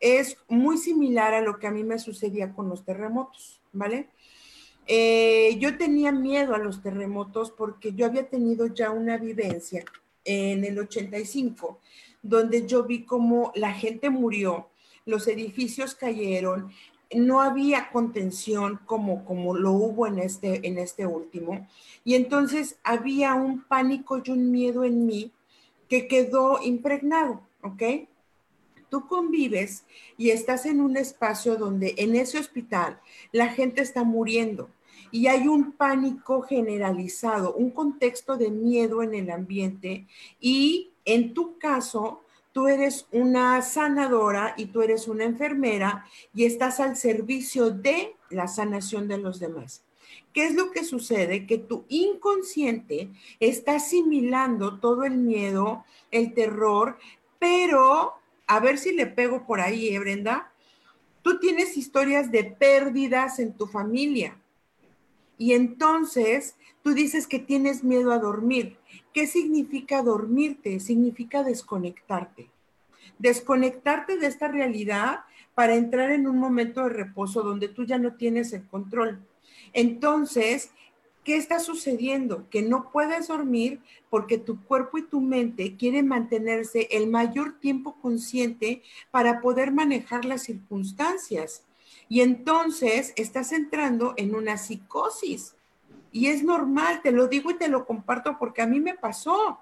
es 0.01 0.37
muy 0.49 0.77
similar 0.77 1.33
a 1.33 1.41
lo 1.41 1.57
que 1.57 1.67
a 1.67 1.71
mí 1.71 1.85
me 1.85 1.99
sucedía 1.99 2.51
con 2.51 2.67
los 2.67 2.83
terremotos, 2.83 3.61
¿vale? 3.71 4.09
Eh, 4.87 5.55
yo 5.59 5.77
tenía 5.77 6.11
miedo 6.11 6.53
a 6.53 6.57
los 6.57 6.81
terremotos 6.81 7.51
porque 7.51 7.93
yo 7.93 8.05
había 8.05 8.27
tenido 8.27 8.67
ya 8.67 8.91
una 8.91 9.17
vivencia 9.17 9.85
en 10.25 10.65
el 10.65 10.77
85, 10.79 11.79
donde 12.21 12.67
yo 12.67 12.83
vi 12.83 13.05
cómo 13.05 13.53
la 13.55 13.71
gente 13.71 14.09
murió, 14.09 14.67
los 15.05 15.27
edificios 15.29 15.95
cayeron, 15.95 16.71
no 17.15 17.41
había 17.41 17.89
contención 17.91 18.79
como, 18.85 19.25
como 19.25 19.55
lo 19.55 19.71
hubo 19.71 20.07
en 20.07 20.19
este, 20.19 20.67
en 20.67 20.77
este 20.77 21.05
último. 21.05 21.67
Y 22.03 22.15
entonces 22.15 22.77
había 22.83 23.33
un 23.35 23.63
pánico 23.63 24.21
y 24.23 24.31
un 24.31 24.51
miedo 24.51 24.83
en 24.83 25.05
mí 25.05 25.31
que 25.89 26.07
quedó 26.07 26.61
impregnado, 26.61 27.41
¿ok? 27.61 27.83
Tú 28.89 29.07
convives 29.07 29.85
y 30.17 30.29
estás 30.29 30.65
en 30.65 30.81
un 30.81 30.97
espacio 30.97 31.55
donde 31.55 31.95
en 31.97 32.15
ese 32.15 32.39
hospital 32.39 32.99
la 33.31 33.49
gente 33.49 33.81
está 33.81 34.03
muriendo 34.03 34.69
y 35.13 35.27
hay 35.27 35.47
un 35.47 35.73
pánico 35.73 36.41
generalizado, 36.41 37.53
un 37.53 37.69
contexto 37.69 38.35
de 38.35 38.49
miedo 38.49 39.03
en 39.03 39.13
el 39.13 39.29
ambiente 39.29 40.07
y 40.39 40.89
en 41.05 41.35
tu 41.35 41.59
caso, 41.59 42.22
tú 42.53 42.67
eres 42.67 43.07
una 43.11 43.61
sanadora 43.61 44.53
y 44.55 44.67
tú 44.67 44.81
eres 44.81 45.07
una 45.07 45.25
enfermera 45.25 46.05
y 46.33 46.45
estás 46.45 46.79
al 46.79 46.95
servicio 46.95 47.71
de 47.71 48.15
la 48.29 48.47
sanación 48.47 49.07
de 49.07 49.17
los 49.17 49.39
demás. 49.39 49.83
¿Qué 50.31 50.45
es 50.45 50.55
lo 50.55 50.71
que 50.71 50.83
sucede? 50.83 51.45
Que 51.45 51.57
tu 51.57 51.85
inconsciente 51.89 53.09
está 53.39 53.75
asimilando 53.75 54.79
todo 54.79 55.03
el 55.03 55.17
miedo, 55.17 55.83
el 56.11 56.33
terror, 56.33 56.97
pero 57.39 58.13
a 58.47 58.59
ver 58.59 58.77
si 58.77 58.93
le 58.93 59.07
pego 59.07 59.45
por 59.45 59.59
ahí, 59.59 59.89
¿eh, 59.89 59.99
Brenda? 59.99 60.51
Tú 61.23 61.39
tienes 61.39 61.77
historias 61.77 62.31
de 62.31 62.43
pérdidas 62.43 63.39
en 63.39 63.53
tu 63.53 63.65
familia. 63.65 64.37
Y 65.43 65.51
entonces 65.51 66.55
tú 66.83 66.93
dices 66.93 67.27
que 67.27 67.37
tienes 67.37 67.83
miedo 67.83 68.13
a 68.13 68.17
dormir. 68.17 68.77
¿Qué 69.13 69.27
significa 69.27 70.01
dormirte? 70.01 70.79
Significa 70.79 71.43
desconectarte. 71.43 72.49
Desconectarte 73.19 74.15
de 74.15 74.27
esta 74.27 74.47
realidad 74.47 75.25
para 75.53 75.75
entrar 75.75 76.11
en 76.11 76.27
un 76.27 76.37
momento 76.37 76.81
de 76.83 76.91
reposo 76.91 77.41
donde 77.41 77.67
tú 77.67 77.83
ya 77.83 77.97
no 77.97 78.13
tienes 78.13 78.53
el 78.53 78.65
control. 78.65 79.19
Entonces, 79.73 80.71
¿Qué 81.25 81.37
está 81.37 81.59
sucediendo? 81.59 82.49
Que 82.49 82.61
no 82.61 82.91
puedes 82.91 83.29
dormir 83.29 83.79
porque 84.09 84.37
tu 84.37 84.61
cuerpo 84.61 84.97
y 84.97 85.03
tu 85.03 85.21
mente 85.21 85.77
quieren 85.77 86.05
mantenerse 86.05 86.89
el 86.91 87.07
mayor 87.07 87.61
tiempo 87.61 87.95
consciente 88.01 88.83
para 89.09 89.39
poder 89.39 89.71
manejar 89.71 90.25
las 90.25 90.43
circunstancias. 90.43 91.63
Y 92.09 92.21
entonces 92.21 93.13
estás 93.15 93.51
entrando 93.51 94.13
en 94.17 94.35
una 94.35 94.57
psicosis. 94.57 95.55
Y 96.11 96.27
es 96.27 96.43
normal, 96.43 97.01
te 97.01 97.11
lo 97.11 97.27
digo 97.27 97.51
y 97.51 97.57
te 97.57 97.67
lo 97.67 97.85
comparto 97.85 98.37
porque 98.37 98.61
a 98.61 98.67
mí 98.67 98.79
me 98.79 98.95
pasó. 98.95 99.59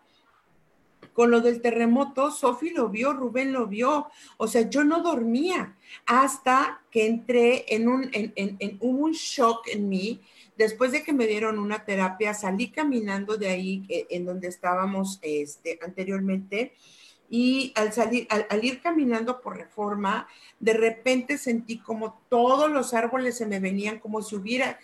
Con 1.13 1.31
lo 1.31 1.41
del 1.41 1.61
terremoto, 1.61 2.31
Sofi 2.31 2.69
lo 2.69 2.89
vio, 2.89 3.13
Rubén 3.13 3.51
lo 3.51 3.67
vio. 3.67 4.07
O 4.37 4.47
sea, 4.47 4.69
yo 4.69 4.83
no 4.83 5.01
dormía 5.01 5.75
hasta 6.05 6.81
que 6.89 7.05
entré 7.05 7.65
en 7.73 7.87
un, 7.89 8.09
en, 8.13 8.33
en, 8.35 8.77
un 8.79 9.11
shock 9.11 9.67
en 9.67 9.89
mí 9.89 10.21
Después 10.61 10.91
de 10.91 11.01
que 11.01 11.11
me 11.11 11.25
dieron 11.25 11.57
una 11.57 11.85
terapia, 11.85 12.35
salí 12.35 12.69
caminando 12.69 13.35
de 13.35 13.49
ahí 13.49 13.83
eh, 13.89 14.05
en 14.11 14.25
donde 14.25 14.47
estábamos 14.47 15.17
este, 15.23 15.79
anteriormente 15.81 16.73
y 17.33 17.71
al 17.75 17.93
salir, 17.93 18.27
al, 18.29 18.63
ir 18.63 18.81
caminando 18.81 19.39
por 19.39 19.55
reforma, 19.55 20.27
de 20.59 20.73
repente 20.73 21.37
sentí 21.37 21.77
como 21.77 22.21
todos 22.27 22.69
los 22.69 22.93
árboles 22.93 23.37
se 23.37 23.45
me 23.45 23.61
venían 23.61 23.99
como 23.99 24.21
si 24.21 24.35
hubiera, 24.35 24.77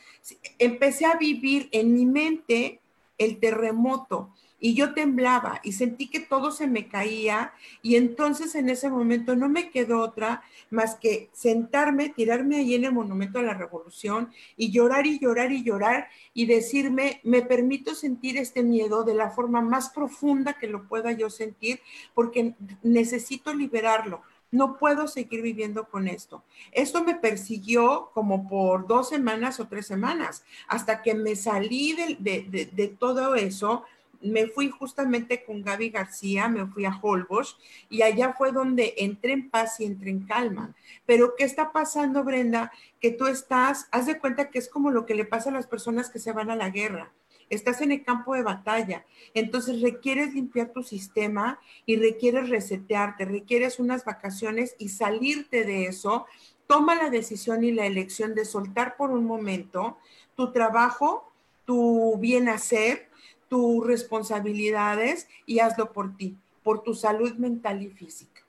empecé 0.57 1.05
a 1.05 1.17
vivir 1.17 1.67
en 1.73 1.93
mi 1.93 2.05
mente 2.05 2.79
el 3.17 3.41
terremoto 3.41 4.33
y 4.59 4.73
yo 4.73 4.93
temblaba 4.93 5.59
y 5.63 5.73
sentí 5.73 6.07
que 6.07 6.19
todo 6.19 6.51
se 6.51 6.67
me 6.67 6.87
caía 6.87 7.53
y 7.81 7.95
entonces 7.95 8.55
en 8.55 8.69
ese 8.69 8.89
momento 8.89 9.35
no 9.35 9.49
me 9.49 9.69
quedó 9.69 10.01
otra 10.01 10.41
más 10.69 10.95
que 10.95 11.29
sentarme, 11.33 12.09
tirarme 12.09 12.57
ahí 12.57 12.75
en 12.75 12.85
el 12.85 12.91
Monumento 12.91 13.39
a 13.39 13.43
la 13.43 13.53
Revolución 13.53 14.31
y 14.55 14.71
llorar 14.71 15.05
y 15.05 15.19
llorar 15.19 15.51
y 15.51 15.63
llorar 15.63 16.07
y 16.33 16.45
decirme, 16.45 17.21
me 17.23 17.41
permito 17.41 17.93
sentir 17.93 18.37
este 18.37 18.63
miedo 18.63 19.03
de 19.03 19.13
la 19.13 19.29
forma 19.29 19.61
más 19.61 19.89
profunda 19.89 20.53
que 20.53 20.67
lo 20.67 20.87
pueda 20.87 21.11
yo 21.11 21.29
sentir 21.29 21.79
porque 22.13 22.55
necesito 22.81 23.53
liberarlo. 23.53 24.21
No 24.49 24.77
puedo 24.77 25.09
seguir 25.09 25.41
viviendo 25.41 25.89
con 25.89 26.07
esto. 26.07 26.41
Esto 26.71 27.03
me 27.03 27.15
persiguió 27.15 28.11
como 28.13 28.47
por 28.47 28.87
dos 28.87 29.09
semanas 29.09 29.59
o 29.59 29.67
tres 29.67 29.85
semanas, 29.85 30.45
hasta 30.69 31.01
que 31.01 31.13
me 31.15 31.35
salí 31.35 31.93
de, 31.93 32.69
de 32.71 32.87
todo 32.87 33.35
eso 33.35 33.83
me 34.21 34.47
fui 34.47 34.69
justamente 34.69 35.43
con 35.43 35.61
Gaby 35.61 35.89
García, 35.89 36.47
me 36.47 36.65
fui 36.67 36.85
a 36.85 36.97
Holbox 37.01 37.57
y 37.89 38.01
allá 38.01 38.33
fue 38.37 38.51
donde 38.51 38.95
entré 38.97 39.33
en 39.33 39.49
paz 39.49 39.79
y 39.79 39.85
entré 39.85 40.09
en 40.09 40.25
calma. 40.25 40.75
Pero 41.05 41.35
¿qué 41.35 41.43
está 41.43 41.71
pasando, 41.71 42.23
Brenda? 42.23 42.71
Que 42.99 43.11
tú 43.11 43.27
estás, 43.27 43.87
haz 43.91 44.05
de 44.05 44.19
cuenta 44.19 44.49
que 44.49 44.59
es 44.59 44.69
como 44.69 44.91
lo 44.91 45.05
que 45.05 45.15
le 45.15 45.25
pasa 45.25 45.49
a 45.49 45.53
las 45.53 45.67
personas 45.67 46.09
que 46.09 46.19
se 46.19 46.31
van 46.31 46.49
a 46.49 46.55
la 46.55 46.69
guerra. 46.69 47.11
Estás 47.49 47.79
en 47.81 47.93
el 47.93 48.03
campo 48.03 48.35
de 48.35 48.43
batalla, 48.43 49.05
entonces 49.33 49.81
requieres 49.81 50.33
limpiar 50.33 50.73
tu 50.73 50.83
sistema 50.83 51.59
y 51.85 51.95
requieres 51.95 52.49
resetearte, 52.49 53.23
requieres 53.23 53.79
unas 53.79 54.03
vacaciones 54.03 54.75
y 54.77 54.89
salirte 54.89 55.63
de 55.63 55.85
eso. 55.85 56.25
Toma 56.67 56.95
la 56.95 57.09
decisión 57.09 57.63
y 57.63 57.71
la 57.71 57.85
elección 57.85 58.35
de 58.35 58.43
soltar 58.43 58.97
por 58.97 59.11
un 59.11 59.25
momento 59.25 59.97
tu 60.35 60.51
trabajo, 60.51 61.31
tu 61.63 62.17
bien 62.19 62.49
hacer, 62.49 63.07
tus 63.47 63.85
responsabilidades 63.85 65.27
y 65.45 65.59
hazlo 65.59 65.93
por 65.93 66.15
ti, 66.15 66.37
por 66.63 66.83
tu 66.83 66.93
salud 66.93 67.33
mental 67.35 67.81
y 67.81 67.89
física. 67.89 68.41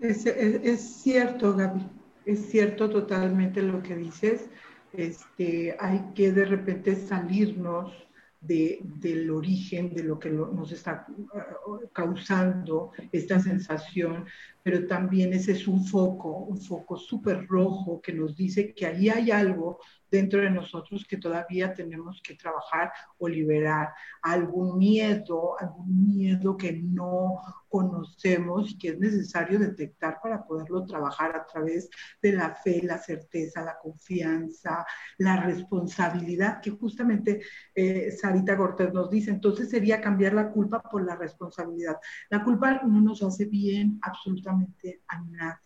Es, 0.00 0.22
cierto, 1.02 1.56
Gaby, 1.56 1.86
es 2.26 2.50
cierto 2.50 2.90
totalmente 2.90 3.62
lo 3.62 3.82
que 3.82 3.96
dices. 3.96 4.48
Este, 4.92 5.76
hay 5.80 6.12
que 6.14 6.30
de 6.30 6.44
repente 6.44 6.94
salirnos 6.94 7.92
del 8.46 9.30
origen 9.30 9.94
de 9.94 10.04
lo 10.04 10.18
que 10.18 10.28
nos 10.28 10.70
está 10.70 11.06
uh, 11.08 11.88
causando 11.92 12.92
esta 13.10 13.40
sensación, 13.40 14.26
pero 14.62 14.86
también 14.86 15.32
ese 15.32 15.52
es 15.52 15.66
un 15.66 15.86
foco, 15.86 16.30
un 16.40 16.60
foco 16.60 16.98
súper 16.98 17.46
rojo 17.46 18.02
que 18.02 18.12
nos 18.12 18.36
dice 18.36 18.74
que 18.74 18.84
ahí 18.84 19.08
hay 19.08 19.30
algo 19.30 19.78
dentro 20.10 20.40
de 20.40 20.50
nosotros 20.50 21.04
que 21.08 21.16
todavía 21.16 21.74
tenemos 21.74 22.20
que 22.22 22.34
trabajar 22.34 22.92
o 23.18 23.28
liberar. 23.28 23.92
Algún 24.22 24.78
miedo, 24.78 25.58
algún 25.58 26.06
miedo 26.06 26.56
que 26.56 26.72
no 26.72 27.40
conocemos 27.68 28.70
y 28.70 28.78
que 28.78 28.90
es 28.90 28.98
necesario 28.98 29.58
detectar 29.58 30.20
para 30.22 30.44
poderlo 30.44 30.86
trabajar 30.86 31.34
a 31.34 31.44
través 31.44 31.90
de 32.22 32.32
la 32.32 32.54
fe, 32.54 32.80
la 32.84 32.98
certeza, 32.98 33.62
la 33.64 33.76
confianza, 33.82 34.86
la 35.18 35.42
responsabilidad, 35.42 36.60
que 36.60 36.70
justamente 36.70 37.42
eh, 37.74 38.12
Sarita 38.12 38.56
Cortés 38.56 38.92
nos 38.92 39.10
dice. 39.10 39.30
Entonces 39.30 39.70
sería 39.70 40.00
cambiar 40.00 40.34
la 40.34 40.50
culpa 40.52 40.80
por 40.82 41.04
la 41.04 41.16
responsabilidad. 41.16 41.96
La 42.30 42.44
culpa 42.44 42.80
no 42.84 43.00
nos 43.00 43.22
hace 43.22 43.46
bien 43.46 43.98
absolutamente 44.02 45.02
a 45.08 45.20
nadie 45.22 45.63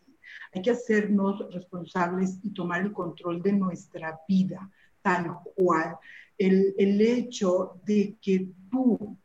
hay 0.52 0.62
que 0.62 0.70
hacernos 0.70 1.52
responsables 1.52 2.38
y 2.42 2.50
tomar 2.50 2.82
el 2.82 2.92
control 2.92 3.42
de 3.42 3.52
nuestra 3.52 4.20
vida 4.26 4.70
tal 5.02 5.38
cual. 5.54 5.96
El, 6.36 7.00
hecho 7.00 7.80
de 7.84 8.16
que 8.20 8.48
tú 8.70 9.16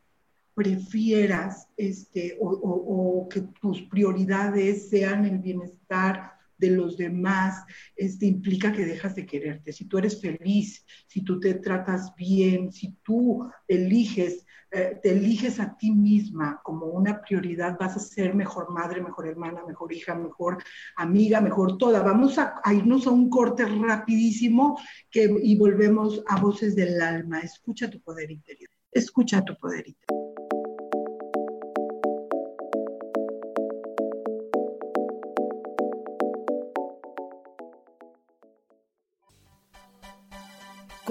prefieras 0.55 1.68
este, 1.78 2.38
o, 2.39 2.49
o, 2.49 3.30
que 3.30 3.41
tus 3.61 3.82
prioridades 3.84 4.89
sean 4.89 5.26
el 5.26 5.38
bienestar 5.38 6.34
de 6.64 6.72
los 6.72 6.97
demás, 6.97 7.66
este, 7.95 8.26
implica 8.26 8.72
que 8.72 8.86
dejas 8.86 9.16
de 9.16 9.26
quererte. 9.26 9.74
Si 9.74 9.86
tú 9.86 9.97
eres 9.97 10.20
feliz, 10.22 10.86
si 11.07 11.22
tú 11.24 11.39
te 11.39 11.55
tratas 11.55 12.16
bien, 12.16 12.72
si 12.72 12.95
tú 13.03 13.49
eliges 13.68 14.45
eh, 14.76 14.99
te 15.03 15.11
eliges 15.11 15.59
a 15.59 15.78
ti 15.78 15.91
misma 15.91 16.59
como 16.64 16.88
una 16.88 17.22
prioridad, 17.22 17.78
vas 17.80 17.95
a 17.95 17.99
ser 17.99 18.34
mejor 18.34 18.72
madre, 18.72 19.03
mejor 19.03 19.28
hermana, 19.28 19.64
mejor 19.68 19.93
hija, 19.93 20.16
mejor 20.16 20.64
amiga, 20.95 21.39
mejor 21.41 21.78
toda. 21.78 22.01
Vamos 22.01 22.39
a, 22.39 22.59
irnos 22.74 23.05
a 23.05 23.11
un 23.11 23.30
corte 23.30 23.66
rapidísimo 23.66 24.80
que, 25.11 25.32
y 25.43 25.55
volvemos 25.59 26.24
a 26.28 26.41
voces 26.41 26.76
del 26.76 26.99
alma. 27.03 27.41
Escucha 27.41 27.88
tu 27.88 28.01
poder 28.01 28.32
interior. 28.32 28.72
Escucha 28.91 29.43
tu 29.43 29.55
poder 29.57 29.88
interior. 29.88 30.22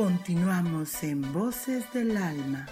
Continuamos 0.03 1.05
en 1.05 1.33
Voces 1.33 1.85
del 1.93 2.17
Alma. 2.17 2.67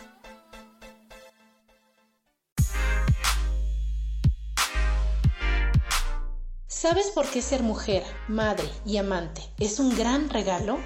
¿Sabes 6.66 7.12
por 7.14 7.30
qué 7.30 7.40
ser 7.40 7.62
mujer, 7.62 8.02
madre 8.26 8.68
y 8.84 8.96
amante 8.96 9.42
es 9.60 9.78
un 9.78 9.96
gran 9.96 10.28
regalo? 10.28 10.80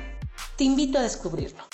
Te 0.59 0.65
invito 0.65 0.99
a 0.99 1.03
descubrirlo. 1.03 1.65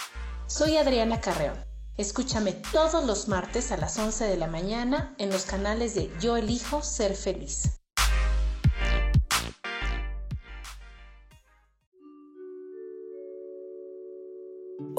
Soy 0.47 0.77
Adriana 0.77 1.21
Carreón. 1.21 1.59
Escúchame 1.97 2.53
todos 2.53 3.05
los 3.05 3.27
martes 3.27 3.73
a 3.73 3.77
las 3.77 3.99
11 3.99 4.25
de 4.25 4.37
la 4.37 4.47
mañana 4.47 5.17
en 5.19 5.31
los 5.31 5.47
canales 5.47 5.97
de 5.97 6.13
Yo 6.21 6.37
elijo 6.37 6.81
ser 6.85 7.17
feliz. 7.17 7.80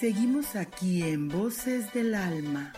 Seguimos 0.00 0.56
aquí 0.56 1.02
en 1.02 1.28
Voces 1.28 1.92
del 1.92 2.14
Alma. 2.14 2.72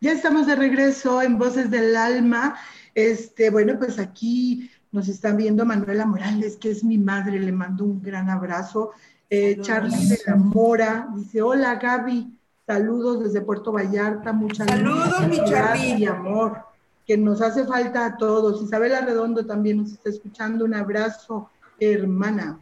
Ya 0.00 0.12
estamos 0.12 0.46
de 0.46 0.54
regreso 0.54 1.22
en 1.22 1.38
Voces 1.38 1.70
del 1.70 1.96
Alma. 1.96 2.56
Este, 2.94 3.48
bueno, 3.48 3.78
pues 3.78 3.98
aquí 3.98 4.70
nos 4.92 5.08
están 5.08 5.38
viendo 5.38 5.64
Manuela 5.64 6.04
Morales, 6.04 6.58
que 6.58 6.72
es 6.72 6.84
mi 6.84 6.98
madre, 6.98 7.40
le 7.40 7.52
mando 7.52 7.84
un 7.84 8.02
gran 8.02 8.28
abrazo. 8.28 8.90
Eh, 9.30 9.56
Charlie 9.62 10.08
de 10.08 10.20
la 10.26 10.36
Mora 10.36 11.08
dice: 11.16 11.40
Hola 11.40 11.76
Gaby, 11.76 12.37
Saludos 12.68 13.24
desde 13.24 13.40
Puerto 13.40 13.72
Vallarta, 13.72 14.30
muchas 14.30 14.66
Saludos, 14.66 15.26
mi 15.26 16.02
y 16.02 16.04
amor, 16.04 16.58
que 17.06 17.16
nos 17.16 17.40
hace 17.40 17.64
falta 17.64 18.04
a 18.04 18.16
todos. 18.18 18.62
Isabel 18.62 18.94
Arredondo 18.94 19.46
también 19.46 19.78
nos 19.78 19.92
está 19.92 20.10
escuchando. 20.10 20.66
Un 20.66 20.74
abrazo, 20.74 21.48
hermana. 21.80 22.60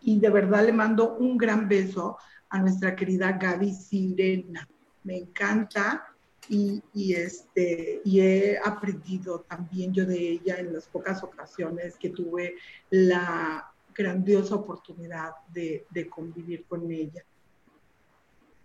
Y 0.00 0.18
de 0.18 0.30
verdad 0.30 0.66
le 0.66 0.72
mando 0.72 1.14
un 1.14 1.38
gran 1.38 1.68
beso 1.68 2.18
a 2.48 2.58
nuestra 2.58 2.96
querida 2.96 3.38
Gaby 3.40 3.72
Sirena. 3.72 4.68
Me 5.04 5.18
encanta 5.18 6.08
y, 6.48 6.82
este, 7.14 8.00
y 8.04 8.18
he 8.18 8.58
aprendido 8.58 9.42
también 9.48 9.94
yo 9.94 10.06
de 10.06 10.28
ella 10.28 10.56
en 10.58 10.74
las 10.74 10.88
pocas 10.88 11.22
ocasiones 11.22 11.94
que 11.98 12.10
tuve 12.10 12.56
la 12.90 13.72
grandiosa 13.94 14.56
oportunidad 14.56 15.34
de 15.52 16.08
convivir 16.10 16.64
con 16.64 16.90
ella. 16.90 17.22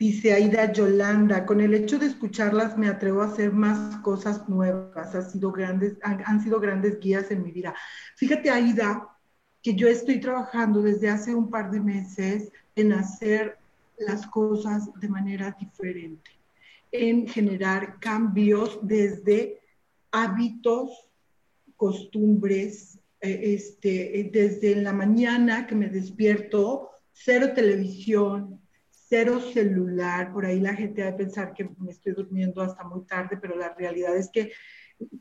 Dice 0.01 0.33
Aida 0.33 0.73
Yolanda, 0.73 1.45
con 1.45 1.61
el 1.61 1.75
hecho 1.75 1.99
de 1.99 2.07
escucharlas 2.07 2.75
me 2.75 2.87
atrevo 2.87 3.21
a 3.21 3.27
hacer 3.27 3.51
más 3.51 3.97
cosas 3.97 4.49
nuevas. 4.49 5.13
Han, 5.13 6.41
sido 6.41 6.59
grandes 6.59 6.99
guías 6.99 7.29
en 7.29 7.43
mi 7.43 7.51
vida. 7.51 7.75
Fíjate, 8.15 8.49
Aida, 8.49 9.15
que 9.61 9.75
yo 9.75 9.87
estoy 9.87 10.19
trabajando 10.19 10.81
desde 10.81 11.07
hace 11.07 11.35
un 11.35 11.51
par 11.51 11.69
de 11.69 11.81
meses 11.81 12.51
en 12.75 12.93
hacer 12.93 13.59
las 13.99 14.25
cosas 14.25 14.89
de 14.99 15.07
manera 15.07 15.55
diferente. 15.59 16.31
en 16.91 17.27
generar 17.27 17.99
cambios 17.99 18.79
desde 18.81 19.59
hábitos, 20.09 21.11
costumbres, 21.75 22.97
eh, 23.19 23.53
este, 23.53 24.31
desde 24.33 24.77
la 24.77 24.93
mañana 24.93 25.67
que 25.67 25.75
me 25.75 25.89
despierto, 25.89 26.89
cero 27.13 27.51
televisión, 27.53 28.60
cero 29.11 29.41
celular, 29.41 30.31
por 30.31 30.45
ahí 30.45 30.61
la 30.61 30.73
gente 30.73 31.03
a 31.03 31.17
pensar 31.17 31.53
que 31.53 31.69
me 31.79 31.91
estoy 31.91 32.13
durmiendo 32.13 32.61
hasta 32.61 32.85
muy 32.85 33.03
tarde, 33.05 33.37
pero 33.41 33.57
la 33.57 33.73
realidad 33.73 34.15
es 34.15 34.29
que 34.31 34.53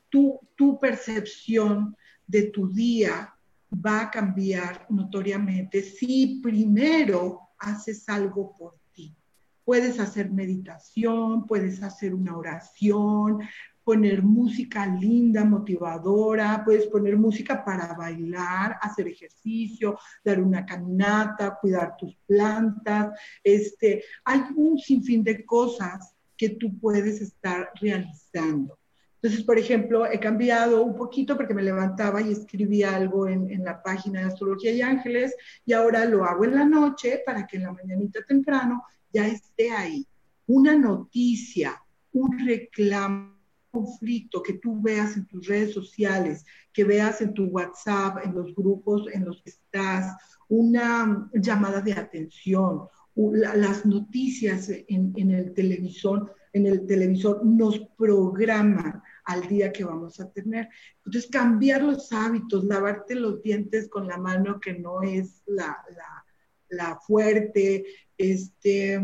tu, 0.09 0.39
tu 0.55 0.79
percepción 0.79 1.97
de 2.25 2.43
tu 2.43 2.69
día 2.69 3.35
va 3.75 4.03
a 4.03 4.11
cambiar 4.13 4.87
notoriamente 4.91 5.83
si 5.83 6.41
primero 6.41 7.41
haces 7.59 8.09
algo 8.09 8.55
por 8.57 8.79
ti. 8.93 9.17
Puedes 9.65 9.99
hacer 9.99 10.31
meditación, 10.31 11.45
puedes 11.49 11.83
hacer 11.83 12.15
una 12.15 12.37
oración, 12.37 13.41
poner 13.85 14.23
música 14.23 14.87
linda, 14.87 15.45
motivadora, 15.45 16.63
puedes 16.65 16.87
poner 16.87 17.17
música 17.17 17.65
para 17.65 17.95
bailar, 17.95 18.77
hacer 18.81 19.09
ejercicio, 19.09 19.99
dar 20.25 20.41
una 20.41 20.65
caminata, 20.65 21.59
cuidar 21.61 21.97
tus 21.97 22.17
plantas. 22.27 23.19
Este, 23.43 24.05
hay 24.25 24.43
un 24.55 24.79
sinfín 24.79 25.25
de 25.25 25.45
cosas 25.45 26.15
que 26.37 26.51
tú 26.51 26.79
puedes 26.79 27.21
estar 27.21 27.71
realizando. 27.81 28.79
Entonces, 29.23 29.45
por 29.45 29.59
ejemplo, 29.59 30.07
he 30.07 30.19
cambiado 30.19 30.83
un 30.83 30.97
poquito 30.97 31.37
porque 31.37 31.53
me 31.53 31.63
levantaba 31.63 32.23
y 32.23 32.33
escribía 32.33 32.97
algo 32.97 33.29
en, 33.29 33.51
en, 33.51 33.63
la 33.63 33.83
página 33.83 34.21
de 34.21 34.27
Astrología 34.27 34.73
y 34.73 34.81
Ángeles 34.81 35.37
y 35.67 35.75
ahora 35.75 36.07
lo 36.07 36.25
hago 36.25 36.47
en 36.47 36.55
la 36.55 36.65
noche 36.65 37.23
para 37.27 37.47
que 37.47 37.59
en 37.59 37.65
la 37.65 37.73
mañanita 37.73 38.21
temprano 38.27 38.83
ya 39.13 39.27
esté 39.27 39.71
ahí. 39.71 40.07
Una 40.47 40.75
noticia, 40.75 41.83
un 42.13 42.39
reclamo, 42.39 43.40
conflicto 43.71 44.43
que 44.43 44.55
tú 44.55 44.81
veas 44.81 45.17
en 45.17 45.27
tus 45.27 45.47
redes 45.47 45.73
sociales, 45.73 46.45
que 46.73 46.85
veas 46.85 47.21
en 47.21 47.35
tu 47.35 47.45
WhatsApp, 47.47 48.25
en 48.25 48.35
los 48.35 48.55
grupos 48.55 49.07
en 49.13 49.25
los 49.25 49.43
que 49.43 49.51
estás, 49.51 50.17
una 50.49 51.31
llamada 51.33 51.81
de 51.81 51.93
atención, 51.93 52.89
las 53.15 53.85
noticias 53.87 54.69
en, 54.69 55.13
en 55.17 55.31
el 55.31 55.53
televisor, 55.53 56.35
en 56.53 56.67
el 56.67 56.87
televisor 56.87 57.45
nos 57.45 57.79
programan 57.97 59.03
al 59.25 59.47
día 59.47 59.73
que 59.73 59.85
vamos 59.85 60.19
a 60.19 60.31
tener. 60.31 60.69
Entonces, 61.05 61.31
cambiar 61.31 61.83
los 61.83 62.13
hábitos, 62.13 62.65
lavarte 62.65 63.15
los 63.15 63.43
dientes 63.43 63.89
con 63.89 64.09
la 64.09 64.17
mano 64.17 64.59
que 64.59 64.75
no 64.75 65.03
es 65.03 65.43
la, 65.47 65.77
la, 65.95 66.25
la 66.71 67.01
fuerte, 67.01 67.85
este, 68.17 69.01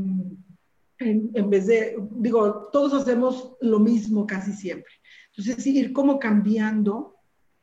en, 0.99 1.51
vez 1.51 1.67
de, 1.67 1.97
digo, 2.13 2.69
todos 2.73 2.95
hacemos 2.95 3.57
lo 3.61 3.79
mismo 3.79 4.27
casi 4.27 4.53
siempre. 4.53 4.93
Entonces, 5.37 5.67
ir 5.67 5.93
como 5.93 6.19
cambiando, 6.19 7.17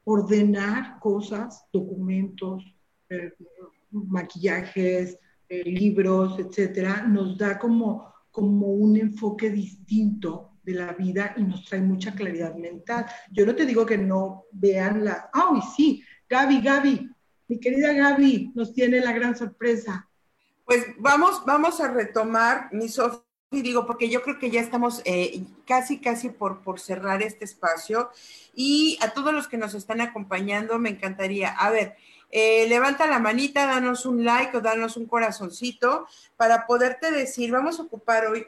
ordenar 0.04 1.00
cosas, 1.00 1.66
documentos, 1.72 2.64
eh, 3.10 3.34
maquillajes, 3.92 5.18
eh, 5.50 5.64
libros, 5.64 6.40
etcétera, 6.40 7.08
nos 7.08 7.38
da 7.38 7.58
como, 7.58 8.14
como 8.32 8.68
un 8.68 8.98
enfoque 8.98 9.50
distinto 9.50 10.52
de 10.64 10.74
la 10.74 10.94
vida 10.94 11.34
y 11.38 11.44
nos 11.44 11.66
trae 11.66 11.82
mucha 11.82 12.14
claridad 12.14 12.56
mental. 12.56 13.06
Yo 13.32 13.46
no 13.46 13.56
te 13.56 13.66
digo 13.66 13.86
que 13.86 13.98
no 13.98 14.46
vean 14.52 15.04
la... 15.04 15.30
¡Ay, 15.34 15.62
sí! 15.76 16.04
Gaby, 16.30 16.62
Gaby, 16.62 17.10
mi 17.48 17.60
querida 17.60 17.94
Gaby 17.94 18.52
nos 18.56 18.74
tiene 18.74 19.00
la 19.02 19.12
gran 19.12 19.36
sorpresa. 19.36 20.10
Pues 20.66 20.86
vamos, 21.00 21.44
vamos 21.46 21.80
a 21.82 21.92
retomar, 21.92 22.70
mi 22.72 22.88
Sofía, 22.88 23.23
digo, 23.62 23.86
porque 23.86 24.10
yo 24.10 24.22
creo 24.24 24.40
que 24.40 24.50
ya 24.50 24.62
estamos 24.62 25.02
eh, 25.06 25.44
casi, 25.66 26.00
casi 26.00 26.30
por, 26.30 26.62
por 26.62 26.80
cerrar 26.80 27.22
este 27.22 27.46
espacio. 27.46 28.10
Y 28.56 28.98
a 29.02 29.12
todos 29.12 29.34
los 29.34 29.48
que 29.48 29.58
nos 29.58 29.74
están 29.74 30.02
acompañando, 30.02 30.80
me 30.80 30.90
encantaría, 30.90 31.50
a 31.50 31.70
ver, 31.70 31.96
eh, 32.36 32.66
levanta 32.68 33.06
la 33.06 33.20
manita, 33.20 33.68
danos 33.68 34.08
un 34.08 34.26
like 34.26 34.58
o 34.58 34.62
danos 34.62 34.98
un 34.98 35.06
corazoncito 35.06 36.08
para 36.36 36.66
poderte 36.66 37.12
decir, 37.12 37.52
vamos 37.52 37.80
a 37.80 37.84
ocupar 37.84 38.26
hoy 38.26 38.44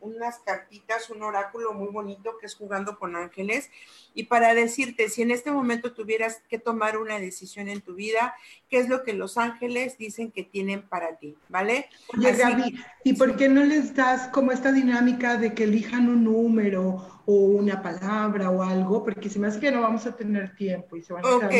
unas 0.00 0.40
cartitas, 0.40 1.08
un 1.08 1.22
oráculo 1.22 1.72
muy 1.72 1.86
bonito 1.92 2.36
que 2.40 2.46
es 2.46 2.56
jugando 2.56 2.98
con 2.98 3.14
ángeles 3.14 3.70
y 4.12 4.24
para 4.24 4.54
decirte 4.54 5.08
si 5.08 5.22
en 5.22 5.30
este 5.30 5.52
momento 5.52 5.92
tuvieras 5.92 6.42
que 6.48 6.58
tomar 6.58 6.98
una 6.98 7.20
decisión 7.20 7.68
en 7.68 7.80
tu 7.80 7.94
vida, 7.94 8.34
qué 8.68 8.80
es 8.80 8.88
lo 8.88 9.04
que 9.04 9.12
los 9.12 9.38
ángeles 9.38 9.98
dicen 9.98 10.32
que 10.32 10.42
tienen 10.42 10.82
para 10.82 11.16
ti, 11.18 11.36
¿vale? 11.48 11.86
Oye, 12.18 12.32
Gaby, 12.32 12.74
¿y 13.04 13.12
por 13.12 13.36
qué 13.36 13.48
no 13.48 13.62
les 13.62 13.94
das 13.94 14.30
como 14.32 14.50
esta 14.50 14.72
dinámica 14.72 15.36
de 15.36 15.54
que 15.54 15.62
elijan 15.62 16.08
un 16.08 16.24
número 16.24 17.21
o 17.26 17.32
una 17.32 17.80
palabra 17.82 18.50
o 18.50 18.62
algo, 18.62 19.04
porque 19.04 19.30
se 19.30 19.38
me 19.38 19.48
hace 19.48 19.60
que 19.60 19.70
no 19.70 19.80
vamos 19.80 20.06
a 20.06 20.16
tener 20.16 20.54
tiempo 20.54 20.96
y 20.96 21.02
se 21.02 21.12
van 21.12 21.24
a 21.24 21.28
Ok, 21.28 21.54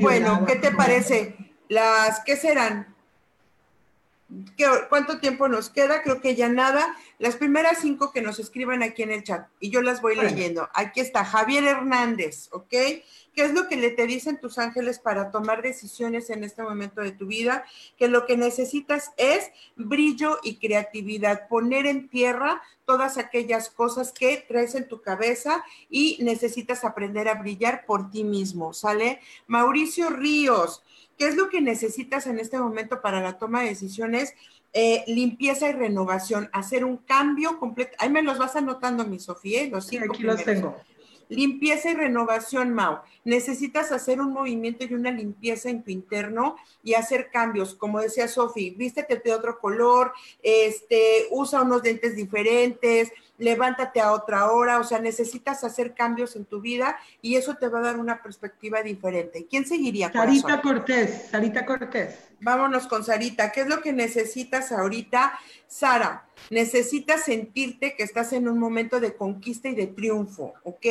bueno, 0.00 0.44
¿qué 0.46 0.56
te 0.56 0.70
parece? 0.70 1.36
Las, 1.68 2.20
¿qué 2.24 2.36
serán? 2.36 2.93
¿Qué, 4.56 4.66
¿Cuánto 4.88 5.18
tiempo 5.18 5.48
nos 5.48 5.70
queda? 5.70 6.02
Creo 6.02 6.20
que 6.20 6.34
ya 6.34 6.48
nada. 6.48 6.96
Las 7.18 7.36
primeras 7.36 7.78
cinco 7.80 8.12
que 8.12 8.22
nos 8.22 8.38
escriban 8.38 8.82
aquí 8.82 9.02
en 9.02 9.12
el 9.12 9.22
chat 9.22 9.48
y 9.60 9.70
yo 9.70 9.82
las 9.82 10.02
voy 10.02 10.16
leyendo. 10.16 10.68
Aquí 10.74 11.00
está 11.00 11.24
Javier 11.24 11.64
Hernández, 11.64 12.48
¿ok? 12.52 12.70
¿Qué 13.34 13.42
es 13.42 13.52
lo 13.52 13.68
que 13.68 13.76
le 13.76 13.90
te 13.90 14.06
dicen 14.06 14.40
tus 14.40 14.58
ángeles 14.58 14.98
para 14.98 15.30
tomar 15.30 15.62
decisiones 15.62 16.30
en 16.30 16.44
este 16.44 16.62
momento 16.62 17.00
de 17.00 17.12
tu 17.12 17.26
vida? 17.26 17.64
Que 17.96 18.08
lo 18.08 18.26
que 18.26 18.36
necesitas 18.36 19.12
es 19.16 19.50
brillo 19.76 20.38
y 20.42 20.56
creatividad, 20.56 21.48
poner 21.48 21.86
en 21.86 22.08
tierra 22.08 22.62
todas 22.84 23.18
aquellas 23.18 23.70
cosas 23.70 24.12
que 24.12 24.44
traes 24.46 24.74
en 24.74 24.86
tu 24.88 25.00
cabeza 25.02 25.64
y 25.88 26.18
necesitas 26.20 26.84
aprender 26.84 27.28
a 27.28 27.34
brillar 27.34 27.86
por 27.86 28.10
ti 28.10 28.24
mismo, 28.24 28.72
¿sale? 28.72 29.20
Mauricio 29.46 30.10
Ríos, 30.10 30.82
¿qué 31.18 31.28
es 31.28 31.36
lo 31.36 31.48
que 31.48 31.60
necesitas 31.60 32.26
en 32.26 32.38
este 32.38 32.58
momento 32.58 33.00
para 33.00 33.20
la 33.20 33.38
toma 33.38 33.62
de 33.62 33.68
decisiones? 33.68 34.34
Eh, 34.72 35.04
limpieza 35.06 35.68
y 35.68 35.72
renovación, 35.72 36.50
hacer 36.52 36.84
un 36.84 36.96
cambio 36.96 37.58
completo. 37.58 37.92
Ahí 37.98 38.10
me 38.10 38.22
los 38.22 38.38
vas 38.38 38.56
anotando, 38.56 39.06
mi 39.06 39.20
Sofía, 39.20 39.62
¿eh? 39.62 39.68
los 39.70 39.86
sí, 39.86 39.98
aquí 39.98 40.22
los 40.24 40.42
tengo. 40.42 40.76
Limpieza 41.28 41.90
y 41.90 41.94
renovación, 41.94 42.74
Mau. 42.74 42.98
Necesitas 43.24 43.92
hacer 43.92 44.20
un 44.20 44.32
movimiento 44.32 44.84
y 44.84 44.92
una 44.94 45.10
limpieza 45.10 45.70
en 45.70 45.82
tu 45.82 45.90
interno 45.90 46.56
y 46.82 46.94
hacer 46.94 47.30
cambios. 47.30 47.74
Como 47.74 48.00
decía 48.00 48.28
Sofi, 48.28 48.70
vístete 48.70 49.22
de 49.24 49.32
otro 49.32 49.58
color, 49.58 50.12
este, 50.42 51.28
usa 51.30 51.62
unos 51.62 51.82
dientes 51.82 52.16
diferentes, 52.16 53.12
levántate 53.38 54.00
a 54.00 54.12
otra 54.12 54.50
hora, 54.50 54.78
o 54.78 54.84
sea, 54.84 55.00
necesitas 55.00 55.64
hacer 55.64 55.94
cambios 55.94 56.36
en 56.36 56.44
tu 56.44 56.60
vida 56.60 56.96
y 57.20 57.36
eso 57.36 57.54
te 57.54 57.68
va 57.68 57.80
a 57.80 57.82
dar 57.82 57.98
una 57.98 58.22
perspectiva 58.22 58.82
diferente. 58.82 59.46
¿Quién 59.48 59.66
seguiría? 59.66 60.12
Sarita 60.12 60.60
Cortés, 60.60 61.28
Sarita 61.30 61.66
Cortés. 61.66 62.18
Vámonos 62.40 62.86
con 62.86 63.04
Sarita. 63.04 63.52
¿Qué 63.52 63.62
es 63.62 63.68
lo 63.68 63.80
que 63.80 63.92
necesitas 63.92 64.70
ahorita? 64.70 65.38
Sara, 65.66 66.28
necesitas 66.50 67.24
sentirte 67.24 67.96
que 67.96 68.02
estás 68.02 68.32
en 68.32 68.48
un 68.48 68.58
momento 68.58 69.00
de 69.00 69.14
conquista 69.14 69.68
y 69.68 69.74
de 69.74 69.86
triunfo, 69.86 70.54
¿ok? 70.62 70.86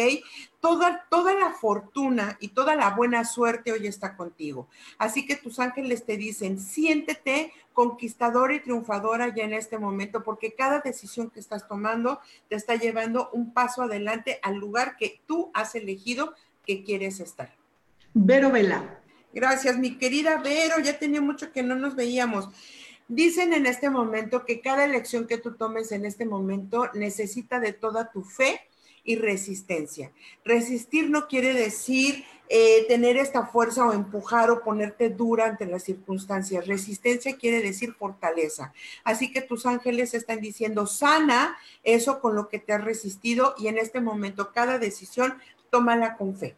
Toda, 0.60 1.06
toda 1.10 1.34
la 1.36 1.52
fortuna 1.52 2.38
y 2.40 2.50
toda 2.50 2.76
la 2.76 2.90
buena 2.90 3.24
suerte 3.24 3.72
hoy 3.72 3.88
está 3.88 4.18
contigo. 4.18 4.68
Así 4.98 5.26
que 5.26 5.36
tus 5.36 5.60
ángeles 5.60 6.06
te 6.06 6.18
dicen, 6.18 6.60
siéntete 6.60 7.54
conquistadora 7.74 8.54
y 8.54 8.60
triunfadora 8.62 9.34
ya 9.36 9.44
en 9.44 9.54
este 9.54 9.78
momento, 9.78 10.24
porque 10.24 10.54
cada 10.54 10.80
decisión 10.80 11.30
que 11.30 11.40
estás 11.40 11.68
tomando 11.68 12.20
te 12.50 12.56
está 12.56 12.76
llevando 12.76 13.30
un 13.34 13.54
paso 13.54 13.82
adelante 13.82 14.40
al 14.42 14.56
lugar 14.56 14.96
que 14.98 15.22
tú 15.26 15.52
has 15.54 15.76
elegido 15.76 16.34
que 16.66 16.84
quieres 16.84 17.20
estar. 17.20 17.54
Vero 18.14 18.52
Vela. 18.52 19.00
Gracias, 19.34 19.78
mi 19.78 19.98
querida 19.98 20.38
Vero, 20.38 20.80
ya 20.80 21.00
tenía 21.00 21.22
mucho 21.22 21.52
que 21.52 21.64
no 21.64 21.76
nos 21.76 21.96
veíamos. 21.96 22.50
Dicen 23.08 23.54
en 23.54 23.66
este 23.66 23.90
momento 23.90 24.46
que 24.46 24.62
cada 24.62 24.86
elección 24.86 25.28
que 25.28 25.38
tú 25.38 25.56
tomes 25.56 25.92
en 25.92 26.06
este 26.06 26.26
momento 26.26 26.90
necesita 26.94 27.60
de 27.60 27.74
toda 27.74 28.12
tu 28.12 28.24
fe 28.24 28.62
y 29.04 29.16
resistencia. 29.18 30.12
Resistir 30.46 31.10
no 31.10 31.28
quiere 31.28 31.54
decir 31.54 32.24
eh, 32.56 32.86
tener 32.88 33.18
esta 33.18 33.48
fuerza 33.48 33.84
o 33.84 33.94
empujar 33.94 34.52
o 34.52 34.62
ponerte 34.62 35.10
dura 35.10 35.48
ante 35.48 35.66
las 35.66 35.82
circunstancias. 35.82 36.68
Resistencia 36.68 37.36
quiere 37.36 37.64
decir 37.64 37.96
fortaleza. 37.96 38.72
Así 39.04 39.32
que 39.32 39.42
tus 39.42 39.66
ángeles 39.66 40.14
están 40.14 40.40
diciendo, 40.40 40.86
sana 40.86 41.58
eso 41.84 42.20
con 42.20 42.36
lo 42.36 42.50
que 42.50 42.60
te 42.60 42.72
has 42.72 42.84
resistido 42.84 43.56
y 43.58 43.70
en 43.70 43.80
este 43.80 44.02
momento 44.02 44.52
cada 44.54 44.78
decisión 44.78 45.34
tómala 45.72 46.16
con 46.16 46.36
fe. 46.36 46.56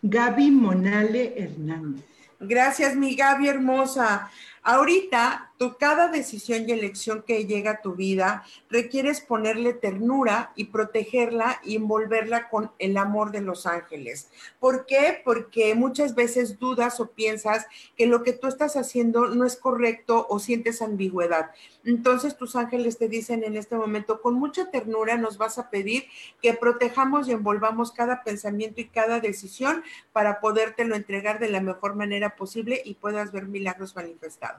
Gaby 0.00 0.52
Monale 0.52 1.42
Hernández. 1.42 2.04
Gracias, 2.38 2.94
mi 2.94 3.16
Gaby 3.16 3.48
hermosa. 3.48 4.30
Ahorita, 4.66 5.52
tu, 5.58 5.76
cada 5.76 6.08
decisión 6.08 6.66
y 6.66 6.72
elección 6.72 7.22
que 7.22 7.44
llega 7.44 7.72
a 7.72 7.82
tu 7.82 7.96
vida 7.96 8.44
requieres 8.70 9.20
ponerle 9.20 9.74
ternura 9.74 10.52
y 10.56 10.64
protegerla 10.64 11.60
y 11.62 11.76
envolverla 11.76 12.48
con 12.48 12.72
el 12.78 12.96
amor 12.96 13.30
de 13.30 13.42
los 13.42 13.66
ángeles. 13.66 14.30
¿Por 14.60 14.86
qué? 14.86 15.20
Porque 15.22 15.74
muchas 15.74 16.14
veces 16.14 16.58
dudas 16.58 16.98
o 16.98 17.08
piensas 17.10 17.66
que 17.94 18.06
lo 18.06 18.22
que 18.22 18.32
tú 18.32 18.46
estás 18.46 18.74
haciendo 18.76 19.28
no 19.28 19.44
es 19.44 19.56
correcto 19.56 20.26
o 20.30 20.38
sientes 20.38 20.80
ambigüedad. 20.80 21.50
Entonces 21.84 22.38
tus 22.38 22.56
ángeles 22.56 22.96
te 22.96 23.08
dicen 23.08 23.44
en 23.44 23.58
este 23.58 23.76
momento, 23.76 24.22
con 24.22 24.32
mucha 24.32 24.70
ternura 24.70 25.18
nos 25.18 25.36
vas 25.36 25.58
a 25.58 25.68
pedir 25.68 26.06
que 26.40 26.54
protejamos 26.54 27.28
y 27.28 27.32
envolvamos 27.32 27.92
cada 27.92 28.24
pensamiento 28.24 28.80
y 28.80 28.88
cada 28.88 29.20
decisión 29.20 29.84
para 30.12 30.40
podértelo 30.40 30.96
entregar 30.96 31.38
de 31.38 31.50
la 31.50 31.60
mejor 31.60 31.96
manera 31.96 32.34
posible 32.34 32.80
y 32.82 32.94
puedas 32.94 33.30
ver 33.30 33.46
milagros 33.46 33.94
manifestados. 33.94 34.53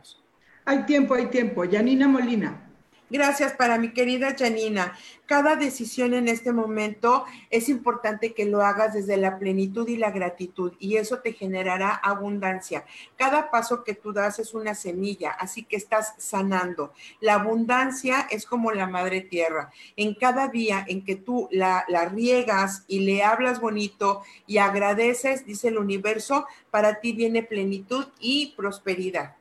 Hay 0.66 0.86
tiempo, 0.86 1.14
hay 1.14 1.28
tiempo. 1.28 1.64
Yanina 1.64 2.08
Molina. 2.08 2.66
Gracias 3.08 3.54
para 3.54 3.78
mi 3.78 3.94
querida 3.94 4.36
Janina. 4.36 4.98
Cada 5.28 5.56
decisión 5.56 6.16
en 6.16 6.28
este 6.28 6.52
momento 6.52 7.24
es 7.52 7.70
importante 7.70 8.34
que 8.34 8.46
lo 8.46 8.64
hagas 8.64 8.96
desde 8.96 9.16
la 9.16 9.38
plenitud 9.38 9.88
y 9.88 9.98
la 9.98 10.10
gratitud 10.10 10.74
y 10.80 10.96
eso 10.96 11.20
te 11.20 11.34
generará 11.34 11.92
abundancia. 11.92 12.84
Cada 13.16 13.52
paso 13.52 13.84
que 13.84 13.94
tú 13.94 14.12
das 14.12 14.40
es 14.40 14.56
una 14.56 14.74
semilla, 14.74 15.30
así 15.30 15.62
que 15.62 15.76
estás 15.76 16.16
sanando. 16.18 16.94
La 17.22 17.36
abundancia 17.36 18.28
es 18.32 18.48
como 18.48 18.72
la 18.72 18.88
madre 18.88 19.22
tierra. 19.22 19.70
En 19.96 20.16
cada 20.16 20.48
día 20.48 20.84
en 20.88 21.06
que 21.06 21.16
tú 21.16 21.48
la, 21.52 21.86
la 21.88 22.06
riegas 22.06 22.86
y 22.88 23.02
le 23.02 23.24
hablas 23.24 23.62
bonito 23.62 24.24
y 24.48 24.58
agradeces, 24.58 25.46
dice 25.46 25.68
el 25.68 25.78
universo, 25.78 26.48
para 26.72 27.00
ti 27.02 27.14
viene 27.14 27.44
plenitud 27.44 28.08
y 28.20 28.56
prosperidad. 28.58 29.36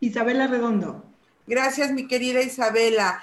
Isabela 0.00 0.46
Redondo. 0.46 1.04
Gracias, 1.46 1.92
mi 1.92 2.08
querida 2.08 2.42
Isabela. 2.42 3.22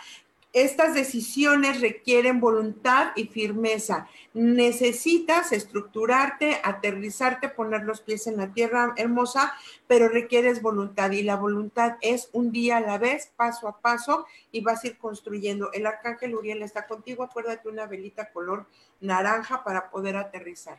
Estas 0.54 0.94
decisiones 0.94 1.82
requieren 1.82 2.40
voluntad 2.40 3.12
y 3.16 3.28
firmeza. 3.28 4.08
Necesitas 4.34 5.52
estructurarte, 5.52 6.60
aterrizarte, 6.64 7.50
poner 7.50 7.84
los 7.84 8.02
pies 8.02 8.28
en 8.28 8.38
la 8.38 8.54
tierra 8.54 8.94
hermosa, 8.98 9.54
pero 9.88 10.08
requieres 10.08 10.62
voluntad 10.62 11.12
y 11.12 11.22
la 11.22 11.36
voluntad 11.36 11.98
es 12.02 12.30
un 12.32 12.52
día 12.52 12.78
a 12.78 12.82
la 12.82 12.98
vez, 12.98 13.32
paso 13.36 13.68
a 13.68 13.80
paso 13.82 14.26
y 14.52 14.62
vas 14.62 14.84
a 14.84 14.88
ir 14.88 14.98
construyendo. 14.98 15.72
El 15.74 15.86
arcángel 15.86 16.34
Uriel 16.34 16.64
está 16.64 16.88
contigo, 16.88 17.24
acuérdate 17.24 17.70
una 17.70 17.86
velita 17.86 18.32
color 18.32 18.66
naranja 19.02 19.64
para 19.64 19.90
poder 19.90 20.16
aterrizar. 20.16 20.78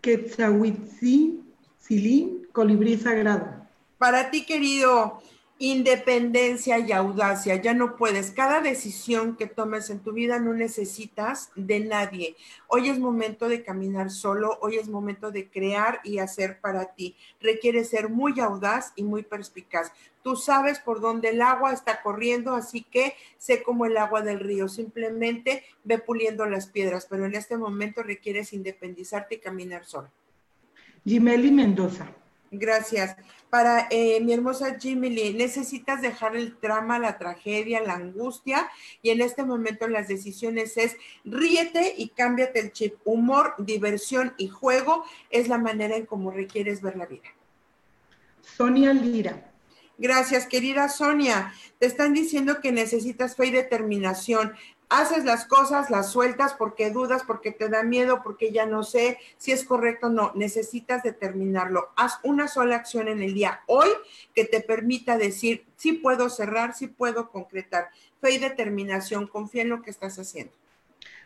Quetzalhuitzin, 0.00 1.54
Silín, 1.78 2.46
colibrí 2.52 2.96
sagrado. 2.98 3.63
Para 3.98 4.30
ti, 4.30 4.44
querido 4.44 5.22
independencia 5.58 6.78
y 6.80 6.90
audacia, 6.90 7.56
ya 7.56 7.74
no 7.74 7.96
puedes. 7.96 8.32
Cada 8.32 8.60
decisión 8.60 9.36
que 9.36 9.46
tomes 9.46 9.88
en 9.88 10.00
tu 10.00 10.12
vida 10.12 10.40
no 10.40 10.52
necesitas 10.52 11.50
de 11.54 11.80
nadie. 11.80 12.36
Hoy 12.66 12.88
es 12.88 12.98
momento 12.98 13.48
de 13.48 13.62
caminar 13.62 14.10
solo, 14.10 14.58
hoy 14.62 14.76
es 14.76 14.88
momento 14.88 15.30
de 15.30 15.48
crear 15.48 16.00
y 16.02 16.18
hacer 16.18 16.60
para 16.60 16.94
ti. 16.94 17.16
Requiere 17.40 17.84
ser 17.84 18.08
muy 18.08 18.40
audaz 18.40 18.92
y 18.96 19.04
muy 19.04 19.22
perspicaz. 19.22 19.92
Tú 20.22 20.36
sabes 20.36 20.80
por 20.80 21.00
dónde 21.00 21.30
el 21.30 21.40
agua 21.40 21.72
está 21.72 22.02
corriendo, 22.02 22.54
así 22.54 22.82
que 22.82 23.14
sé 23.38 23.62
como 23.62 23.86
el 23.86 23.96
agua 23.96 24.22
del 24.22 24.40
río. 24.40 24.68
Simplemente 24.68 25.62
ve 25.84 25.98
puliendo 25.98 26.46
las 26.46 26.66
piedras, 26.66 27.06
pero 27.08 27.26
en 27.26 27.34
este 27.34 27.56
momento 27.56 28.02
requieres 28.02 28.52
independizarte 28.52 29.36
y 29.36 29.38
caminar 29.38 29.84
solo. 29.84 30.10
Jimeli 31.04 31.52
Mendoza. 31.52 32.10
Gracias. 32.58 33.16
Para 33.50 33.86
eh, 33.90 34.20
mi 34.20 34.32
hermosa 34.32 34.78
Jimmy 34.80 35.10
Lee, 35.10 35.34
necesitas 35.34 36.02
dejar 36.02 36.34
el 36.34 36.56
trama, 36.56 36.98
la 36.98 37.18
tragedia, 37.18 37.80
la 37.80 37.94
angustia 37.94 38.68
y 39.02 39.10
en 39.10 39.20
este 39.20 39.44
momento 39.44 39.86
las 39.86 40.08
decisiones 40.08 40.76
es 40.76 40.96
ríete 41.24 41.94
y 41.96 42.08
cámbiate 42.08 42.60
el 42.60 42.72
chip. 42.72 42.94
Humor, 43.04 43.54
diversión 43.58 44.34
y 44.38 44.48
juego 44.48 45.04
es 45.30 45.48
la 45.48 45.58
manera 45.58 45.96
en 45.96 46.06
cómo 46.06 46.30
requieres 46.30 46.82
ver 46.82 46.96
la 46.96 47.06
vida. 47.06 47.28
Sonia 48.56 48.92
Lira. 48.92 49.50
Gracias, 49.96 50.46
querida 50.46 50.88
Sonia. 50.88 51.54
Te 51.78 51.86
están 51.86 52.14
diciendo 52.14 52.60
que 52.60 52.72
necesitas 52.72 53.36
fe 53.36 53.46
y 53.46 53.50
determinación 53.52 54.54
haces 55.00 55.24
las 55.24 55.46
cosas, 55.46 55.90
las 55.90 56.10
sueltas 56.10 56.54
porque 56.54 56.90
dudas, 56.90 57.22
porque 57.26 57.50
te 57.52 57.68
da 57.68 57.82
miedo, 57.82 58.22
porque 58.22 58.52
ya 58.52 58.66
no 58.66 58.82
sé 58.82 59.18
si 59.38 59.52
es 59.52 59.64
correcto 59.64 60.06
o 60.06 60.10
no. 60.10 60.32
Necesitas 60.34 61.02
determinarlo. 61.02 61.90
Haz 61.96 62.18
una 62.22 62.48
sola 62.48 62.76
acción 62.76 63.08
en 63.08 63.22
el 63.22 63.34
día 63.34 63.60
hoy 63.66 63.88
que 64.34 64.44
te 64.44 64.60
permita 64.60 65.18
decir, 65.18 65.64
sí 65.76 65.92
puedo 65.92 66.28
cerrar, 66.28 66.74
sí 66.74 66.86
puedo 66.86 67.30
concretar. 67.30 67.90
Fe 68.20 68.32
y 68.32 68.38
determinación, 68.38 69.26
confía 69.26 69.62
en 69.62 69.70
lo 69.70 69.82
que 69.82 69.90
estás 69.90 70.18
haciendo. 70.18 70.52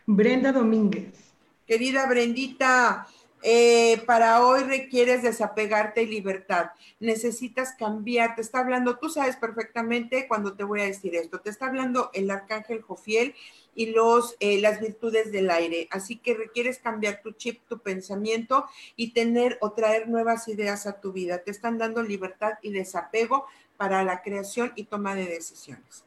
Brenda 0.06 0.52
Domínguez. 0.52 1.28
Querida 1.66 2.06
Brendita, 2.06 3.06
eh, 3.42 4.02
para 4.06 4.44
hoy 4.44 4.64
requieres 4.64 5.22
desapegarte 5.22 6.02
y 6.02 6.06
libertad. 6.06 6.70
Necesitas 6.98 7.74
cambiar. 7.78 8.34
Te 8.34 8.40
está 8.40 8.60
hablando, 8.60 8.98
tú 8.98 9.08
sabes 9.08 9.36
perfectamente 9.36 10.26
cuando 10.26 10.54
te 10.54 10.64
voy 10.64 10.80
a 10.80 10.84
decir 10.86 11.14
esto. 11.14 11.40
Te 11.40 11.50
está 11.50 11.66
hablando 11.66 12.10
el 12.14 12.30
arcángel 12.30 12.82
Jofiel 12.82 13.34
y 13.74 13.86
los, 13.86 14.36
eh, 14.40 14.60
las 14.60 14.80
virtudes 14.80 15.30
del 15.30 15.50
aire. 15.50 15.88
Así 15.90 16.16
que 16.16 16.34
requieres 16.34 16.78
cambiar 16.78 17.22
tu 17.22 17.32
chip, 17.32 17.60
tu 17.68 17.78
pensamiento 17.78 18.66
y 18.96 19.12
tener 19.12 19.58
o 19.60 19.72
traer 19.72 20.08
nuevas 20.08 20.48
ideas 20.48 20.86
a 20.86 21.00
tu 21.00 21.12
vida. 21.12 21.38
Te 21.38 21.50
están 21.50 21.78
dando 21.78 22.02
libertad 22.02 22.54
y 22.62 22.72
desapego 22.72 23.46
para 23.76 24.02
la 24.02 24.22
creación 24.22 24.72
y 24.74 24.84
toma 24.84 25.14
de 25.14 25.26
decisiones. 25.26 26.04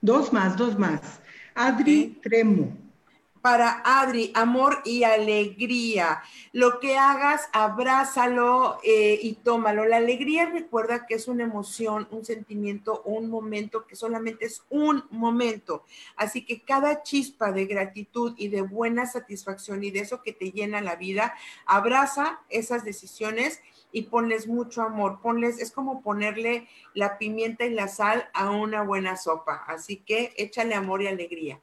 Dos 0.00 0.32
más, 0.32 0.56
dos 0.56 0.78
más. 0.78 1.00
Adri 1.54 2.18
Tremo 2.20 2.83
para 3.44 3.82
Adri, 3.84 4.30
amor 4.32 4.80
y 4.86 5.04
alegría. 5.04 6.22
Lo 6.52 6.80
que 6.80 6.96
hagas, 6.96 7.50
abrázalo 7.52 8.78
eh, 8.82 9.18
y 9.20 9.34
tómalo. 9.34 9.84
La 9.84 9.98
alegría 9.98 10.46
recuerda 10.46 11.04
que 11.04 11.16
es 11.16 11.28
una 11.28 11.44
emoción, 11.44 12.08
un 12.10 12.24
sentimiento, 12.24 13.02
un 13.02 13.28
momento 13.28 13.86
que 13.86 13.96
solamente 13.96 14.46
es 14.46 14.62
un 14.70 15.04
momento. 15.10 15.84
Así 16.16 16.46
que 16.46 16.62
cada 16.62 17.02
chispa 17.02 17.52
de 17.52 17.66
gratitud 17.66 18.32
y 18.38 18.48
de 18.48 18.62
buena 18.62 19.04
satisfacción 19.04 19.84
y 19.84 19.90
de 19.90 20.00
eso 20.00 20.22
que 20.22 20.32
te 20.32 20.50
llena 20.50 20.80
la 20.80 20.96
vida, 20.96 21.34
abraza 21.66 22.40
esas 22.48 22.82
decisiones 22.82 23.60
y 23.92 24.04
ponles 24.04 24.48
mucho 24.48 24.80
amor. 24.80 25.20
Ponles, 25.20 25.60
es 25.60 25.70
como 25.70 26.00
ponerle 26.00 26.66
la 26.94 27.18
pimienta 27.18 27.66
y 27.66 27.74
la 27.74 27.88
sal 27.88 28.26
a 28.32 28.50
una 28.50 28.84
buena 28.84 29.18
sopa. 29.18 29.64
Así 29.66 29.98
que 29.98 30.32
échale 30.38 30.74
amor 30.74 31.02
y 31.02 31.08
alegría. 31.08 31.60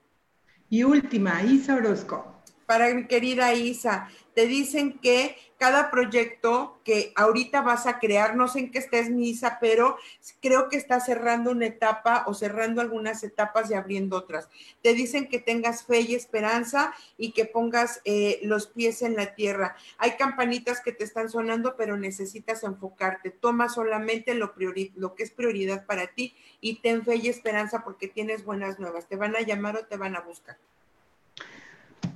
Y 0.73 0.85
última, 0.85 1.43
Isa 1.43 1.75
Orozco. 1.75 2.40
Para 2.71 2.93
mi 2.93 3.05
querida 3.05 3.53
Isa, 3.53 4.07
te 4.33 4.47
dicen 4.47 4.97
que 4.99 5.35
cada 5.57 5.91
proyecto 5.91 6.79
que 6.85 7.11
ahorita 7.17 7.61
vas 7.61 7.85
a 7.85 7.99
crear, 7.99 8.37
no 8.37 8.47
sé 8.47 8.59
en 8.59 8.71
qué 8.71 8.79
estés, 8.79 9.09
mi 9.09 9.27
Isa, 9.27 9.57
pero 9.59 9.97
creo 10.39 10.69
que 10.69 10.77
está 10.77 11.01
cerrando 11.01 11.51
una 11.51 11.65
etapa 11.65 12.23
o 12.27 12.33
cerrando 12.33 12.79
algunas 12.79 13.25
etapas 13.25 13.69
y 13.69 13.73
abriendo 13.73 14.15
otras. 14.15 14.47
Te 14.81 14.93
dicen 14.93 15.27
que 15.27 15.39
tengas 15.39 15.83
fe 15.83 15.99
y 15.99 16.15
esperanza 16.15 16.93
y 17.17 17.33
que 17.33 17.43
pongas 17.43 17.99
eh, 18.05 18.39
los 18.43 18.67
pies 18.67 19.01
en 19.01 19.17
la 19.17 19.35
tierra. 19.35 19.75
Hay 19.97 20.11
campanitas 20.11 20.79
que 20.79 20.93
te 20.93 21.03
están 21.03 21.27
sonando, 21.27 21.75
pero 21.75 21.97
necesitas 21.97 22.63
enfocarte. 22.63 23.31
Toma 23.31 23.67
solamente 23.67 24.33
lo, 24.33 24.53
lo 24.95 25.13
que 25.13 25.23
es 25.23 25.31
prioridad 25.31 25.85
para 25.85 26.07
ti 26.07 26.37
y 26.61 26.79
ten 26.79 27.03
fe 27.03 27.17
y 27.17 27.27
esperanza 27.27 27.83
porque 27.83 28.07
tienes 28.07 28.45
buenas 28.45 28.79
nuevas. 28.79 29.09
Te 29.09 29.17
van 29.17 29.35
a 29.35 29.41
llamar 29.41 29.75
o 29.75 29.85
te 29.87 29.97
van 29.97 30.15
a 30.15 30.21
buscar. 30.21 30.55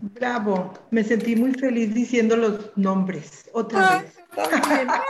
Bravo, 0.01 0.73
me 0.91 1.03
sentí 1.03 1.35
muy 1.35 1.53
feliz 1.53 1.93
diciendo 1.93 2.35
los 2.35 2.71
nombres 2.77 3.49
otra 3.53 4.01
vez. 4.01 4.17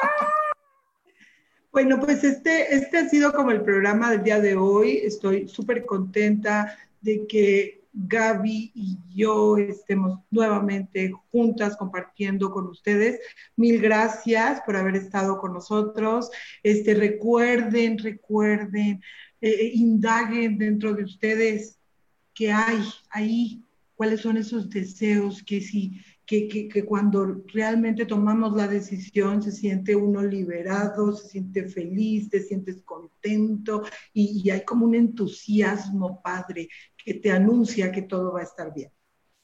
bueno, 1.72 2.00
pues 2.00 2.24
este, 2.24 2.76
este 2.76 2.98
ha 2.98 3.10
sido 3.10 3.34
como 3.34 3.52
el 3.52 3.62
programa 3.62 4.12
del 4.12 4.24
día 4.24 4.40
de 4.40 4.56
hoy. 4.56 4.98
Estoy 4.98 5.48
súper 5.48 5.86
contenta 5.86 6.78
de 7.02 7.28
que 7.28 7.86
Gaby 7.96 8.72
y 8.76 8.98
yo 9.14 9.58
estemos 9.58 10.20
nuevamente 10.30 11.14
juntas 11.32 11.78
compartiendo 11.78 12.52
con 12.52 12.68
ustedes. 12.68 13.20
Mil 13.56 13.82
gracias 13.82 14.62
por 14.66 14.76
haber 14.76 14.98
estado 14.98 15.40
con 15.40 15.54
nosotros. 15.54 16.30
Este, 16.62 16.94
recuerden, 16.94 17.98
recuerden, 17.98 19.02
eh, 19.40 19.50
eh, 19.50 19.72
indaguen 19.74 20.58
dentro 20.58 20.94
de 20.94 21.04
ustedes 21.04 21.80
que 22.34 22.52
hay 22.52 22.84
ahí, 23.10 23.65
cuáles 23.96 24.22
son 24.22 24.38
esos 24.38 24.70
deseos 24.70 25.44
que 25.44 25.62
si 25.62 26.00
que, 26.26 26.48
que, 26.48 26.86
cuando 26.86 27.44
realmente 27.54 28.06
tomamos 28.06 28.56
la 28.56 28.68
decisión 28.68 29.44
se 29.44 29.52
siente 29.52 29.96
uno 29.96 30.24
liberado, 30.24 31.16
se 31.16 31.30
siente 31.30 31.70
feliz, 31.70 32.30
te 32.30 32.42
sientes 32.42 32.82
contento 32.82 33.84
y, 34.12 34.42
y 34.44 34.50
hay 34.50 34.66
como 34.66 34.86
un 34.86 34.96
entusiasmo 34.96 36.22
padre 36.24 36.68
que 36.98 37.14
te 37.16 37.32
anuncia 37.32 37.92
que 37.92 38.02
todo 38.02 38.34
va 38.34 38.40
a 38.40 38.44
estar 38.44 38.74
bien. 38.74 38.92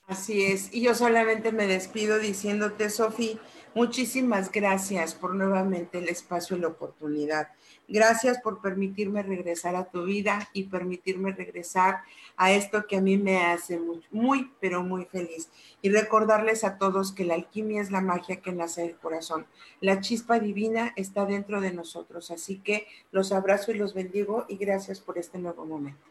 Así 0.08 0.44
es, 0.44 0.74
y 0.74 0.82
yo 0.82 0.94
solamente 0.94 1.54
me 1.54 1.68
despido 1.68 2.20
diciéndote, 2.20 2.90
Sofi, 2.90 3.40
Muchísimas 3.74 4.52
gracias 4.52 5.16
por 5.16 5.34
nuevamente 5.34 6.00
el 6.00 6.10
espacio 6.10 6.58
y 6.58 6.60
la 6.60 6.68
oportunidad. 6.68 7.48
Gracias 7.88 8.38
por 8.42 8.62
permitirme 8.62 9.24
regresar 9.24 9.78
a 9.78 9.86
tu 9.86 10.04
vida 10.04 10.50
y 10.52 10.64
permitirme 10.64 11.32
regresar 11.32 12.02
a 12.36 12.52
esto 12.52 12.86
que 12.86 12.98
a 12.98 13.02
mí 13.02 13.18
me 13.18 13.46
hace 13.46 13.80
muy, 13.80 14.04
muy, 14.12 14.52
pero 14.60 14.84
muy 14.84 15.06
feliz. 15.06 15.50
Y 15.82 15.90
recordarles 15.90 16.66
a 16.66 16.78
todos 16.78 17.14
que 17.14 17.24
la 17.24 17.36
alquimia 17.36 17.82
es 17.82 17.92
la 17.92 18.02
magia 18.02 18.42
que 18.42 18.52
nace 18.52 18.82
del 18.82 18.98
corazón. 18.98 19.46
La 19.80 20.02
chispa 20.02 20.38
divina 20.38 20.92
está 20.98 21.26
dentro 21.26 21.62
de 21.62 21.72
nosotros. 21.72 22.30
Así 22.30 22.58
que 22.58 22.88
los 23.14 23.32
abrazo 23.32 23.72
y 23.72 23.76
los 23.76 23.94
bendigo 23.94 24.46
y 24.50 24.58
gracias 24.58 25.00
por 25.00 25.18
este 25.18 25.40
nuevo 25.40 25.66
momento. 25.66 26.11